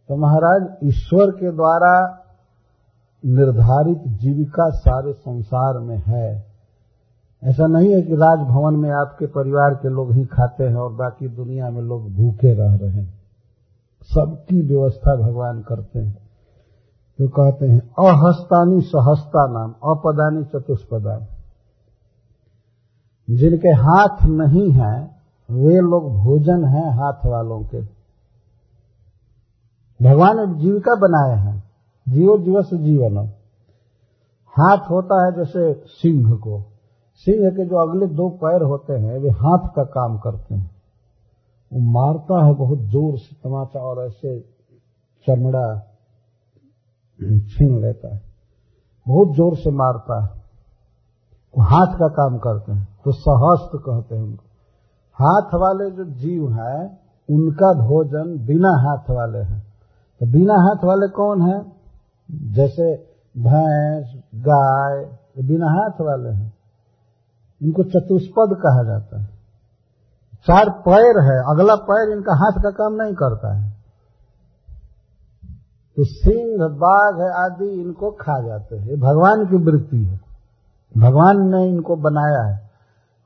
तो 0.09 0.17
महाराज 0.17 0.77
ईश्वर 0.85 1.31
के 1.31 1.53
द्वारा 1.53 2.19
निर्धारित 3.27 4.03
जीविका 4.09 4.71
सारे 4.71 5.13
संसार 5.13 5.79
में 5.79 6.03
है। 6.07 6.47
ऐसा 7.45 7.67
नहीं 7.67 7.95
है 7.95 8.03
कि 8.03 8.15
राजभवन 8.15 8.77
में 8.77 8.91
आपके 8.91 9.27
परिवार 9.27 9.75
के 9.75 9.89
लोग 9.89 10.13
ही 10.13 10.25
खाते 10.25 10.65
हैं 10.65 10.77
और 10.77 10.93
बाकी 10.93 11.29
दुनिया 11.29 11.71
में 11.71 11.83
लोग 11.83 12.13
भूखे 12.15 12.55
रह 12.55 12.75
रहे 12.75 12.91
हैं। 12.91 13.21
सबकी 14.03 14.69
व्यवस्था 14.69 15.17
भगवान 15.17 15.63
करते 15.63 15.99
हैं। 15.99 16.31
तो 17.19 17.29
कहते 17.29 17.67
हैं, 17.67 17.81
अहस्तानी 17.81 18.81
सहस्ता 18.81 19.53
नाम, 19.53 19.71
अपदानी 19.71 20.45
चतुष्पदा। 20.45 21.40
जिनके 23.37 23.69
हाथ 23.69 24.27
नहीं 24.27 24.71
है, 24.73 25.11
वे 25.51 25.75
लोग 25.81 26.17
भोजन 26.17 26.65
हैं 26.65 26.91
हाथ 26.91 27.27
वालों 27.27 27.63
के। 27.65 27.81
भगवान 30.01 30.37
ने 30.37 30.61
जीविका 30.61 30.95
बनाए 30.95 31.37
हैं, 31.39 31.71
जीव 32.09 32.43
जीवस 32.43 32.71
जीवन 32.75 33.29
हाथ 34.55 34.91
होता 34.91 35.27
है 35.27 35.33
जैसे 35.33 35.85
सिंह 35.87 36.37
को। 36.37 36.63
सिंह 37.15 37.51
के 37.51 37.67
जो 37.67 37.77
अगले 37.77 38.07
दो 38.07 38.29
पैर 38.29 38.63
होते 38.63 38.93
हैं, 38.93 39.19
वे 39.19 39.31
हाथ 39.31 39.69
का 39.69 39.85
काम 39.85 40.19
करते 40.19 40.55
हैं। 40.55 40.71
वो 41.73 41.81
मारता 41.81 42.45
है 42.45 42.55
बहुत 42.55 42.79
ज़ोर 42.79 43.19
से 43.19 43.37
तमाचा 43.37 43.81
और 43.81 44.07
ऐसे 44.07 44.41
चमड़ा 45.27 45.79
छीन 47.49 47.81
लेता 47.83 48.15
है। 48.15 48.23
बहुत 49.09 49.37
ज़ोर 49.37 49.57
से 49.57 49.71
मारता 49.71 50.23
है। 50.23 50.29
वो 51.59 51.63
हाथ 51.63 51.95
का 51.95 52.09
काम 52.09 52.39
करते 52.39 52.73
हैं। 52.73 52.90
तो 53.05 53.13
सहस्त्र 53.13 53.79
कहते 53.79 54.17
हैं 54.17 54.23
उनको। 54.23 54.45
हाथ 55.15 55.51
वाले 55.55 55.91
जो 55.91 56.05
जीव 56.05 56.53
हैं, 56.53 57.01
उनका 57.31 57.73
भोजन 57.73 58.47
बिना 58.47 58.69
हाथ 58.69 59.17
वाले 59.17 59.39
हैं। 59.39 59.61
तो 60.21 60.27
बिना 60.27 60.55
हाथ 60.55 60.85
वाले 60.85 61.09
कौन 61.09 61.43
है? 61.43 61.73
जैसे 62.53 62.97
भैंस, 63.39 64.23
गाय 64.35 65.19
बिना 65.43 65.67
हाथ 65.67 66.01
वाले 66.01 66.31
हैं। 66.31 66.53
इनको 67.63 67.83
चतुष्पद 67.83 68.57
कहा 68.57 68.83
जाता 68.83 69.21
है। 69.21 69.27
चार 70.35 70.71
पैर 70.71 71.23
है, 71.23 71.51
अगला 71.51 71.75
पैर 71.75 72.11
इनका 72.11 72.35
हाथ 72.35 72.63
का 72.63 72.71
काम 72.71 72.93
नहीं 72.93 73.15
करता 73.15 73.55
है। 73.55 73.71
तो 75.97 76.05
सिंह, 76.05 76.69
बाघ 76.69 77.21
आदि 77.21 77.69
इनको 77.69 78.11
खा 78.11 78.47
जाते 78.47 78.77
हैं। 78.77 79.01
भगवान 79.01 79.47
की 79.47 79.57
वृत्ति 79.57 80.05
है। 80.05 80.21
भगवान 80.99 81.37
ने 81.39 81.69
इनको 81.69 81.97
बनाया 81.97 82.43
है। 82.43 82.70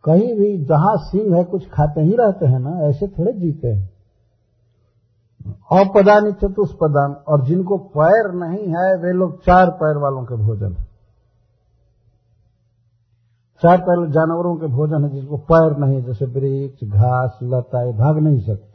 कहीं 0.05 0.35
भी 0.35 0.65
जहाँ 0.65 0.97
सिंह 0.97 1.37
है, 1.37 1.45
कुछ 1.45 1.69
खाते 1.69 2.01
ही 2.01 2.17
रहते 2.17 2.47
हैं 2.47 2.59
ना, 2.59 2.71
ऐसे 2.71 3.09
थोड़े 3.09 3.33
जीते 3.33 3.69
हैं। 3.69 3.91
अपदानी 5.81 6.33
चतुष्पदान, 6.33 7.13
और 7.13 7.45
जिनको 7.45 7.79
पैर 7.79 8.33
नहीं 8.33 8.69
है, 8.69 8.97
वे 8.97 9.13
लोग 9.13 9.45
चार 9.45 9.71
पैर 9.71 9.97
वालों 9.97 10.25
के 10.25 10.35
भोजन 10.35 10.73
है। 10.73 10.85
चार 13.63 13.79
पैर 13.79 14.11
जानवरों 14.11 14.57
के 14.57 14.67
भोजन 14.67 15.05
है, 15.05 15.11
जिसको 15.11 15.37
पैर 15.37 15.77
नहीं 15.77 15.95
है, 15.95 16.03
जैसे 16.03 16.27
वृक्ष, 16.27 16.85
घास, 16.85 17.39
लता, 17.43 17.83
ये 17.83 17.93
भाग 17.93 18.19
नहीं 18.19 18.41
सकते। 18.41 18.75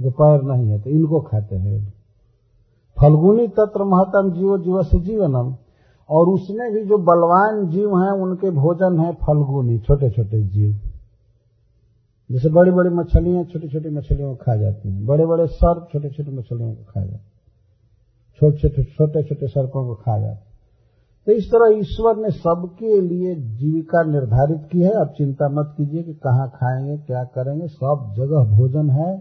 जो 0.00 0.10
पैर 0.10 0.42
नहीं 0.42 0.68
है 0.68 0.80
तो 0.80 0.90
इनको 0.90 1.20
खाते 1.20 1.56
हैं। 1.56 1.94
फल्गुनी 3.00 3.48
तत्र 3.48 3.84
महतम 3.84 4.32
जीव 4.32 4.58
जीव 4.58 4.82
से 4.82 5.00
जीवनम। 5.00 5.54
और 6.10 6.28
उसमें 6.28 6.72
भी 6.72 6.84
जो 6.84 6.98
बलवान 6.98 7.70
जीव 7.70 7.98
हैं, 7.98 8.12
उनके 8.12 8.50
भोजन 8.50 9.00
है, 9.00 9.12
फल्गुनी 9.12 9.78
छोटे 9.78 10.10
छोटे 10.10 10.42
जीव। 10.42 10.78
जैसे 12.30 12.48
बड़ी 12.48 12.70
बड़ी 12.70 12.90
मछलियाँ 12.90 13.44
छोटी 13.44 13.68
छोटी 13.68 13.88
मछलियों 13.88 14.30
को 14.30 14.36
खा 14.36 14.56
जाती 14.56 14.88
हैं। 14.88 15.06
बड़े 15.06 15.26
बड़े 15.26 15.46
सर्प 15.46 15.88
छोटे 15.92 16.08
छोटे 16.08 16.30
मछलियों 16.30 16.74
को 16.74 16.84
खा 16.84 17.00
जाते 17.00 17.30
छोटे 18.36 18.58
छोटे 18.58 18.84
छोटे 18.84 19.22
छोटे 19.22 19.46
सर्पों 19.46 19.86
को 19.86 19.94
खा 19.94 20.18
जाते 20.18 20.50
तो 21.26 21.32
इस 21.32 21.46
तरह 21.46 21.78
ईश्वर 21.78 22.16
ने 22.16 22.30
सबके 22.30 23.00
लिए 23.00 23.34
जीविका 23.34 24.02
निर्धारित 24.02 24.68
की 24.72 24.80
है। 24.80 24.90
अब 24.90 25.08
चिंता 25.18 25.48
मत 25.48 25.74
कीजिए 25.76 26.02
कि 26.02 26.14
कहाँ 26.14 26.48
खाएँगे, 26.48 26.96
क्या 26.96 27.24
करेंगे। 27.24 27.66
सब 27.66 28.14
जगह 28.16 28.56
भोजन 28.56 28.90
है, 28.90 29.18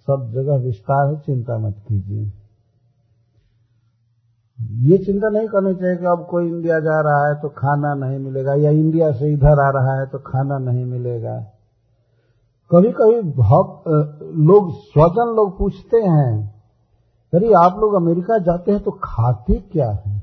सब 0.00 0.30
जगह 0.34 0.54
विस्तार 0.56 1.14
है। 1.14 1.20
चिंता 1.20 1.58
मत 1.58 1.74
कीजिए। 1.88 2.41
ये 4.58 4.96
चिंता 4.98 5.28
नहीं 5.28 5.48
करनी 5.48 5.74
चाहिए 5.74 5.96
कि 5.96 6.04
अब 6.04 6.26
कोई 6.30 6.46
इंडिया 6.48 6.78
जा 6.80 7.00
रहा 7.00 7.26
है 7.28 7.34
तो 7.34 7.48
खाना 7.48 7.94
नहीं 7.96 8.18
मिलेगा, 8.18 8.54
या 8.54 8.70
इंडिया 8.70 9.10
से 9.12 9.32
इधर 9.32 9.60
आ 9.60 9.70
रहा 9.70 9.98
है 10.00 10.06
तो 10.06 10.18
खाना 10.18 10.58
नहीं 10.60 10.84
मिलेगा। 10.84 11.36
कभी 12.70 12.92
कभी 12.92 13.20
भक्त 13.32 13.88
लोग, 14.38 14.70
स्वजन 14.72 15.34
लोग 15.36 15.58
पूछते 15.58 15.96
हैं, 15.98 16.54
अरे, 17.32 17.52
आप 17.54 17.78
लोग 17.78 17.94
अमेरिका 17.94 18.38
जाते 18.38 18.72
हैं 18.72 18.82
तो 18.82 18.90
खाते 18.90 19.54
क्या 19.72 19.90
है? 19.90 20.20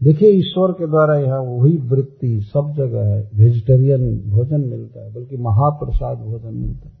देखिए, 0.00 0.30
ईश्वर 0.30 0.72
के 0.72 0.86
द्वारा 0.86 1.18
यहाँ 1.18 1.40
वही 1.40 1.76
वृत्ति 1.88 2.40
सब 2.42 2.72
जगह 2.76 3.06
है। 3.06 3.20
वेजिटेरियन 3.34 4.30
भोजन 4.30 4.60
मिलता 4.60 5.00
है, 5.00 5.12
बल्कि 5.14 5.36
महाप्रसाद 5.36 6.18
भोजन 6.18 6.54
मिलता 6.54 6.88
है। 6.88 6.96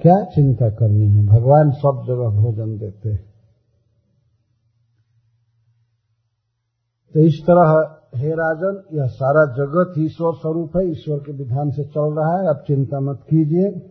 क्या 0.00 0.24
चिंता 0.24 0.70
करनी 0.70 1.08
है? 1.08 1.26
भगवान 1.26 1.70
सब 1.70 2.04
जगह 2.08 2.28
भोजन 2.40 2.76
देते 2.78 3.08
हैं। 3.08 3.27
तो 7.18 7.22
इस 7.22 7.42
तरह 7.42 7.96
हे 8.14 8.30
राजन, 8.30 8.82
यह 8.92 9.06
सारा 9.06 9.44
जगत 9.44 9.94
ईश्वर 9.98 10.32
स्वरूप 10.34 10.76
है, 10.76 10.90
ईश्वर 10.90 11.18
के 11.18 11.32
विधान 11.32 11.70
से 11.70 11.84
चल 11.84 12.14
रहा 12.18 12.38
है, 12.38 12.48
आप 12.48 12.64
चिंता 12.66 13.00
मत 13.00 13.16
कीजिए। 13.16 13.90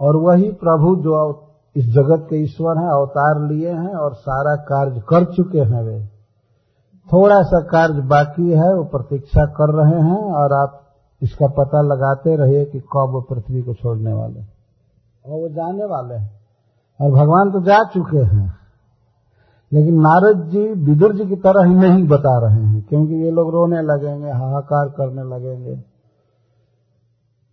और 0.00 0.16
वही 0.16 0.48
प्रभु 0.48 0.96
जो 0.96 1.46
इस 1.76 1.84
जगत 1.84 2.26
के 2.30 2.36
ईश्वर 2.36 2.78
हैं, 2.78 2.88
अवतार 2.88 3.52
लिए 3.52 3.70
हैं 3.70 3.94
और 3.94 4.14
सारा 4.14 4.56
कार्य 4.56 5.00
कर 5.00 5.24
चुके 5.24 5.60
हैं 5.60 5.82
वे। 5.82 6.06
थोड़ा 7.12 7.42
सा 7.42 7.60
कार्य 7.60 8.00
बाकी 8.00 8.50
है, 8.50 8.74
वो 8.74 8.84
प्रतीक्षा 8.84 9.44
कर 9.44 9.74
रहे 9.74 10.00
हैं 10.02 10.34
और 10.34 10.52
आप 10.52 10.94
इसका 11.22 11.46
पता 11.46 11.82
लगाते 11.82 12.36
रहिए 12.36 12.64
कि 12.64 12.78
कब 12.80 13.08
वो 13.10 13.20
पृथ्वी 13.20 13.62
को 13.62 13.74
छोड़ने 13.74 14.12
वाले 14.12 14.40
और 15.26 15.40
वो 15.40 15.48
जाने 15.48 15.84
वाले 15.84 16.14
हैं। 16.14 16.40
और 17.00 17.10
भगवान 17.10 17.50
तो 17.50 17.60
जा 17.60 17.78
चुके 17.78 18.36
हैं। 18.36 18.61
लेकिन 19.72 19.94
नारद 20.00 20.40
जी 20.50 20.62
विदुर 20.84 21.14
जी 21.16 21.24
की 21.26 21.36
तरह 21.38 21.68
ही 21.68 21.74
नहीं 21.76 22.04
बता 22.08 22.34
रहे 22.40 22.62
हैं, 22.62 22.80
क्योंकि 22.82 23.14
ये 23.16 23.30
लोग 23.30 23.50
रोने 23.52 23.80
लगेंगे, 23.84 24.30
हाहाकार 24.32 24.88
करने 24.98 25.22
लगेंगे। 25.30 25.76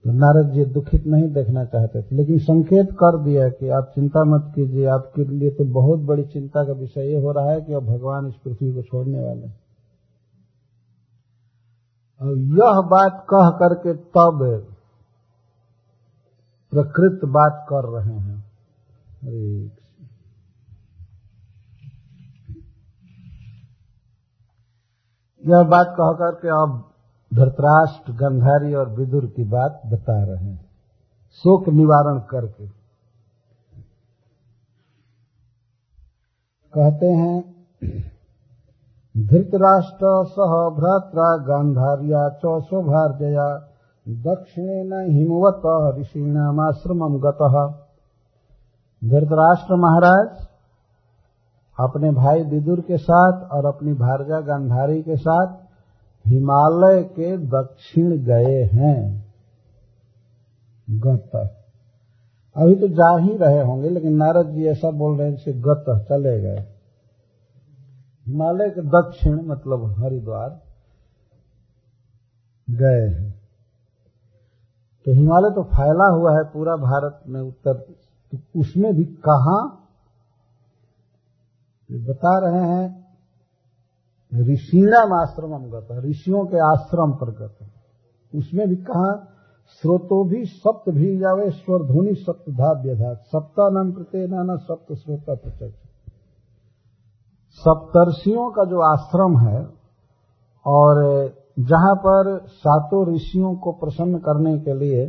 तो 0.05 0.11
नारद 0.13 0.51
जी 0.53 0.65
दुखित 0.73 1.05
नहीं 1.07 1.29
देखना 1.33 1.63
चाहते 1.65 2.01
थे, 2.01 2.15
लेकिन 2.15 2.37
संकेत 2.41 2.91
कर 2.99 3.17
दिया 3.23 3.47
कि 3.51 3.69
आप 3.69 3.91
चिंता 3.95 4.23
मत 4.25 4.51
कीजिए, 4.55 4.85
आपके 4.87 5.23
लिए 5.25 5.49
तो 5.51 5.65
बहुत 5.73 5.99
बड़ी 6.07 6.23
चिंता 6.25 6.63
का 6.63 6.73
विषय 6.73 7.09
ये 7.11 7.21
हो 7.21 7.31
रहा 7.31 7.51
है 7.51 7.61
कि 7.61 7.73
अब 7.73 7.85
भगवान 7.85 8.27
इस 8.27 8.35
पृथ्वी 8.43 8.71
को 8.73 8.81
छोड़ने 8.83 9.19
वाले 9.19 9.47
और 12.21 12.37
यह 12.55 12.81
बात 12.89 13.25
कह 13.29 13.49
करके 13.57 13.93
तब 14.15 14.39
प्रकृत 16.71 17.21
बात 17.31 17.65
कर 17.69 17.85
रहे 17.89 18.15
हैं 18.15 18.37
अरे 19.23 19.43
यह 25.49 25.63
बात 25.63 25.87
कह 25.87 26.11
करके 26.11 26.47
अब 26.47 26.83
धृतराष्ट्र, 27.33 28.11
गंधारी 28.11 28.73
और 28.73 28.89
विदुर 28.89 29.25
की 29.25 29.43
बात 29.43 29.81
बता 29.85 30.23
रहे 30.23 30.45
हैं। 30.45 30.65
शोक 31.31 31.69
निवारण 31.69 32.19
करके। 32.19 32.67
कहते 36.75 37.05
हैं, 37.05 37.55
धृतराष्ट्र 39.27 40.25
सह 40.25 40.69
भ्रात्रा 40.75 41.37
गांधार्या 41.37 42.29
च 42.29 42.63
सौभार्जया 42.63 43.65
दक्षिणेन 44.07 44.93
हिमवत 45.11 45.95
ऋषिणामाश्रमम 45.99 47.19
गतः। 47.19 47.73
धृतराष्ट्र 49.09 49.75
महाराज 49.75 50.48
अपने 51.79 52.11
भाई 52.11 52.43
विदुर 52.43 52.81
के 52.81 52.97
साथ 52.97 53.49
और 53.51 53.65
अपनी 53.65 53.93
भारजा 53.93 54.39
गांधारी 54.41 55.03
के 55.03 55.15
साथ 55.15 55.57
हिमालय 56.27 57.03
के 57.03 57.37
दक्षिण 57.37 58.17
गए 58.17 58.63
हैं। 58.63 59.25
गत। 60.89 61.31
अभी 62.55 62.75
तो 62.75 62.87
जा 62.87 63.17
ही 63.17 63.37
रहे 63.37 63.61
होंगे, 63.63 63.89
लेकिन 63.89 64.15
नारद 64.15 64.49
जी 64.49 64.65
ऐसा 64.65 64.91
बोल 64.91 65.17
रहे 65.17 65.27
हैं 65.27 65.35
जैसे 65.35 65.53
गत 65.53 65.85
चले 66.09 66.41
गए। 66.41 66.65
हिमालय 68.27 68.69
के 68.69 68.81
दक्षिण 68.81 69.45
मतलब 69.45 69.95
हरिद्वार 69.99 70.61
गए 72.69 73.07
हैं। 73.07 73.39
तो 75.05 75.13
हिमालय 75.13 75.55
तो 75.55 75.63
फैला 75.63 76.05
हुआ 76.05 76.37
है 76.37 76.43
पूरा 76.43 76.75
भारत 76.75 77.23
में, 77.27 77.41
उत्तर 77.41 77.73
तो 77.73 78.59
उसमें 78.59 78.95
भी 78.95 79.03
कहा 79.03 79.75
बता 81.91 82.37
रहे 82.39 82.63
हैं 82.67 82.99
ऋषिणाम 84.31 85.13
आश्रम 85.13 85.57
गत, 85.69 85.87
ऋषियों 86.05 86.45
के 86.45 86.57
आश्रम 86.57 87.11
पर 87.11 87.31
गत। 87.31 87.57
उसमें 88.35 88.67
भी 88.69 88.75
कहा, 88.75 89.25
स्रोतो 89.65 90.29
भी 90.29 90.45
सप्त 90.45 90.89
भी 90.89 91.17
जावे, 91.17 91.49
स्वर 91.51 91.83
ध्वनि 91.83 92.15
सप्त 92.15 92.49
धाव्यधा। 92.49 93.13
सप्ता 93.13 93.69
नाम 93.69 93.91
प्रत्ये 93.91 94.27
नाना 94.27 94.55
सप्त 94.55 94.93
श्रोता 94.93 95.35
प्रत्यक्ष 95.35 95.77
सप्तर्षियों 97.59 98.51
का 98.51 98.63
जो 98.63 98.81
आश्रम 98.81 99.37
है, 99.39 99.67
और 100.65 101.03
जहाँ 101.59 101.95
पर 101.95 102.47
सातों 102.47 103.15
ऋषियों 103.15 103.55
को 103.55 103.71
प्रसन्न 103.71 104.17
करने 104.17 104.59
के 104.59 104.73
लिए 104.73 105.07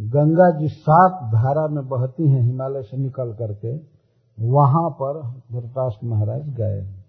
गंगा 0.00 0.50
जी 0.58 0.68
सात 0.68 1.12
धारा 1.12 1.66
में 1.68 1.88
बहती 1.88 2.30
हैं, 2.30 2.42
हिमालय 2.42 2.82
से 2.82 2.96
निकल 2.96 3.32
करके 3.32 3.95
वहाँ 4.40 4.90
पर 4.90 5.22
धृतराष्ट्र 5.52 6.06
महाराज 6.06 6.42
गए। 6.42 7.02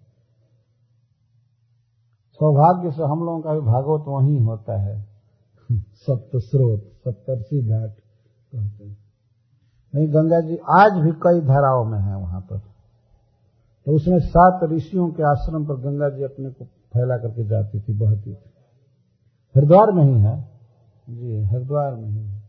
सौभाग्य 2.32 2.90
से 2.90 3.02
हम 3.02 3.20
लोगों 3.20 3.40
का 3.40 3.52
भी 3.52 3.60
भागवत 3.60 4.04
वहीं 4.08 4.40
होता 4.40 4.80
है। 4.80 5.08
सप्त 5.72 6.30
स्रोत, 6.36 6.80
सप्तर्षि 6.80 7.68
घाट 7.68 7.90
कहते 8.52 8.84
हैं। 8.84 8.98
नहीं, 9.94 10.08
गंगा 10.08 10.40
जी 10.40 10.56
आज 10.56 10.92
भी 10.92 11.12
कई 11.12 11.40
धाराओं 11.40 11.84
में 11.84 11.98
है 11.98 12.16
वहाँ 12.16 12.40
पर। 12.40 12.58
तो 13.86 13.92
उसमें 13.92 14.18
सात 14.18 14.60
ऋषियों 14.64 15.10
के 15.10 15.22
आश्रम 15.22 15.64
पर 15.64 15.74
गंगा 15.74 16.08
जी 16.08 16.22
अपने 16.22 16.50
को 16.50 16.64
फैला 16.64 17.16
करके 17.16 17.44
जाती 17.44 17.80
थी, 17.80 17.98
बहती 17.98 18.30
थी। 18.30 18.50
हरिद्वार 19.56 19.92
में 19.92 20.04
ही 20.04 20.20
है। 20.20 20.58
जी, 21.10 21.44
हरिद्वार 21.44 21.94
में 21.94 22.08
ही 22.08 22.26
है। 22.26 22.42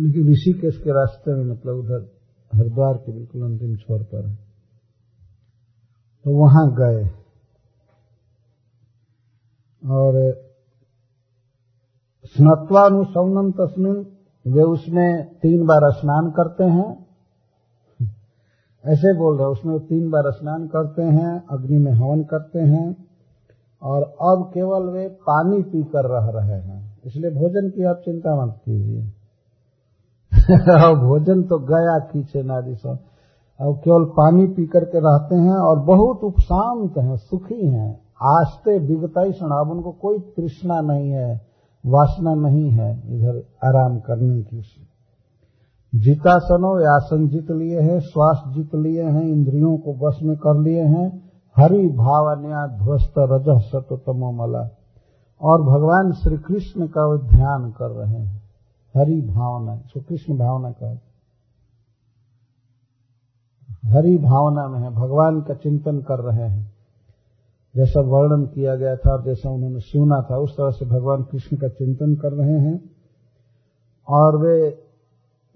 लेकिन 0.00 0.30
ऋषिकेश 0.30 0.76
के 0.76 0.90
रास्ते 0.90 1.34
में 1.34 1.44
मतलब 1.44 1.74
उधर 1.74 2.19
हरिद्वार 2.54 2.94
के 2.94 3.12
बिल्कुल 3.12 3.42
अंतिम 3.42 3.76
छोर 3.76 4.02
पर 4.02 4.26
है। 4.26 4.38
तो 6.24 6.30
वहाँ 6.30 6.74
गए। 6.74 7.10
और 9.86 10.32
स्नत्वानुसवनम 12.24 13.52
तस्मिन, 13.52 14.16
वे 14.46 14.62
उसमें 14.62 15.34
तीन 15.34 15.66
बार 15.66 15.92
स्नान 15.92 16.30
करते 16.30 16.64
हैं। 16.64 17.06
ऐसे 18.86 19.16
बोल 19.16 19.38
रहे 19.38 19.46
उसमें 19.46 19.80
तीन 19.80 20.10
बार 20.10 20.30
स्नान 20.32 20.66
करते 20.66 21.02
हैं, 21.02 21.46
अग्नि 21.50 21.78
में 21.78 21.92
हवन 21.92 22.22
करते 22.22 22.58
हैं। 22.58 23.06
और 23.82 24.02
अब 24.02 24.50
केवल 24.54 24.82
वे 24.82 25.08
पानी 25.08 25.62
पीकर 25.62 26.04
रह 26.04 26.40
रहे 26.40 26.60
हैं। 26.60 27.02
इसलिए 27.04 27.30
भोजन 27.30 27.70
की 27.70 27.84
आप 27.84 27.96
चिंता 27.96 28.46
मत 28.46 28.60
कीजिए। 28.64 29.12
भोजन 31.08 31.42
तो 31.42 31.58
गया 31.58 31.98
खींचे 31.98 32.42
नारी 32.42 32.74
सब। 32.74 32.98
अब 33.60 33.80
केवल 33.84 34.04
पानी 34.04 34.46
पी 34.46 34.66
करके 34.66 34.98
रहते 34.98 35.34
हैं 35.34 35.56
और 35.56 35.78
बहुत 35.78 36.24
उपशांत 36.24 36.98
हैं, 36.98 37.16
सुखी 37.16 37.66
हैं। 37.68 38.00
आस्ते 38.22 38.78
विगताई 38.78 39.32
अब 39.32 39.68
उनको 39.70 39.90
कोई 39.90 40.18
तृष्णा 40.18 40.80
नहीं 40.80 41.10
है, 41.10 41.40
वासना 41.86 42.34
नहीं 42.34 42.70
है 42.70 43.16
इधर 43.16 43.42
आराम 43.64 43.98
करने 43.98 44.42
की 44.42 44.62
जितासनो 45.94 46.96
आसन 46.96 47.28
जीत 47.28 47.50
लिए 47.50 47.80
हैं, 47.80 48.00
श्वास 48.00 48.42
जीत 48.48 48.70
लिए 48.74 49.02
हैं, 49.02 49.22
इंद्रियों 49.22 49.76
को 49.76 49.92
बस 49.92 50.18
में 50.22 50.36
कर 50.36 50.60
लिए 50.60 50.82
हैं। 50.82 51.30
हरि 51.56 51.88
भावन्या 51.88 52.66
ध्वस्त 52.66 53.14
रज 53.18 53.62
सतमो 53.62 54.32
मला। 54.32 54.70
और 55.42 55.62
भगवान 55.62 56.12
श्री 56.12 56.36
कृष्ण 56.36 56.86
का 56.86 57.16
ध्यान 57.16 57.70
कर 57.70 57.90
रहे 57.90 58.16
हैं। 58.16 58.39
हरि 58.96 59.20
भावना 59.20 59.74
इसको 59.74 60.00
कृष्ण 60.00 60.38
भावना 60.38 60.70
कहा 60.70 60.98
हरि 63.84 64.18
भावना 64.18 64.68
में 64.68 64.80
है, 64.80 64.90
भगवान 64.90 65.40
का 65.40 65.54
चिंतन 65.54 65.98
कर 65.98 66.18
रहे 66.18 66.48
हैं। 66.48 66.72
जैसा 67.76 68.00
वर्णन 68.00 68.46
किया 68.46 68.74
गया 68.76 68.96
था 68.96 69.12
और 69.12 69.24
जैसा 69.24 69.50
उन्होंने 69.50 69.80
सुना 69.80 70.26
था, 70.30 70.36
उस 70.36 70.52
तरह 70.52 70.70
से 70.70 70.86
भगवान 70.86 71.22
कृष्ण 71.22 71.56
का 71.56 71.68
चिंतन 71.68 72.14
कर 72.14 72.32
रहे 72.32 72.58
हैं। 72.58 72.90
और 74.08 74.36
वे 74.36 74.82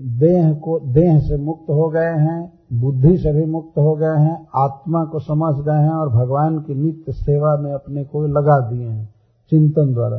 देह 0.03 0.55
को, 0.55 0.81
देह 0.81 1.19
से 1.19 1.37
मुक्त 1.37 1.71
हो 1.71 1.89
गए 1.89 2.13
हैं, 2.13 2.59
बुद्धि 2.73 3.19
से 3.19 3.33
भी 3.33 3.45
मुक्त 3.45 3.79
हो 3.79 3.95
गए 3.95 4.21
हैं, 4.21 4.47
आत्मा 4.57 5.05
को 5.05 5.19
समझ 5.19 5.65
गए 5.65 5.83
हैं 5.83 5.93
और 5.93 6.09
भगवान 6.09 6.61
की 6.61 6.75
नित्य 6.75 7.13
सेवा 7.13 7.57
में 7.57 7.73
अपने 7.73 8.05
को 8.05 8.27
लगा 8.27 8.71
दिए 8.71 8.89
हैं, 8.89 9.15
चिंतन 9.51 9.95
द्वारा। 9.95 10.19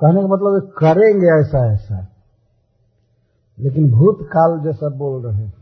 कहने 0.00 0.20
का 0.20 0.26
मतलब 0.26 0.72
करेंगे 0.78 1.40
ऐसा 1.40 1.72
ऐसा 1.72 2.09
लेकिन 3.60 3.90
भूतकाल 3.90 4.60
जैसा 4.60 4.88
बोल 4.88 5.26
रहे 5.26 5.42
हैं। 5.42 5.60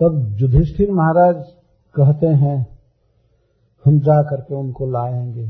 तब 0.00 0.36
युधिष्ठिर 0.40 0.90
महाराज 0.90 1.36
कहते 1.94 2.26
हैं, 2.26 2.78
हम 3.86 3.98
जा 3.98 4.22
करके 4.22 4.54
उनको 4.54 4.86
लाएँगे। 4.86 5.46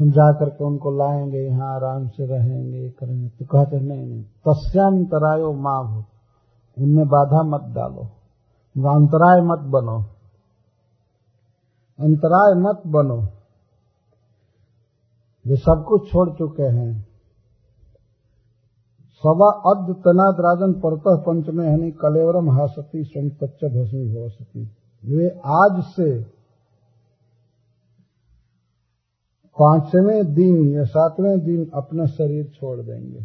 हम 0.00 0.10
जा 0.10 0.32
करके 0.32 0.64
उनको 0.64 0.90
लाएँगे, 0.90 1.38
यहाँ 1.38 1.74
आराम 1.74 2.08
से 2.08 2.26
रहेंगे, 2.26 2.90
करेंगे। 2.90 3.28
तो 3.28 3.44
कहते 3.44 3.80
नहीं 3.80 4.06
नहीं, 4.06 4.22
तस्यांतरायो 4.22 5.52
माँ 5.52 5.94
भूत 5.94 6.04
उनमें 6.78 7.08
बाधा 7.08 7.42
मत 7.42 7.60
डालो। 7.60 8.04
अंतराय 8.90 9.40
मत 9.40 9.58
बनो। 9.58 10.02
अंतराय 12.00 12.54
मत 12.54 12.82
बनो। 12.86 13.41
वे 15.46 15.56
सब 15.56 15.84
कुछ 15.88 16.10
छोड़ 16.12 16.30
चुके 16.30 16.62
हैं। 16.62 17.06
सवा 19.24 19.48
अद्ध 19.70 19.94
तनाद 19.94 20.36
राजन 20.40 20.72
परतः 20.80 21.16
पंचमे 21.22 21.70
हनी 21.72 21.90
कलेवरम 21.90 22.50
हासती 22.50 23.04
स्वयं 23.04 23.30
तच्च 23.30 23.64
भस्मी 23.64 24.14
हो 24.14 24.28
सती 24.28 24.62
वे 25.02 25.28
आज 25.46 25.82
से 25.84 26.22
पाँचवें 29.56 30.34
दिन 30.34 30.72
या 30.72 30.84
सातवें 30.84 31.40
दिन 31.40 31.70
अपना 31.74 32.06
शरीर 32.06 32.46
छोड़ 32.46 32.80
देंगे। 32.80 33.20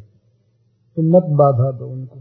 तो 0.97 1.01
मत 1.01 1.23
बाधा 1.23 1.71
दो 1.71 1.87
उनको। 1.87 2.19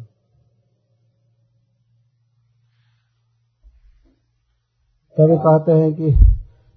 तभी 5.16 5.36
कहते 5.36 5.72
हैं 5.72 5.94
कि 5.94 6.25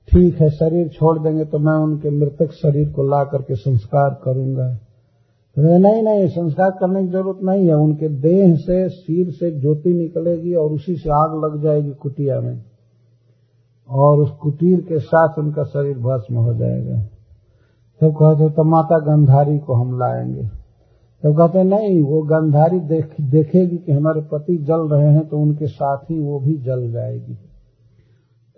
ठीक 0.10 0.42
है 0.42 0.50
शरीर 0.50 0.88
छोड़ 0.88 1.20
देंगे 1.20 1.46
तो 1.46 1.60
मैं 1.60 1.74
उनके 1.74 2.10
मृतक 2.10 2.52
शरीर 2.52 2.90
को 2.90 3.04
ला 3.04 3.24
करके 3.24 3.56
संस्कार 3.56 4.10
करूँगा। 4.24 4.74
तो 5.58 5.62
नहीं 5.62 6.04
नहीं 6.04 6.28
संस्कार 6.28 6.70
करने 6.70 7.02
की 7.02 7.08
ज़रूरत 7.08 7.40
नहीं 7.44 7.68
है। 7.68 7.74
उनके 7.74 8.10
देह 8.10 8.56
से 8.56 8.90
सिर 8.90 9.32
से 9.32 9.52
ज्योति 9.60 9.94
निकलेगी 9.94 10.54
और 10.54 10.72
उसी 10.72 10.96
से 10.96 11.10
आग 11.10 11.36
लग 11.46 11.62
जाएगी 11.64 11.92
कुटिया 11.92 12.40
में। 12.42 12.62
और 13.90 14.20
उस 14.20 14.32
कुटीर 14.32 14.82
के 14.82 15.00
साथ 15.00 15.40
उनका 15.40 15.64
शरीर 15.64 15.98
भस्म 15.98 16.36
हो 16.36 16.54
जाएगा। 16.54 17.02
तब 18.02 18.14
कहते 18.14 18.50
तो 18.50 18.64
माता 18.64 19.00
गंधारी 19.00 19.58
को 19.60 19.74
हम 19.74 20.00
लाएँगे। 20.00 20.44
तब 21.24 21.38
कहते 21.38 21.64
नहीं 21.64 22.02
वो 22.02 22.22
गंधारी 22.22 22.80
देख, 22.80 23.22
देखेगी 23.22 23.78
कि 23.78 23.92
हमारे 23.92 24.22
पति 24.22 24.58
जल 24.58 24.88
रहे 24.90 25.12
हैं 25.14 25.28
तो 25.28 25.38
उनके 25.38 25.68
साथ 25.68 26.12
ही 26.12 26.20
वो 26.20 26.40
भी 26.40 26.58
जल 26.58 26.92
जाएगी। 26.92 27.38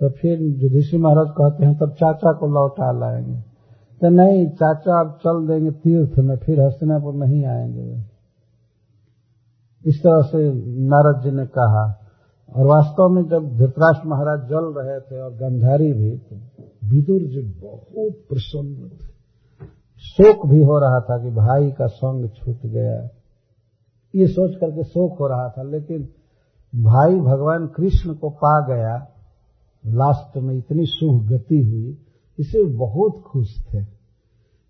तो 0.02 0.10
फिर 0.10 0.42
युधिष्ठिर 0.42 1.00
महाराज 1.00 1.28
कहते 1.30 1.66
हैं, 1.66 1.78
तब 1.78 1.90
चाचा 1.90 2.32
को 2.34 2.48
लौटा 2.48 2.92
लाएँगे। 2.92 3.42
तो 4.02 4.10
नहीं, 4.10 4.50
चाचा 4.50 5.00
अब 5.00 5.12
चल 5.12 5.48
देंगे 5.48 5.72
तीर्थ 5.72 6.20
में, 6.20 6.38
फिर 6.38 6.62
हस्तिनापुर 6.62 7.14
नहीं 7.14 7.46
आएँगे 7.46 7.82
वे। 7.82 8.04
इस 9.86 10.00
तरह 10.00 10.22
से 10.22 10.54
नारद 10.88 11.22
जी 11.24 11.32
ने 11.32 11.46
कहा। 11.46 11.98
और 12.56 12.66
वास्तव 12.66 13.10
में 13.10 13.24
जब 13.24 13.58
धृतराष्ट्र 13.58 14.08
महाराज 14.08 14.40
जल 14.50 14.74
रहे 14.78 15.00
थे 15.00 15.22
और 15.22 15.32
गंधारी 15.32 15.94
भी 15.94 16.18
तो 16.18 16.36
विदुर 16.90 17.20
जी 17.20 17.42
बहुत 17.42 18.14
प्रसन्न 18.30 18.90
थे। 18.90 19.12
शोक 19.98 20.48
भी 20.48 20.64
हो 20.64 20.80
रहा 20.80 21.00
था 21.00 21.24
कि 21.24 21.30
भाई 21.30 21.72
का 21.72 21.88
संग 21.88 22.30
छूट 22.30 22.66
गया। 22.66 23.10
ये 24.16 24.28
सोच 24.28 24.56
करके 24.56 24.84
शोक 24.84 25.20
हो 25.20 25.28
रहा 25.28 25.50
था, 25.50 25.64
लेकिन 25.64 26.10
भाई 26.76 27.20
भगवान 27.20 27.68
कृष्ण 27.68 28.14
को 28.14 28.30
पा 28.30 28.68
गया। 28.68 29.08
लास्ट 29.86 30.38
में 30.38 30.56
इतनी 30.56 30.86
शुभ 30.86 31.28
गति 31.30 31.64
हुई, 31.64 31.98
इसे 32.40 32.64
बहुत 32.64 33.24
खुश 33.28 33.66
थे। 33.74 33.80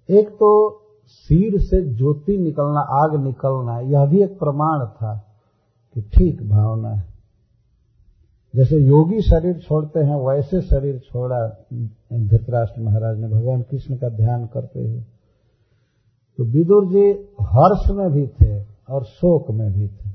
एक 0.09 0.29
तो 0.29 0.77
सिर 1.05 1.59
से 1.59 1.95
ज्योति 1.95 2.38
निकलना, 2.38 2.79
आग 2.79 3.23
निकलना, 3.25 3.79
यह 3.79 4.05
भी 4.05 4.23
एक 4.23 4.39
प्रमाण 4.39 4.85
था 4.85 5.27
कि 5.93 6.01
ठीक 6.01 6.49
भावना 6.49 6.89
है। 6.89 7.11
जैसे 8.55 8.75
योगी 8.75 9.21
शरीर 9.21 9.59
छोड़ते 9.59 9.99
हैं, 9.99 10.15
वैसे 10.15 10.61
शरीर 10.61 10.99
छोड़ा, 10.99 11.65
धृतराष्ट्र 12.13 12.81
महाराज 12.81 13.19
ने 13.19 13.27
भगवान 13.27 13.61
कृष्ण 13.61 13.97
का 13.97 14.09
ध्यान 14.09 14.45
करते 14.45 14.79
हुए। 14.79 15.03
तो 16.38 16.43
विदुर 16.43 16.85
जी 16.85 17.11
हर्ष 17.41 17.91
में 17.91 18.11
भी 18.11 18.27
थे 18.27 18.65
और 18.89 19.03
शोक 19.03 19.51
में 19.51 19.73
भी 19.73 19.88
थे। 19.88 20.09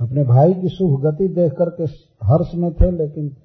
अपने 0.00 0.24
भाई 0.24 0.54
की 0.54 0.68
शुभ 0.68 1.06
गति 1.06 1.28
देख 1.28 1.52
करके 1.52 1.84
हर्ष 2.22 2.54
में 2.54 2.72
थे, 2.74 2.90
लेकिन 2.90 3.36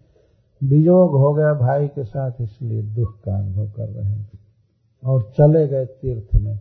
वियोग 0.62 1.12
हो 1.12 1.34
गया 1.34 1.54
भाई 1.56 1.88
के 1.88 2.04
साथ, 2.04 2.42
इसलिए 2.42 2.82
दुख 2.96 3.20
का 3.20 3.38
अनुभव 3.38 3.70
कर 3.72 3.90
रहे 3.90 4.16
थे 4.16 4.38
और 5.04 5.22
चले 5.32 5.68
गए 5.68 5.86
तीर्थ 5.86 6.36
में। 6.36 6.60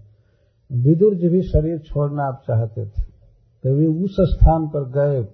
विदुर 0.71 1.15
जी 1.15 1.29
भी 1.29 1.43
शरीर 1.43 1.79
छोड़ना 1.79 2.25
आप 2.25 2.43
चाहते 2.49 2.85
थे। 2.87 3.03
तो 3.65 3.75
वे 3.75 3.87
उस 4.05 4.17
स्थान 4.31 4.67
पर 4.69 4.89
गए, 4.91 5.25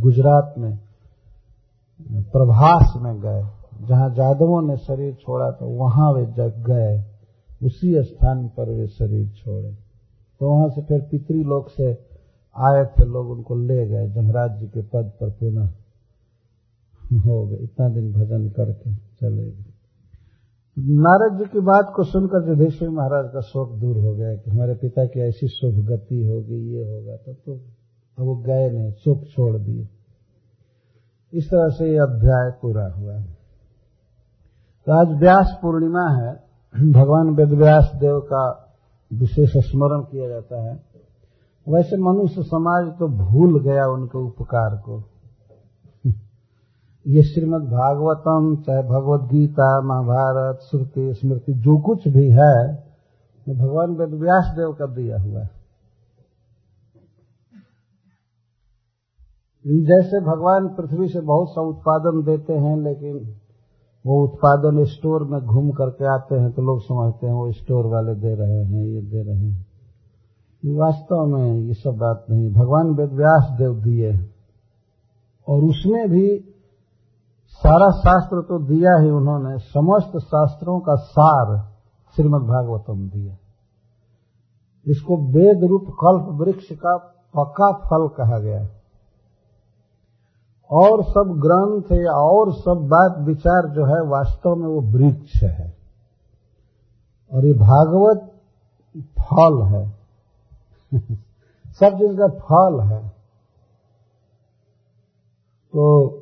गुजरात 0.00 0.54
में, 0.58 0.78
प्रभास 2.32 2.92
में 2.96 3.20
गए। 3.20 3.42
जहाँ 3.86 4.08
जादवों 4.14 4.60
ने 4.62 4.76
शरीर 4.76 5.14
छोड़ा 5.14 5.50
तो 5.50 5.66
वहाँ 5.68 6.12
वे 6.12 6.24
जग 6.26 6.64
गए। 6.66 6.96
उसी 7.62 7.94
स्थान 8.04 8.46
पर 8.48 8.70
वे 8.70 8.86
शरीर 8.88 9.28
छोड़े। 9.36 9.72
तो 10.40 10.50
वहाँ 10.50 10.68
से 10.68 10.82
फिर 10.82 11.00
पितृलोक 11.00 11.68
से 11.70 11.90
आए 12.56 12.84
थे, 12.86 13.04
लोग 13.04 13.30
उनको 13.30 13.54
ले 13.56 13.86
गए। 13.88 14.08
जमराज 14.08 14.58
जी 14.58 14.66
के 14.66 14.82
पद 14.82 15.12
पर 15.20 15.30
पुनः 15.30 15.68
हो 17.12 17.46
गए 17.46 17.56
इतना 17.56 17.88
दिन 17.88 18.12
भजन 18.12 18.48
करके 18.48 18.94
चले 18.94 19.50
गए। 19.50 19.64
नारद 20.78 21.38
जी 21.38 21.44
की 21.44 21.60
बात 21.60 21.92
को 21.96 22.04
सुनकर 22.04 22.48
युधिष्ठिर 22.48 22.88
महाराज 22.88 23.30
का 23.32 23.40
शोक 23.40 23.78
दूर 23.78 23.96
हो 23.96 24.14
गया 24.14 24.34
कि 24.34 24.50
हमारे 24.50 24.74
पिता 24.74 25.04
की 25.04 25.20
ऐसी 25.20 25.48
शुभ 25.48 25.86
गति 25.86 26.26
होगी, 26.26 26.74
ये 26.74 26.84
होगा 26.84 27.16
तब 27.16 27.36
तो 27.46 27.54
अब 28.18 28.24
वो 28.24 28.36
गए 28.36 28.70
नहीं, 28.70 28.92
शोक 28.92 29.24
छोड़ 29.24 29.56
दिए। 29.56 29.88
इस 31.34 31.46
तरह 31.46 31.68
से 31.68 31.90
ये 31.90 31.98
अध्याय 31.98 32.50
पूरा 32.62 32.86
हुआ। 32.92 33.20
तो 34.86 34.92
आज 34.92 35.20
व्यास 35.20 35.58
पूर्णिमा 35.62 36.08
है। 36.08 36.50
भगवान 36.92 37.34
वेदव्यास 37.34 37.92
देव 37.94 38.20
का 38.20 38.66
विशेष 39.12 39.50
स्मरण 39.56 40.00
किया 40.00 40.28
जाता 40.28 40.70
है। 40.70 40.82
वैसे 41.68 41.96
मनुष्य 41.96 42.42
समाज 42.42 42.98
तो 42.98 43.08
भूल 43.08 43.60
गया 43.62 43.86
उनके 43.86 44.18
उपकार 44.18 44.76
को। 44.76 45.00
ये 47.06 47.22
श्रीमद 47.22 47.62
भागवतम 47.68 48.54
चाहे 48.62 48.82
भगवत 48.84 49.28
गीता 49.30 49.68
महाभारत, 49.82 50.58
श्रुति, 50.62 51.12
स्मृति, 51.14 51.52
जो 51.54 51.76
कुछ 51.82 52.08
भी 52.08 52.28
है 52.30 52.56
भगवान 53.46 53.94
वेद 53.96 54.10
व्यास 54.20 54.52
देव 54.56 54.72
का 54.72 54.86
दिया 54.94 55.20
हुआ 55.20 55.40
है। 55.40 55.50
जैसे 59.84 60.20
भगवान 60.22 60.68
पृथ्वी 60.76 61.08
से 61.08 61.20
बहुत 61.22 61.48
सा 61.50 61.62
उत्पादन 61.62 62.22
देते 62.24 62.52
हैं, 62.54 62.76
लेकिन 62.78 63.16
वो 64.04 64.22
उत्पादन 64.24 64.84
स्टोर 64.86 65.24
में 65.24 65.40
घूम 65.42 65.70
करके 65.72 66.04
आते 66.06 66.34
हैं 66.34 66.50
तो 66.52 66.62
लोग 66.62 66.80
समझते 66.82 67.26
हैं 67.26 67.34
वो 67.34 67.50
स्टोर 67.52 67.86
वाले 67.86 68.14
दे 68.16 68.34
रहे 68.34 68.60
हैं, 68.60 68.84
ये 68.84 69.00
दे 69.02 69.22
रहे 69.22 69.36
हैं। 69.36 69.66
वास्तव 70.62 71.26
में 71.26 71.58
ये 71.58 71.74
सब 71.74 71.96
बात 71.98 72.24
नहीं, 72.30 72.52
भगवान 72.52 72.94
वेद 72.94 73.12
व्यास 73.14 73.50
देव 73.58 73.74
दिए 73.82 74.12
और 75.48 75.64
उसमें 75.64 76.08
भी 76.10 76.26
सारा 77.60 77.90
शास्त्र 77.90 78.42
तो 78.42 78.58
दिया 78.58 79.02
ही 79.02 79.10
उन्होंने, 79.10 79.58
समस्त 79.58 80.24
शास्त्रों 80.24 80.80
का 80.80 80.94
सार 80.94 81.68
श्रीमद् 82.16 82.42
भागवतम 82.42 83.08
दिया। 83.08 83.36
इसको 84.86 85.16
वेद 85.16 85.64
रूप 85.64 85.84
कल्प 85.84 86.40
वृक्ष 86.40 86.72
का 86.72 86.96
पक्का 87.36 87.72
फल 87.72 88.08
कहा 88.08 88.38
गया 88.38 88.68
और 90.70 91.02
सब 91.02 91.34
ग्रंथ 91.38 92.04
या 92.04 92.12
और 92.12 92.52
सब 92.52 92.88
बात 92.88 93.18
विचार 93.18 93.68
जो 93.68 93.84
है, 93.84 94.10
वास्तव 94.10 94.54
में 94.54 94.68
वो 94.68 94.80
वृक्ष 94.80 95.42
है। 95.42 95.76
और 97.34 97.46
ये 97.46 97.52
भागवत 97.52 98.32
फल 98.96 99.62
है। 99.62 99.88
सब 101.66 101.88
चीज़ 101.88 102.16
का 102.16 102.28
फल 102.28 102.80
है। 102.80 103.08
तो 105.72 106.16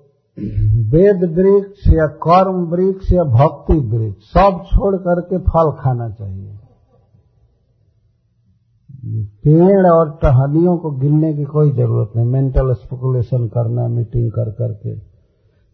वेद 0.90 1.24
वृक्ष 1.36 1.86
या 1.88 2.06
कर्म 2.06 2.56
वृक्ष 2.56 3.12
या 3.12 3.22
भक्ति 3.24 3.74
वृक्ष, 3.74 4.24
सब 4.24 4.62
छोड़ 4.66 4.96
करके 4.96 5.38
फल 5.38 5.70
खाना 5.70 6.08
चाहिए। 6.10 6.58
पेड़ 9.44 9.86
और 9.86 10.10
टहनियों 10.22 10.78
को 10.78 10.90
गिनने 10.90 11.34
की 11.34 11.44
कोई 11.44 11.72
ज़रूरत 11.72 12.12
नहीं। 12.16 12.26
मेंटल 12.26 12.72
स्पेकुलेशन 12.72 13.48
करना 13.48 13.88
मीटिंग 13.88 14.30
कर 14.30 14.50
करके। 14.50 14.94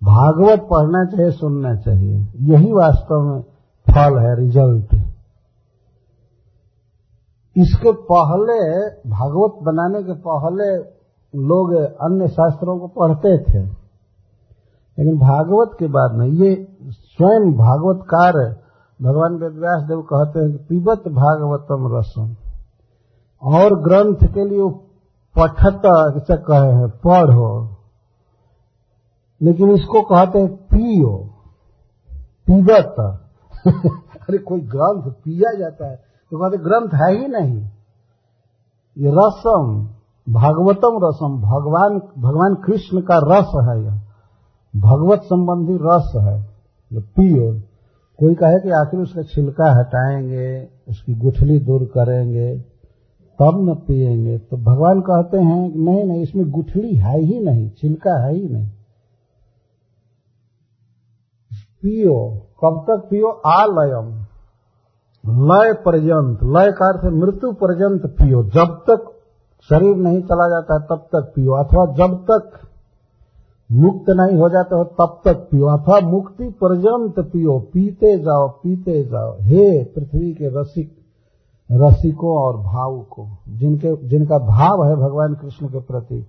भागवत 0.03 0.61
पढ़ना 0.71 1.05
चाहिए, 1.05 1.31
सुनना 1.31 1.77
चाहिए। 1.77 2.27
यही 2.41 2.73
वास्तव 2.73 3.21
में 3.21 3.41
फल 3.91 4.19
है 4.19 4.41
रिज़ल्ट 4.41 4.95
इसके 7.57 7.93
पहले, 7.93 8.89
भागवत 9.11 9.63
बनाने 9.63 10.03
के 10.03 10.13
पहले 10.13 10.77
लोग 11.35 11.73
अन्य 11.75 12.29
शास्त्रों 12.29 12.79
को 12.79 12.87
पढ़ते 12.87 13.39
थे। 13.39 13.84
लेकिन 14.99 15.19
भागवत 15.19 15.77
के 15.79 15.87
बाद 15.87 16.13
में 16.15 16.27
ये 16.27 16.77
स्वयं 16.89 17.53
भागवतकार 17.53 18.33
भगवान 19.03 19.35
वेदव्यास 19.35 19.83
देव 19.83 20.03
कहते 20.03 20.41
हैं, 20.41 20.67
पिबत 20.67 21.03
भागवतम 21.09 21.97
रसम। 21.97 22.37
और 23.43 23.81
ग्रंथ 23.83 24.33
के 24.33 24.45
लिए 24.45 24.71
पठत 25.39 25.83
जैसे 25.87 26.37
कहे 26.37 26.73
हैं, 26.73 26.89
पढ़ो। 26.89 27.77
लेकिन 29.43 29.71
इसको 29.71 30.03
कहते 30.03 30.39
हैं, 30.39 30.57
पियो। 30.57 31.31
पिबत। 32.51 32.95
अरे, 34.17 34.39
कोई 34.39 34.61
ग्रंथ 34.61 35.13
पिया 35.13 35.59
जाता 35.59 35.91
है 35.91 35.97
तो 36.31 36.39
कहते 36.39 36.57
ग्रंथ 36.57 37.01
है 37.03 37.21
ही 37.21 37.29
नहीं। 37.29 37.63
ये 38.99 39.11
रसम, 39.11 39.89
भागवतम 40.33 40.99
रसम, 41.03 41.37
भगवान 41.37 41.99
भगवान 42.23 42.55
कृष्ण 42.55 43.01
का 43.01 43.19
रस 43.19 43.69
है 43.71 43.85
यह। 43.85 44.14
भगवत 44.77 45.21
संबंधी 45.23 45.79
रस 45.83 46.13
है, 46.17 46.47
जो 46.93 47.01
पियो, 47.01 47.61
कोई 48.21 48.35
कहे 48.35 48.61
कि 48.61 48.71
आखिर 48.71 49.01
उसका 49.01 49.23
छिलका 49.23 49.79
हटाएँगे, 49.79 50.69
उसकी 50.89 51.15
गुठली 51.15 51.59
दूर 51.59 51.85
करेंगे, 51.85 52.59
तब 53.39 53.69
न 53.71 53.75
पिएँगे 53.75 54.39
तो 54.39 54.57
भगवान 54.57 55.01
कहते 55.01 55.39
हैं 55.39 55.73
कि 55.73 55.79
नहीं 55.79 56.05
नहीं, 56.05 56.23
इसमें 56.23 56.51
गुठली 56.51 56.95
है 56.95 57.21
ही 57.21 57.41
नहीं, 57.41 57.71
छिलका 57.71 58.25
है 58.25 58.35
ही 58.35 58.49
नहीं। 58.49 58.69
पियो, 61.83 62.47
कब 62.65 62.85
तक 62.91 63.09
पियो? 63.11 63.29
आलयम। 63.29 64.25
लय 65.27 65.73
पर्यंत, 65.73 66.39
लय 66.45 66.73
का 66.73 66.89
अर्थ 66.89 67.05
मृत्यु 67.05 67.53
पर्यंत 67.53 68.07
पियो, 68.07 68.43
जब 68.43 68.85
तक 68.91 69.13
शरीर 69.69 69.97
नहीं 69.97 70.23
चला 70.23 70.49
जाता 70.49 70.79
तब 70.79 71.03
तक 71.03 71.33
पियो, 71.37 71.53
अथवा 71.53 71.95
जब 71.95 72.25
तक 72.31 72.69
मुक्त 73.73 74.11
नहीं 74.11 74.39
हो 74.39 74.49
जाते 74.49 74.75
हो, 74.75 74.85
तब 74.85 75.21
तक 75.25 75.35
पियो। 75.35 75.67
अथवा 75.67 76.01
मुक्ति 76.01 76.49
पर्यंत 76.49 77.15
पियो। 77.19 77.59
पीते 77.59 78.19
जाओ 78.19 78.49
पीते 78.49 79.05
जाओ। 79.05 79.37
हे 79.41 79.85
पृथ्वी 79.85 80.33
के 80.33 80.61
रसिक, 80.61 80.99
रसिकों 81.73 82.37
और 82.39 82.57
भाव 82.57 83.07
को 83.11 83.27
जिनके, 83.49 84.09
जिनका 84.09 84.39
भाव 84.39 84.89
है 84.89 84.97
भगवान 84.97 85.35
कृष्ण 85.35 85.69
के 85.69 85.81
प्रति, 85.81 86.27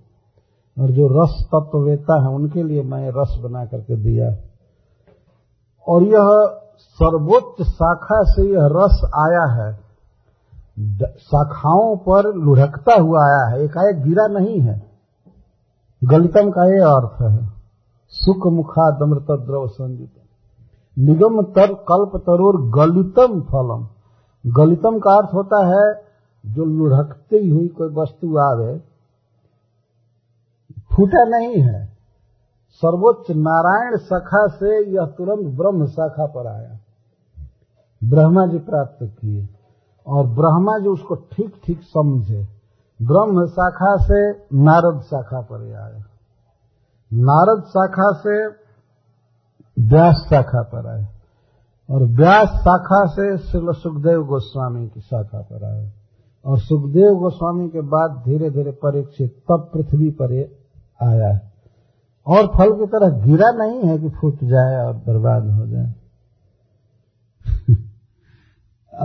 और 0.80 0.90
जो 0.90 1.22
रस 1.22 1.48
तत्ववेता 1.54 2.22
है, 2.22 2.28
उनके 2.28 2.62
लिए 2.62 2.82
मैं 2.82 3.10
रस 3.10 3.40
बना 3.42 3.64
करके 3.64 3.96
दिया। 3.96 4.36
और 5.88 6.02
यह 6.02 6.50
सर्वोच्च 6.78 7.66
शाखा 7.66 8.22
से 8.22 8.42
यह 8.42 8.68
रस 8.72 9.10
आया 9.14 9.52
है। 9.52 9.86
शाखाओं 11.18 11.96
पर 11.96 12.34
लुढ़कता 12.34 13.00
हुआ 13.00 13.24
आया 13.24 13.46
है। 13.46 13.64
एकाएक 13.64 14.02
गिरा 14.02 14.26
नहीं 14.26 14.60
है। 14.60 14.95
गलितम 16.04 16.50
का 16.50 16.64
ये 16.64 16.80
अर्थ 16.80 17.22
है। 17.22 17.52
सुख 18.08 18.52
मुखा 18.52 18.90
दमृत 18.90 19.26
द्रव 19.30 19.66
संयुत। 19.66 20.10
निगम 20.98 21.42
तर 21.42 21.74
कल्प 21.74 22.16
तरोर 22.16 22.70
गलितम 22.70 23.40
फलम। 23.40 23.88
गलितम 24.52 24.98
का 24.98 25.10
अर्थ 25.10 25.34
होता 25.34 25.66
है, 25.66 26.04
जो 26.46 26.64
लुढ़कती 26.64 27.48
हुई 27.48 27.68
कोई 27.68 27.88
वस्तु 27.88 28.38
आवे, 28.38 28.78
फूटा 30.92 31.24
नहीं 31.24 31.62
है। 31.62 31.86
सर्वोच्च 32.72 33.30
नारायण 33.30 33.96
शाखा 33.96 34.46
से 34.46 34.90
यह 34.90 35.06
तुरंत 35.06 35.46
ब्रह्म 35.56 35.86
शाखा 35.86 36.26
पर 36.26 36.46
आया। 36.46 36.78
ब्रह्मा 38.04 38.46
जी 38.46 38.58
प्राप्त 38.58 38.98
किए 39.02 39.48
और 40.06 40.26
ब्रह्मा 40.26 40.78
जी 40.78 40.88
उसको 40.88 41.14
ठीक 41.14 41.54
ठीक 41.64 41.82
समझे। 41.82 42.55
ब्रह्म 43.02 43.46
शाखा 43.46 43.96
से 43.96 44.32
नारद 44.56 45.00
शाखा 45.02 45.40
पर 45.40 45.74
आए। 45.74 46.00
नारद 47.12 47.62
शाखा 47.68 48.12
से 48.12 48.46
व्यास 49.88 50.26
शाखा 50.30 50.62
पर 50.62 50.86
आए। 50.86 51.06
और 51.90 52.02
व्यास 52.02 52.48
शाखा 52.48 53.06
से 53.06 53.38
श्री 53.38 53.60
सुखदेव 53.64 54.24
गोस्वामी 54.24 54.88
की 54.88 55.00
शाखा 55.00 55.40
पर 55.40 55.64
आए। 55.64 55.92
और 56.44 56.58
सुखदेव 56.58 57.14
गोस्वामी 57.14 57.68
के 57.68 57.80
बाद 57.80 58.22
धीरे 58.24 58.50
धीरे 58.50 58.70
परीक्षित 58.70 59.38
तब 59.38 59.70
पृथ्वी 59.74 60.10
पर 60.10 60.32
आया। 61.02 61.28
है 61.28 61.52
और 62.26 62.46
फल 62.46 62.72
की 62.72 62.86
तरह 62.86 63.08
गिरा 63.08 63.50
नहीं 63.50 63.80
है 63.80 63.98
कि 63.98 64.08
फूट 64.08 64.34
जाए 64.44 64.86
और 64.86 64.94
बर्बाद 64.94 65.50
हो 65.50 65.66
जाए। 65.66 65.94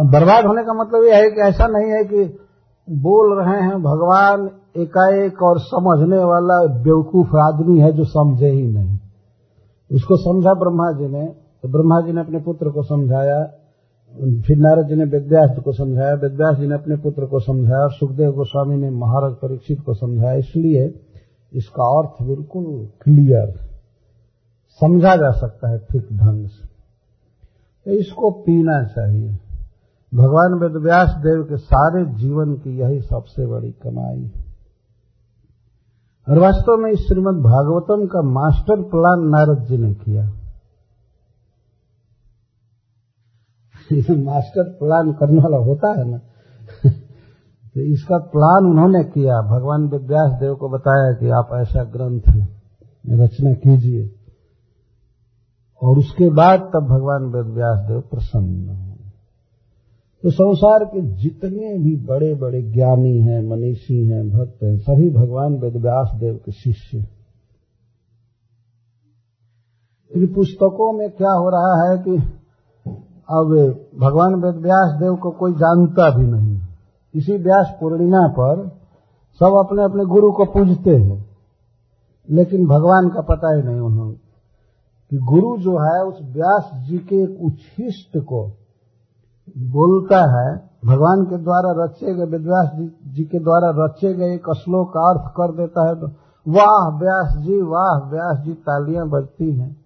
बर्बाद 0.06 0.46
होने 0.46 0.64
का 0.64 0.74
मतलब 0.74 1.04
यह 1.04 1.16
है 1.16 1.32
कि 1.32 1.42
ऐसा 1.42 1.68
नहीं 1.68 1.92
है 1.92 2.04
कि 2.04 2.48
बोल 2.88 3.38
रहे 3.40 3.62
हैं, 3.62 3.78
भगवान 3.82 4.50
एकाएक 4.78 5.42
और 5.44 5.60
समझने 5.60 6.24
वाला 6.26 6.56
बेवकूफ़ 6.84 7.36
आदमी 7.40 7.80
है 7.80 7.92
जो 7.94 8.04
समझे 8.06 8.50
ही 8.50 8.68
नहीं। 8.68 8.98
उसको 9.92 10.18
समझा 10.18 10.54
ब्रह्मा 10.54 10.92
जी 10.92 11.08
ने 11.08 11.26
तो 11.64 11.70
ब्रह्मा 11.70 12.00
जी 12.02 12.14
ने 12.14 12.22
अपने 12.22 12.40
पुत्र 12.40 12.70
को 12.70 12.84
समझाया, 12.84 13.40
फिर 14.42 14.58
नारद 14.58 14.88
जी 14.88 14.96
ने 14.96 15.06
वेदव्यास 15.06 15.58
को 15.66 15.72
समझाया, 15.72 16.14
वेदव्यास 16.14 16.58
जी 16.58 16.68
ने 16.68 16.76
अपने 16.76 16.96
पुत्र 16.96 17.26
को 17.26 17.40
समझाया, 17.40 17.84
और 17.84 17.92
सुखदेव 17.92 18.32
गोस्वामी 18.32 18.78
ने 18.78 18.90
महाराज 18.90 19.34
परीक्षित 19.36 19.80
को 19.86 19.94
समझाया। 19.94 20.34
इसलिए 20.36 20.86
इसका 21.52 21.86
अर्थ 22.00 22.24
बिल्कुल 22.28 22.66
क्लियर 23.04 23.54
समझा 24.82 25.16
जा 25.16 25.32
सकता 25.32 25.72
है 25.72 25.78
ठीक 25.92 26.08
ढंग 26.14 26.48
से। 26.48 26.68
तो 27.86 27.92
इसको 27.92 28.32
पीना 28.42 28.84
चाहिए। 28.88 29.38
भगवान 30.14 30.60
वेदव्यास 30.60 31.10
देव 31.10 31.44
के 31.44 31.58
सारे 31.58 32.06
जीवन 32.06 32.56
की 32.56 32.80
यही 32.80 33.02
सबसे 33.02 33.46
बड़ी 33.46 33.72
कमाई 33.72 34.32
है। 34.36 34.52
और 36.30 36.40
वास्तव 36.40 36.78
में 36.78 36.92
इस 36.92 37.00
श्रीमद 37.00 37.44
भागवतम 37.44 38.06
का 38.06 38.22
मास्टर 38.22 38.82
प्लान 38.82 39.30
नारद 39.30 39.66
जी 39.66 39.78
ने 39.78 39.94
किया। 39.94 40.24
मास्टर 44.16 44.64
प्लान 44.64 45.12
करने 45.12 45.42
वाला 45.42 45.58
होता 45.58 46.00
है 46.00 46.12
ना? 46.12 46.18
तो 47.74 47.80
इसका 47.80 48.18
प्लान 48.18 48.72
उन्होंने 48.72 49.04
किया। 49.04 49.42
भगवान 49.42 49.82
वेदव्यास 49.88 50.40
देव 50.40 50.56
को 50.56 50.70
बताया 50.70 51.14
कि 51.14 51.30
आप 51.30 51.50
ऐसा 51.54 51.84
ग्रंथ 51.84 52.48
रचना 53.10 53.54
कीजिए। 53.54 54.16
और 55.84 55.98
उसके 55.98 56.30
बाद 56.30 56.60
तब 56.60 56.86
भगवान 56.90 57.24
वेदव्यास 57.24 57.80
देव 57.88 58.02
प्रसन्न 58.02 58.70
हुए 58.70 58.91
तो 60.24 60.32
संसार 60.32 60.86
के 60.86 61.02
जितने 61.02 61.78
भी 61.78 61.96
बड़े 62.06 62.36
बड़े 62.36 62.62
ज्ञानी 62.62 63.20
हैं, 63.20 63.50
मनीषी 63.50 64.08
हैं, 64.08 64.30
भक्त 64.30 64.64
हैं, 64.64 64.78
सभी 64.78 65.10
भगवान 65.10 65.54
वेदव्यास 65.54 66.12
देव 66.16 66.36
के 66.36 66.52
शिष्य 66.52 66.98
इन 70.16 70.28
पुस्तकों 70.28 70.98
में 70.98 71.10
क्या 71.10 71.32
हो 71.32 71.50
रहा 71.50 71.92
है 71.92 71.98
कि 71.98 72.12
अब 73.30 73.76
भगवान 74.00 74.36
वेदव्यास 74.36 75.00
देव 75.00 75.16
को 75.16 75.32
कोई 75.32 75.52
जानता 75.54 76.18
भी 76.18 76.28
नहीं 76.28 76.62
इसी 77.16 77.38
व्यास 77.38 77.78
पूर्णिमा 77.82 78.28
पर 78.28 78.70
सब 79.40 79.66
अपने 79.66 79.84
अपने 79.84 80.06
गुरु 80.06 80.32
को 80.32 80.46
पूजते 80.46 80.92
हैं। 80.92 81.26
लेकिन 82.30 82.66
भगवान 82.66 83.10
का 83.10 83.22
पता 83.22 83.56
ही 83.56 83.64
नहीं 83.64 83.80
उन्होंने 83.80 84.16
कि 85.10 85.18
गुरु 85.18 85.58
जो 85.58 85.72
है 85.72 86.08
उस 86.08 86.20
व्यास 86.22 86.88
जी 86.88 86.98
के 86.98 87.46
उच्छिष्ट 87.46 88.18
को 88.18 88.61
बोलता 89.50 90.18
है, 90.18 90.70
भगवान 90.86 91.26
के 91.26 91.38
द्वारा 91.38 91.84
रचे 91.84 92.16
गए 92.16 92.26
विद्यास 92.26 92.70
जी 93.14 93.24
के 93.24 93.40
द्वारा 93.40 93.86
रचे 93.86 94.14
गए 94.14 94.34
एक 94.34 94.54
श्लोक 94.58 94.90
का 94.90 95.00
अर्थ 95.00 95.32
कर 95.32 95.52
देता 95.52 95.88
है 95.88 95.96
तो 95.96 96.08
वाह, 96.48 97.00
व्यास 97.00 97.38
जी, 97.38 97.62
वाह, 97.62 98.10
व्यास 98.10 98.46
जी, 98.46 98.54
तालियाँ 98.54 99.10
बजती 99.10 99.54
हैं। 99.54 99.82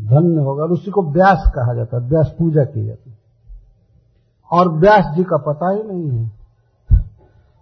धन्य 0.00 0.40
होगा। 0.40 0.62
और 0.62 0.70
उसी 0.70 0.90
को 0.90 1.02
व्यास 1.02 1.52
कहा 1.56 1.74
जाता 1.74 2.02
है, 2.02 2.08
व्यास 2.08 2.34
पूजा 2.38 2.64
की 2.64 2.86
जाती 2.86 3.10
है। 3.10 3.18
और 4.52 4.78
व्यास 4.78 5.14
जी 5.16 5.22
का 5.22 5.36
पता 5.36 5.70
ही 5.70 5.82
नहीं 5.82 6.10
है। 6.10 6.32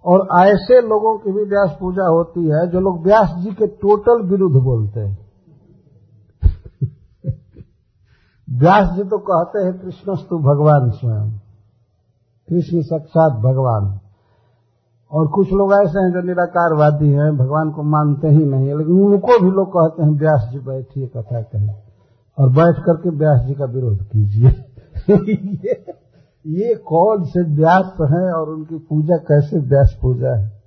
और 0.04 0.28
ऐसे 0.40 0.80
लोगों 0.80 1.18
की 1.18 1.32
भी 1.32 1.44
व्यास 1.44 1.76
पूजा 1.80 2.08
होती 2.08 2.48
है, 2.48 2.66
जो 2.66 2.80
लोग 2.80 3.04
व्यास 3.04 3.34
जी 3.38 3.50
के 3.50 3.66
टोटल 3.66 4.22
विरुद्ध 4.22 4.56
बोलते 4.56 5.00
हैं। 5.00 5.27
व्यास 8.52 8.96
जी 8.96 9.02
तो 9.02 9.18
कहते 9.18 9.64
हैं 9.64 9.78
कृष्णस्तु 9.78 10.38
भगवान 10.38 10.90
स्वयं। 10.90 11.30
कृष्ण 12.48 12.82
साक्षात 12.82 13.32
भगवान 13.32 14.00
और 15.12 15.28
कुछ 15.28 15.48
लोग 15.52 15.72
ऐसे 15.72 15.98
हैं 15.98 16.12
जो 16.12 16.22
निराकारवादी 16.22 17.12
हैं 17.12 17.36
भगवान 17.36 17.70
को 17.70 17.82
मानते 17.82 18.28
ही 18.28 18.44
नहीं 18.44 18.64
लेकिन 18.64 18.94
उनको 18.94 19.44
भी 19.44 19.50
लोग 19.50 19.68
कहते 19.68 20.02
हैं 20.02 20.18
व्यास 20.18 20.48
जी 20.52 20.58
बैठिए 20.58 21.06
कथा 21.06 21.42
कहें। 21.42 21.74
और 22.38 22.48
बैठ 22.48 22.76
करके 22.80 23.10
व्यास 23.10 23.40
जी 23.40 23.54
का 23.54 23.64
विरोध 23.64 24.02
कीजिए। 24.02 24.48
ये, 25.34 25.84
ये 26.46 26.74
कौन 26.74 27.24
से 27.24 27.56
व्यास 27.56 27.96
हैं 28.00 28.32
और 28.32 28.50
उनकी 28.50 28.78
पूजा 28.78 29.16
कैसे 29.16 29.58
व्यास 29.58 29.98
पूजा 30.02 30.36
है? 30.36 30.57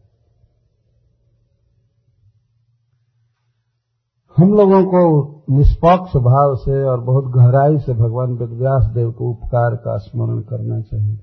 हम 4.37 4.53
लोगों 4.53 4.83
को 4.83 5.27
निष्पक्ष 5.49 6.15
भाव 6.17 6.55
से 6.55 6.83
और 6.83 6.99
बहुत 6.99 7.33
गहराई 7.33 7.77
से 7.77 7.93
भगवान 7.93 8.33
वेदव्यास 8.33 8.85
देव 8.93 9.11
को 9.11 9.29
उपकार 9.29 9.75
का 9.75 9.97
स्मरण 9.97 10.39
करना 10.39 10.81
चाहिए। 10.81 11.19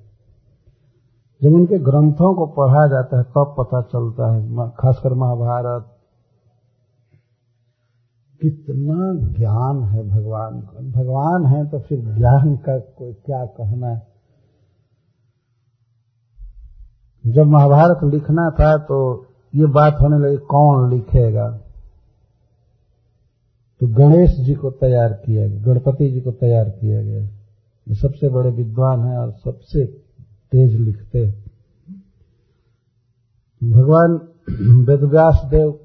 जब 1.43 1.53
उनके 1.53 1.79
ग्रंथों 1.79 2.33
को 2.35 2.45
पढ़ा 2.45 2.87
जाता 2.87 3.17
है, 3.17 3.23
तब 3.23 3.55
पता 3.59 3.81
चलता 3.81 4.33
है 4.33 4.69
खासकर 4.69 5.13
महाभारत। 5.13 5.95
कितना 8.41 9.29
ज्ञान 9.33 9.83
है 9.83 10.07
भगवान 10.09 10.61
का। 10.61 11.01
भगवान 11.01 11.45
है 11.45 11.67
तो 11.67 11.79
फिर 11.79 11.99
ज्ञान 11.99 12.55
का 12.57 12.79
कोई 12.79 13.13
क्या 13.13 13.45
कहना 13.45 13.87
है? 13.87 14.07
जब 17.27 17.45
महाभारत 17.45 18.03
लिखना 18.03 18.49
था 18.49 18.77
तो 18.77 19.25
ये 19.55 19.65
बात 19.65 19.97
होने 20.01 20.17
लगी, 20.17 20.37
कौन 20.37 20.89
लिखेगा? 20.89 21.59
तो 23.79 23.87
गणेश 23.87 24.39
जी 24.39 24.53
को 24.53 24.71
तैयार 24.71 25.13
किया 25.13 25.47
गया, 25.47 25.61
गणपति 25.61 26.11
जी 26.11 26.21
को 26.21 26.31
तैयार 26.31 26.69
किया 26.69 27.01
गया। 27.01 27.23
ये 27.87 27.95
सबसे 27.95 28.29
बड़े 28.29 28.49
विद्वान 28.49 28.99
हैं 28.99 29.17
और 29.17 29.31
सबसे 29.31 29.85
तेज 30.51 30.79
लिखते 30.79 31.49
भगवान 33.63 34.11
वेदव्यास 34.85 35.41
देव, 35.45 35.79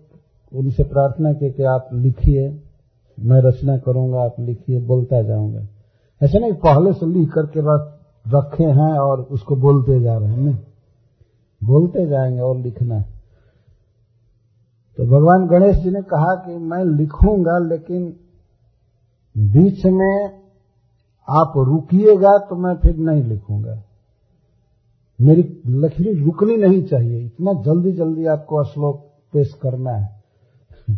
उनसे 0.53 0.83
प्रार्थना 0.83 1.33
की 1.33 1.51
कि 1.51 1.63
आप 1.63 1.89
लिखिए, 1.93 2.61
मैं 3.21 3.41
रचना 3.41 3.79
करूँगा, 3.79 4.21
आप 4.21 4.37
लिखिए, 4.41 4.81
बोलता 4.81 5.23
जाऊँगा। 5.23 5.69
ऐसा 6.23 6.39
नहीं, 6.39 6.53
पहले 6.53 6.93
से 6.93 7.07
लिख 7.07 7.33
करके 7.33 7.61
बस 7.61 7.95
रखे 8.29 8.65
हैं 8.65 8.99
और 8.99 9.21
उसको 9.21 9.57
बोलते 9.57 10.01
जा 10.01 10.19
रहे 10.19 10.29
हैं, 10.29 10.39
नहीं। 10.39 10.59
बोलते 11.65 12.07
जाएँगे 12.07 12.41
और 12.41 12.57
लिखना 12.57 13.05
तो 14.99 15.05
भगवान 15.05 15.47
गणेश 15.47 15.77
जी 15.77 15.91
ने 15.91 16.03
कहा 16.03 16.35
कि 16.35 16.57
मैं 16.57 16.85
लिखूँगा, 16.85 17.59
लेकिन 17.59 18.17
बीच 19.39 19.87
में 19.87 20.45
आप 21.29 21.53
रुकिएगा 21.57 22.39
तो 22.39 22.57
मैं 22.57 22.75
फिर 22.77 22.97
नहीं 22.97 23.23
लिखूँगा। 23.23 23.83
मेरी 25.21 25.43
लकीर 25.67 26.25
रुकनी 26.25 26.57
नहीं 26.57 26.83
चाहिए, 26.83 27.25
इतना 27.25 27.53
जल्दी 27.53 27.93
जल्दी 27.93 28.27
आपको 28.27 28.65
श्लोक 28.65 29.01
पेश 29.33 29.53
करना 29.63 29.91
है। 29.91 30.23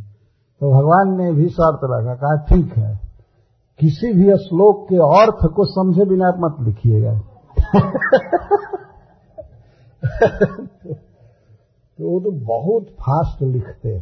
तो 0.61 0.73
भगवान 0.73 1.17
ने 1.17 1.33
भी 1.33 1.49
शर्त 1.49 1.81
रखा, 1.85 2.15
कहा, 2.15 2.37
ठीक 2.37 2.77
है, 2.77 3.01
किसी 3.81 4.13
भी 4.13 4.37
श्लोक 4.37 4.87
के 4.89 4.97
अर्थ 4.97 5.53
को 5.55 5.65
समझे 5.65 6.05
बिना 6.05 6.29
आप 6.29 6.37
मत 6.39 6.57
लिखिएगा। 6.67 7.21
तो 11.99 12.11
वो 12.11 12.21
तो 12.21 12.31
बहुत 12.31 12.83
फास्ट 12.83 13.43
लिखते 13.43 14.01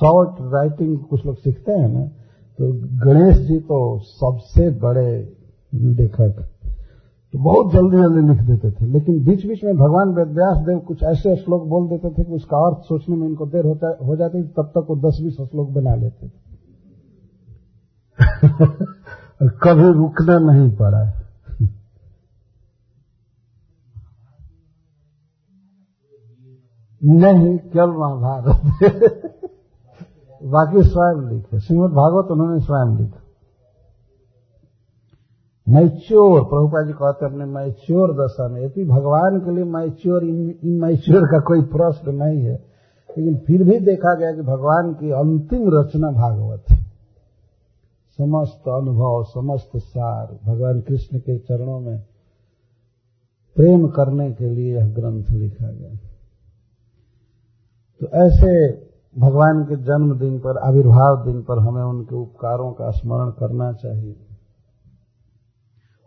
शॉर्ट 0.00 0.30
राइटिंग 0.40 0.98
कुछ 0.98 1.26
लोग 1.26 1.36
सीखते 1.36 1.72
हैं 1.72 1.88
ना 1.88 2.06
तो 2.58 2.72
गणेश 3.06 3.36
जी 3.36 3.58
तो 3.58 3.98
सबसे 3.98 4.70
बड़े 4.70 5.36
लेखक 5.74 6.48
तो 7.32 7.38
बहुत 7.38 7.72
जल्दी 7.72 7.96
जल्दी 7.96 8.28
लिख 8.28 8.42
देते 8.42 8.70
थे, 8.70 8.86
लेकिन 8.86 9.24
बीच 9.24 9.46
बीच 9.46 9.64
में 9.64 9.76
भगवान 9.76 10.08
वेदव्यास 10.08 10.56
देव 10.56 10.78
कुछ 10.78 11.02
ऐसे 11.02 11.36
श्लोक 11.36 11.66
बोल 11.66 11.88
देते 11.88 12.10
थे 12.10 12.24
कि 12.24 12.32
उसका 12.32 12.56
अर्थ 12.56 12.78
सोचने 12.78 13.16
में 13.16 13.28
इनको 13.28 13.46
देर 13.46 13.64
होता 13.64 13.98
हो 14.06 14.16
जाती 14.16 14.38
थी, 14.38 14.48
तब 14.48 14.62
तक 14.62 14.86
वो 14.90 14.96
दस 14.96 15.18
बीस 15.22 15.34
श्लोक 15.34 15.70
बना 15.70 15.94
लेते 15.94 16.28
थे। 16.28 16.46
कभी 19.48 19.92
रुकना 19.92 20.38
नहीं 20.38 20.76
पड़ा। 20.76 21.25
नहीं, 27.06 27.58
केवल 27.58 27.90
महाभारत। 27.90 28.60
बाकी 30.44 30.82
स्वयं 30.82 31.30
लिखे। 31.30 31.60
श्रीमद 31.60 31.90
भागवत 31.90 32.30
उन्होंने 32.30 32.60
स्वयं 32.60 32.96
लिखा। 32.98 33.22
मैच्योर 35.68 36.44
प्रभुपा 36.44 36.82
जी 36.86 36.92
कहते 36.92 37.26
अपने 37.26 37.44
मैच्योर 37.44 38.24
दशा 38.24 38.48
में। 38.48 38.62
यदि 38.62 38.84
भगवान 38.84 39.40
के 39.40 39.50
लिए 39.50 39.64
मैच्योर 39.64 40.24
इन 40.24 40.56
मैच्योर 40.64 41.26
का 41.26 41.38
कोई 41.38 41.62
प्रश्न 41.62 42.14
नहीं 42.14 42.42
है, 42.42 42.64
लेकिन 43.18 43.36
फिर 43.36 43.62
भी 43.62 43.78
देखा 43.80 44.14
गया 44.14 44.32
कि 44.32 44.42
भगवान 44.42 44.94
की 44.94 45.10
अंतिम 45.10 45.80
रचना 45.80 46.10
भागवत 46.10 46.64
है। 46.70 46.76
समस्त 48.18 48.68
अनुभव, 48.68 49.24
समस्त 49.24 49.70
सार, 49.76 50.38
भगवान 50.44 50.80
कृष्ण 50.80 51.18
के 51.18 51.38
चरणों 51.38 51.80
में 51.80 52.02
प्रेम 53.56 53.88
करने 53.88 54.32
के 54.32 54.50
लिए 54.50 54.76
यह 54.76 54.86
ग्रंथ 54.86 55.24
लिखा 55.30 55.72
गया। 55.72 56.05
तो 58.00 58.06
ऐसे 58.06 58.72
भगवान 59.18 59.64
के 59.64 59.76
जन्मदिन 59.76 60.38
पर, 60.38 60.58
आविर्भाव 60.58 61.24
दिन 61.24 61.42
पर 61.42 61.58
हमें 61.58 61.82
उनके 61.82 62.16
उपकारों 62.16 62.72
का 62.72 62.90
स्मरण 62.90 63.30
करना 63.30 63.72
चाहिए। 63.72 64.16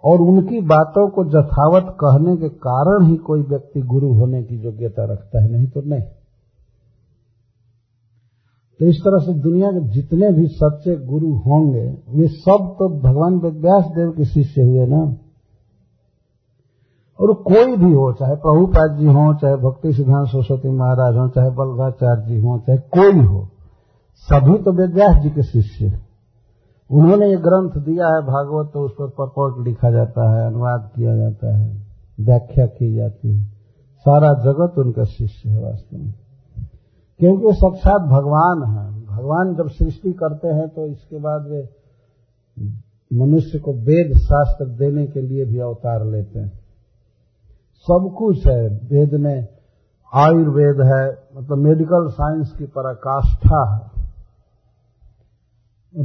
और 0.03 0.21
उनकी 0.21 0.61
बातों 0.61 1.09
को 1.09 1.25
जथावत 1.25 1.97
कहने 2.03 2.37
के 2.37 2.49
कारण 2.49 3.05
ही 3.05 3.15
कोई 3.15 3.41
व्यक्ति 3.41 3.81
गुरु 3.81 4.13
होने 4.13 4.43
की 4.43 4.55
योग्यता 4.55 5.05
रखता 5.05 5.43
है, 5.43 5.51
नहीं 5.51 5.67
तो 5.67 5.81
नहीं। 5.81 6.01
तो 8.79 8.85
इस 8.85 8.95
तरह 8.95 9.19
से 9.19 9.33
दुनिया 9.33 9.71
के 9.71 9.89
जितने 9.89 10.31
भी 10.31 10.47
सच्चे 10.47 10.95
गुरु 10.95 11.33
होंगे, 11.33 11.97
वे 12.09 12.27
सब 12.27 12.75
तो 12.79 12.99
भगवान 12.99 13.39
व्यास 13.39 13.85
देव 13.85 14.11
के 14.11 14.25
शिष्य 14.25 14.61
हुए 14.61 14.85
ना? 14.85 15.17
और 17.19 17.33
कोई 17.33 17.77
भी 17.77 17.93
हो, 17.93 18.13
चाहे 18.13 18.35
प्रभुपाद 18.35 18.97
जी 18.99 19.05
हो, 19.05 19.33
चाहे 19.33 19.55
भक्ति 19.55 19.93
सिद्धांत 19.93 20.27
सरस्वती 20.27 20.69
महाराज 20.69 21.17
हो, 21.17 21.27
चाहे 21.27 21.49
बल्लाचार्य 21.49 22.21
जी 22.27 22.41
हो, 22.41 22.59
चाहे 22.59 22.77
कोई 22.77 23.25
हो, 23.25 23.49
सभी 24.15 24.57
तो 24.57 24.71
वेद्यास 24.71 25.23
जी 25.23 25.29
के 25.29 25.43
शिष्य 25.43 25.99
उन्होंने 26.91 27.29
ये 27.29 27.37
ग्रंथ 27.37 27.83
दिया 27.83 28.07
है 28.07 28.21
भागवत 28.21 28.71
तो 28.73 28.79
उस 28.79 28.91
पर 28.91 29.07
परपोर्ट 29.07 29.67
लिखा 29.67 29.91
जाता 29.91 30.39
है, 30.39 30.47
अनुवाद 30.47 30.91
किया 30.95 31.15
जाता 31.15 31.57
है, 31.57 31.83
व्याख्या 32.19 32.65
की 32.65 32.95
जाती 32.95 33.35
है। 33.35 33.43
सारा 33.99 34.33
जगत 34.33 34.73
उनका 34.77 35.03
शिष्य 35.03 35.49
है 35.49 35.63
वास्तव 35.63 35.97
में। 35.97 36.13
क्योंकि 37.19 37.47
साक्षात 37.53 38.01
भगवान 38.01 38.63
है। 38.63 39.05
भगवान 39.05 39.55
जब 39.55 39.69
सृष्टि 39.69 40.13
करते 40.13 40.47
हैं 40.47 40.67
तो 40.67 40.85
इसके 40.85 41.19
बाद 41.19 41.41
वे 41.41 41.69
मनुष्य 43.13 43.59
को 43.59 43.73
वेद 43.73 44.17
शास्त्र 44.17 44.65
देने 44.65 45.05
के 45.05 45.21
लिए 45.21 45.45
भी 45.45 45.59
अवतार 45.59 46.05
लेते 46.05 46.39
हैं। 46.39 46.58
सब 47.81 48.15
कुछ 48.17 48.47
है। 48.47 48.67
वेद 48.67 49.13
में 49.13 49.47
आयुर्वेद 50.13 50.81
है 50.81 51.17
मतलब 51.37 51.57
मेडिकल 51.57 52.07
साइंस 52.09 52.51
की 52.57 52.65
पराकाष्ठा 52.65 53.75
है। 53.75 53.99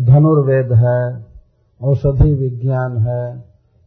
धनुर्वेद 0.04 0.72
है, 0.72 1.26
औषधि 1.82 2.34
विज्ञान 2.34 2.98
है, 2.98 3.38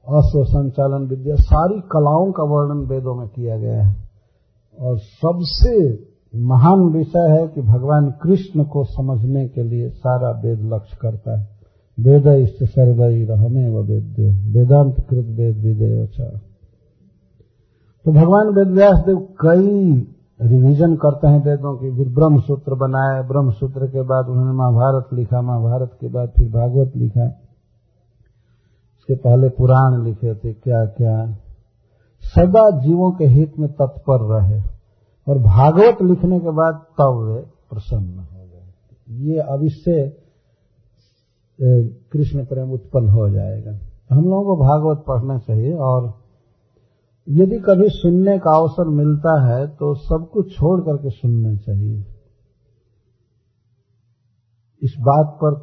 अश्व 0.08 0.44
संचालन 0.44 1.08
विद्या, 1.08 1.36
सारी 1.36 1.82
कलाओं 1.82 2.32
का 2.32 2.44
वर्णन 2.44 2.86
वेदों 2.86 3.16
में 3.16 3.28
किया 3.28 3.58
गया 3.58 3.84
है। 3.84 4.08
और 4.80 4.98
सबसे 4.98 6.04
महान 6.36 6.80
विषय 6.80 7.28
है 7.30 7.48
कि 7.48 7.62
भगवान 7.62 8.12
कृष्ण 8.12 8.64
को 8.64 8.84
समझने 8.84 9.48
के 9.48 9.64
लिए 9.64 9.90
सारा 9.90 10.42
वेद 10.42 10.74
लक्ष्य 10.74 10.98
करता 11.02 11.40
है। 11.40 11.48
वेद 12.00 12.28
इष्ट 12.28 12.64
सर्वई 12.64 13.26
रहमे 13.26 13.70
व 13.70 13.78
वेद्यो 13.78 14.30
वेदांत 14.54 14.96
कृत 15.10 15.26
वेद 15.26 15.58
विदय 15.58 16.06
तो 18.08 18.12
भगवान 18.14 18.50
वेदव्यास 18.56 19.00
देव 19.06 19.18
कई 19.42 19.64
रिवीजन 20.42 20.96
करते 20.96 21.28
हैं 21.28 21.40
वेदों 21.46 21.72
की। 21.78 21.90
फिर 21.96 22.08
ब्रह्म 22.16 22.40
सूत्र 22.42 22.76
बनाए। 22.76 23.24
ब्रह्म 23.28 23.52
सूत्र 23.52 23.88
के 23.88 24.02
बाद 24.02 24.30
उन्होंने 24.30 24.52
महाभारत 24.52 25.10
लिखा। 25.14 25.42
महाभारत 25.42 25.98
के 26.02 26.08
बाद 26.08 26.30
फिर 26.38 26.48
भागवत 26.52 26.94
लिखा। 26.96 27.26
उसके 28.98 29.16
पहले 29.16 29.50
पुराण 29.50 29.98
लिखे 30.04 30.36
थे 30.36 30.54
क्या 30.54 30.86
क्या 30.86 31.16
सदा 32.24 32.64
जीवों 32.80 33.12
के 33.12 33.26
हित 33.26 33.60
में 33.60 33.70
तत्पर 33.72 34.24
रहे। 34.34 34.62
और 35.28 35.40
भागवत 35.40 36.02
लिखने 36.02 36.40
के 36.40 36.52
बाद 36.52 36.80
तब 37.00 37.18
वे 37.26 37.42
प्रसन्न 37.72 38.20
हो 38.20 38.46
गए। 38.46 39.26
ये 39.26 39.40
अब 39.40 39.64
इससे 39.64 39.98
कृष्ण 42.14 42.46
प्रेम 42.46 42.72
उत्पन्न 42.72 43.10
हो 43.10 43.30
जाएगा। 43.30 43.72
हम 44.12 44.24
लोगों 44.24 44.44
को 44.46 44.56
भागवत 44.64 45.04
पढ़ना 45.08 45.38
चाहिए 45.38 45.74
और 45.74 46.27
यदि 47.28 47.58
कभी 47.60 47.88
सुनने 47.90 48.38
का 48.38 48.56
अवसर 48.58 48.90
मिलता 48.90 49.32
है 49.44 49.68
तो 49.68 49.94
सब 49.96 50.30
कुछ 50.34 50.52
छोड़ 50.54 50.80
करके 50.82 51.10
सुनना 51.10 51.56
चाहिए। 51.56 52.04
इस 54.82 54.96
बात 55.00 55.38
पर 55.44 55.56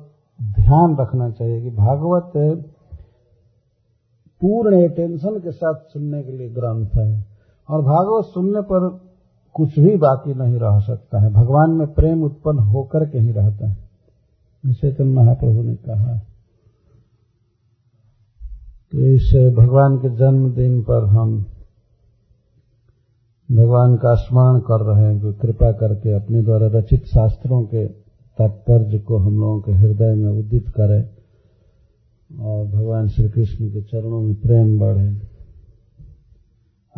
ध्यान 0.43 0.97
रखना 1.01 1.31
चाहिए 1.31 1.61
कि 1.63 1.71
भागवत 1.71 2.33
पूर्ण 4.41 4.89
अटेंशन 4.89 5.39
के 5.41 5.53
साथ 5.53 5.75
सुनने 5.75 6.23
के 6.23 6.33
लिए 6.33 6.49
ग्रंथ 6.49 6.91
है, 6.97 7.25
और 7.69 7.83
भागवत 7.83 8.25
सुनने 8.25 8.61
पर 8.63 8.89
कुछ 9.55 9.79
भी 9.79 9.97
बाकी 9.97 10.35
नहीं 10.35 10.59
रह 10.59 10.79
सकता 10.81 11.23
है। 11.23 11.31
भगवान 11.33 11.71
में 11.71 11.87
प्रेम 11.95 12.23
उत्पन्न 12.23 12.59
होकर 12.59 13.09
के 13.11 13.19
ही 13.19 13.33
रहता 13.33 13.69
है। 13.69 13.77
जिसे 14.65 14.93
तो 14.93 15.05
महाप्रभु 15.05 15.63
ने 15.63 15.75
कहा। 15.77 16.19
तो 18.93 18.99
इस 19.09 19.33
भगवान 19.57 19.97
के 19.99 20.09
जन्मदिन 20.17 20.83
पर 20.83 21.05
हम 21.07 21.47
भगवान 23.53 23.97
का 23.97 24.15
स्मरण 24.15 24.61
कर 24.61 24.85
रहे 24.85 25.05
हैं 25.05 25.21
जो 25.21 25.33
कृपा 25.33 25.73
करके 25.73 26.13
अपने 26.13 26.43
द्वारा 26.43 26.67
रचित 26.67 27.07
शास्त्रों 27.07 27.63
के 27.63 27.87
तात्पर्य 28.39 28.99
को 28.99 29.17
हम 29.17 29.35
लोगों 29.41 29.61
के 29.61 29.73
हृदय 29.73 30.15
में 30.15 30.39
उदित 30.39 30.69
करे 30.69 31.11
और 32.41 32.67
भगवान 32.67 33.09
श्री 33.09 33.29
कृष्ण 33.29 33.69
के 33.69 33.83
चरणों 33.83 34.21
में 34.21 34.35
प्रेम 34.35 34.79
बढ़े। 34.79 35.17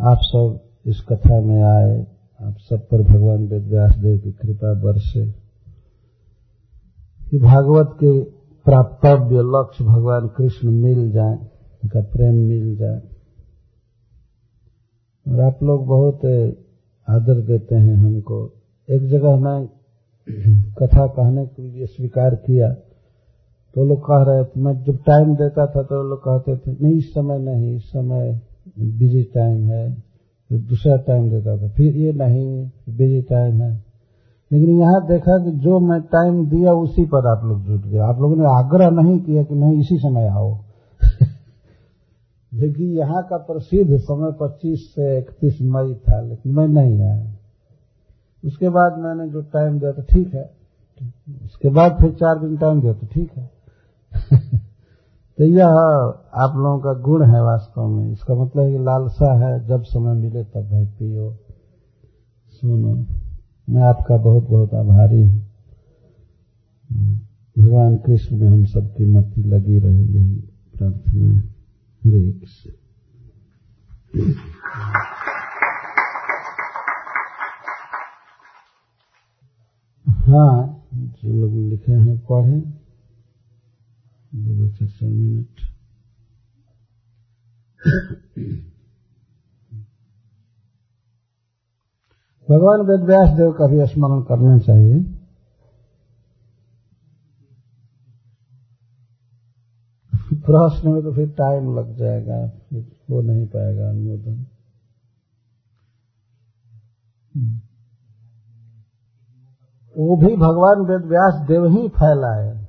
आप 0.01 0.17
सब 0.21 0.59
इस 0.85 1.01
कथा 1.01 1.41
में 1.41 1.63
आए, 1.63 2.07
आप 2.41 2.55
सब 2.69 2.87
पर 2.87 3.01
भगवान 3.01 3.47
वेद 3.47 3.63
देव 4.03 4.19
की 4.19 4.31
कृपा 4.31 4.73
बरसे। 4.73 5.47
कि 7.29 7.39
भागवत 7.39 7.93
के 7.93 8.23
प्राप्तव्य 8.65 9.41
लक्ष्य 9.41 9.85
भगवान 9.85 10.27
कृष्ण 10.27 10.71
मिल 10.71 11.11
जाए 11.11 11.37
उनका 11.83 12.01
प्रेम 12.01 12.35
मिल 12.35 12.75
जाए। 12.75 13.16
और 15.27 15.39
आप 15.39 15.63
लोग 15.63 15.85
बहुत 15.85 16.15
आदर 17.09 17.41
देते 17.41 17.75
हैं 17.75 17.95
हमको। 17.95 18.51
एक 18.89 19.07
जगह 19.07 19.35
मैं 19.35 19.69
कथा 20.79 21.07
कहने 21.07 21.45
के 21.45 21.63
लिए 21.63 21.85
स्वीकार 21.85 22.35
किया। 22.35 22.69
तो 23.75 23.85
लोग 23.85 23.99
कह 23.99 24.31
रहे 24.31 24.43
थे, 24.43 24.61
मैं 24.61 24.83
जब 24.83 24.97
टाइम 25.07 25.35
देता 25.35 25.65
था 25.65 25.83
तो 25.83 26.03
लोग 26.09 26.19
कहते 26.19 26.57
थे, 26.57 26.77
नहीं, 26.81 26.97
इस 26.97 27.09
समय 27.09 27.39
नहीं, 27.39 27.75
इस 27.75 27.83
समय 27.83 28.41
बिज़ी 28.79 29.23
टाइम 29.23 29.67
है। 29.67 29.93
फिर 30.49 30.59
दूसरा 30.59 30.97
टाइम 30.97 31.29
देता 31.29 31.57
था, 31.57 31.67
फिर 31.67 31.95
ये 31.95 32.13
नहीं 32.13 32.69
बिज़ी 32.89 33.21
टाइम 33.21 33.61
है। 33.61 33.83
लेकिन 34.53 34.79
यहाँ 34.79 35.07
देखा 35.07 35.45
कि 35.45 35.51
जो 35.51 35.79
मैं 35.79 36.01
टाइम 36.01 36.45
दिया 36.45 36.73
उसी 36.73 37.05
पर 37.05 37.37
आप 37.37 37.45
लोग 37.45 37.63
जुट 37.63 37.91
गए। 37.91 37.97
आप 37.97 38.19
लोगों 38.19 38.35
ने 38.35 38.45
आग्रह 38.45 38.89
नहीं 38.89 39.19
किया 39.19 39.43
कि 39.43 39.55
नहीं, 39.55 39.79
इसी 39.79 39.97
समय 39.97 40.27
आओ। 40.27 40.66
देखिए, 42.53 42.97
यहाँ 42.97 43.27
का 43.29 43.37
प्रसिद्ध 43.37 43.97
समय 43.97 44.31
25 44.31 44.79
से 44.95 45.17
31 45.17 45.61
मई 45.61 45.93
था, 45.93 46.21
लेकिन 46.21 46.55
मैं 46.55 46.67
नहीं 46.67 47.01
आया 47.01 47.33
उसके 48.43 48.69
बाद 48.69 48.97
मैंने 48.97 49.29
जो 49.29 49.41
टाइम 49.41 49.79
दिया 49.79 49.91
तो 49.91 50.01
ठीक 50.01 50.33
है। 50.33 50.51
उसके 51.45 51.69
बाद 51.69 51.97
फिर 52.01 52.11
चार 52.11 52.39
दिन 52.39 52.57
टाइम 52.57 52.81
दिया 52.81 52.93
तो 52.93 53.07
ठीक 53.07 53.31
है। 53.31 53.51
तो 55.37 55.43
यह 55.43 55.67
आप 56.33 56.53
लोगों 56.55 56.79
का 56.79 56.93
गुण 56.93 57.25
है 57.25 57.43
वास्तव 57.43 57.87
में। 57.87 58.11
इसका 58.11 58.35
मतलब 58.35 58.63
है 58.63 58.71
कि 58.71 58.83
लालसा 58.83 59.33
है, 59.33 59.67
जब 59.67 59.83
समय 59.83 60.13
मिले 60.13 60.43
तब 60.43 60.69
भाई 60.71 60.85
पियो। 60.85 61.37
सुनो, 62.51 63.05
मैं 63.69 63.81
आपका 63.81 64.17
बहुत 64.17 64.49
बहुत 64.49 64.73
आभारी 64.73 65.23
हूँ। 65.23 65.43
भगवान 67.57 67.97
कृष्ण 67.97 68.37
में 68.37 68.47
हम 68.47 68.65
सबकी 68.65 69.05
मति 69.05 69.43
लगी 69.43 69.79
रहे, 69.79 70.01
यही 70.01 70.35
प्रार्थना 70.77 71.25
है। 71.25 71.56
हरे 72.05 72.31
हाँ 80.09 80.83
जो 80.91 81.33
लोग 81.33 81.69
लिखे 81.69 81.91
हैं, 81.91 82.17
पढ़े। 82.17 82.59
दो 84.35 84.69
चार 84.69 84.87
चार 84.87 85.09
मिनट। 85.09 85.47
भगवान 92.51 92.81
वेद 92.81 92.99
व्यास 92.99 93.29
देव 93.29 93.51
का 93.51 93.67
भी 93.67 93.85
स्मरण 93.85 94.21
करना 94.21 94.59
चाहिए। 94.59 95.16
प्रश्न 100.35 100.89
में 100.89 101.03
तो 101.03 101.13
फिर 101.13 101.29
टाइम 101.29 101.77
लग 101.77 101.95
जाएगा, 101.95 102.47
फिर 102.47 102.97
हो 103.11 103.21
नहीं 103.21 103.47
पाएगा 103.47 103.89
अनुमोदन। 103.89 104.45
वो 109.97 110.15
भी 110.15 110.35
भगवान 110.35 110.85
वेद 110.85 111.09
व्यास 111.09 111.47
देव 111.47 111.65
ही 111.65 111.87
फैलाए। 111.87 112.67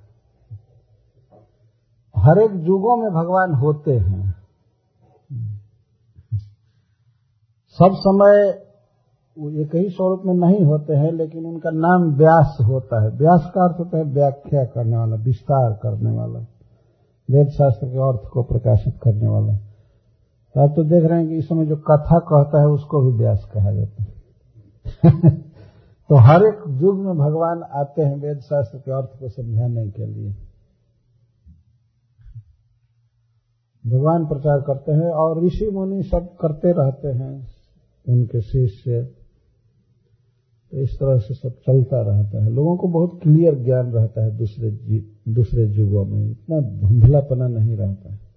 हर 2.17 2.39
एक 2.39 2.51
युगों 2.51 2.97
में 2.97 3.11
भगवान 3.11 3.55
होते 3.55 3.99
हैं। 3.99 4.35
सब 7.79 7.91
समय 7.93 8.65
वो 9.39 9.51
एक 9.51 9.75
ही 9.75 9.91
स्वरूप 9.91 10.23
में 10.27 10.35
नहीं 10.35 10.65
होते 10.65 10.93
हैं, 10.93 11.13
लेकिन 11.13 11.47
उनका 11.47 11.71
नाम 11.71 12.17
व्यास 12.17 12.59
होता 12.67 13.03
है। 13.03 13.11
व्यास 13.11 13.51
का 13.55 13.65
अर्थ 13.65 13.79
होता 13.79 13.99
है 13.99 14.05
व्याख्या 14.05 14.65
करने 14.65 14.97
वाला, 14.97 15.17
विस्तार 15.17 15.73
करने 15.73 16.11
वाला। 16.11 16.47
वेद 17.31 17.49
शास्त्र 17.49 17.87
के 17.87 17.99
अर्थ 17.99 18.29
को 18.29 18.43
प्रकाशित 18.43 19.01
करने 19.03 19.27
वाला। 19.27 19.55
तो 20.55 20.61
आप 20.61 20.73
तो 20.77 20.85
देख 20.85 21.05
रहे 21.05 21.19
हैं 21.19 21.29
कि 21.29 21.37
इस 21.37 21.49
समय 21.49 21.67
जो 21.67 21.77
कथा 21.77 22.19
कहता 22.19 22.61
है 22.61 22.67
उसको 22.67 23.01
भी 23.01 23.19
व्यास 23.19 23.51
कहा 23.55 23.73
जाता 23.73 24.03
है। 24.03 24.19
तो 26.09 26.15
हर 26.15 26.43
एक 26.43 26.65
युग 26.69 26.99
में 26.99 27.19
भगवान 27.19 27.63
आते 27.63 28.03
हैं 28.03 28.17
वेद 28.17 28.41
शास्त्र 28.41 28.79
के 28.79 28.91
अर्थ 28.91 29.21
को 29.21 29.29
समझाने 29.29 29.91
के 29.91 30.07
लिए। 30.07 30.37
भगवान 33.87 34.27
प्रचार 34.27 34.61
करते 34.61 34.93
हैं 34.93 35.11
और 35.11 35.45
ऋषि 35.45 35.71
मुनि 35.71 36.03
सब 36.03 36.37
करते 36.37 36.73
रहते 36.73 37.09
हैं 37.09 37.47
उनके 38.09 38.41
शिष्य। 38.41 39.18
तो 40.73 40.79
इस 40.79 40.99
तरह 40.99 41.19
से 41.19 41.35
सब 41.35 41.51
चलता 41.51 42.01
रहता 42.01 42.45
है। 42.45 42.51
लोगों 42.51 42.77
को 42.77 42.89
बहुत 42.89 43.21
क्लियर 43.23 43.55
ज्ञान 43.55 43.93
रहता 43.93 44.25
है 44.25 44.39
दूसरे 44.39 44.71
दूसरे 45.33 45.67
युगों 45.67 46.05
में। 46.05 46.31
इतना 46.31 46.61
धुंधलापना 46.61 47.49
नहीं 47.49 47.77
रहता 47.77 48.13
है। 48.13 48.28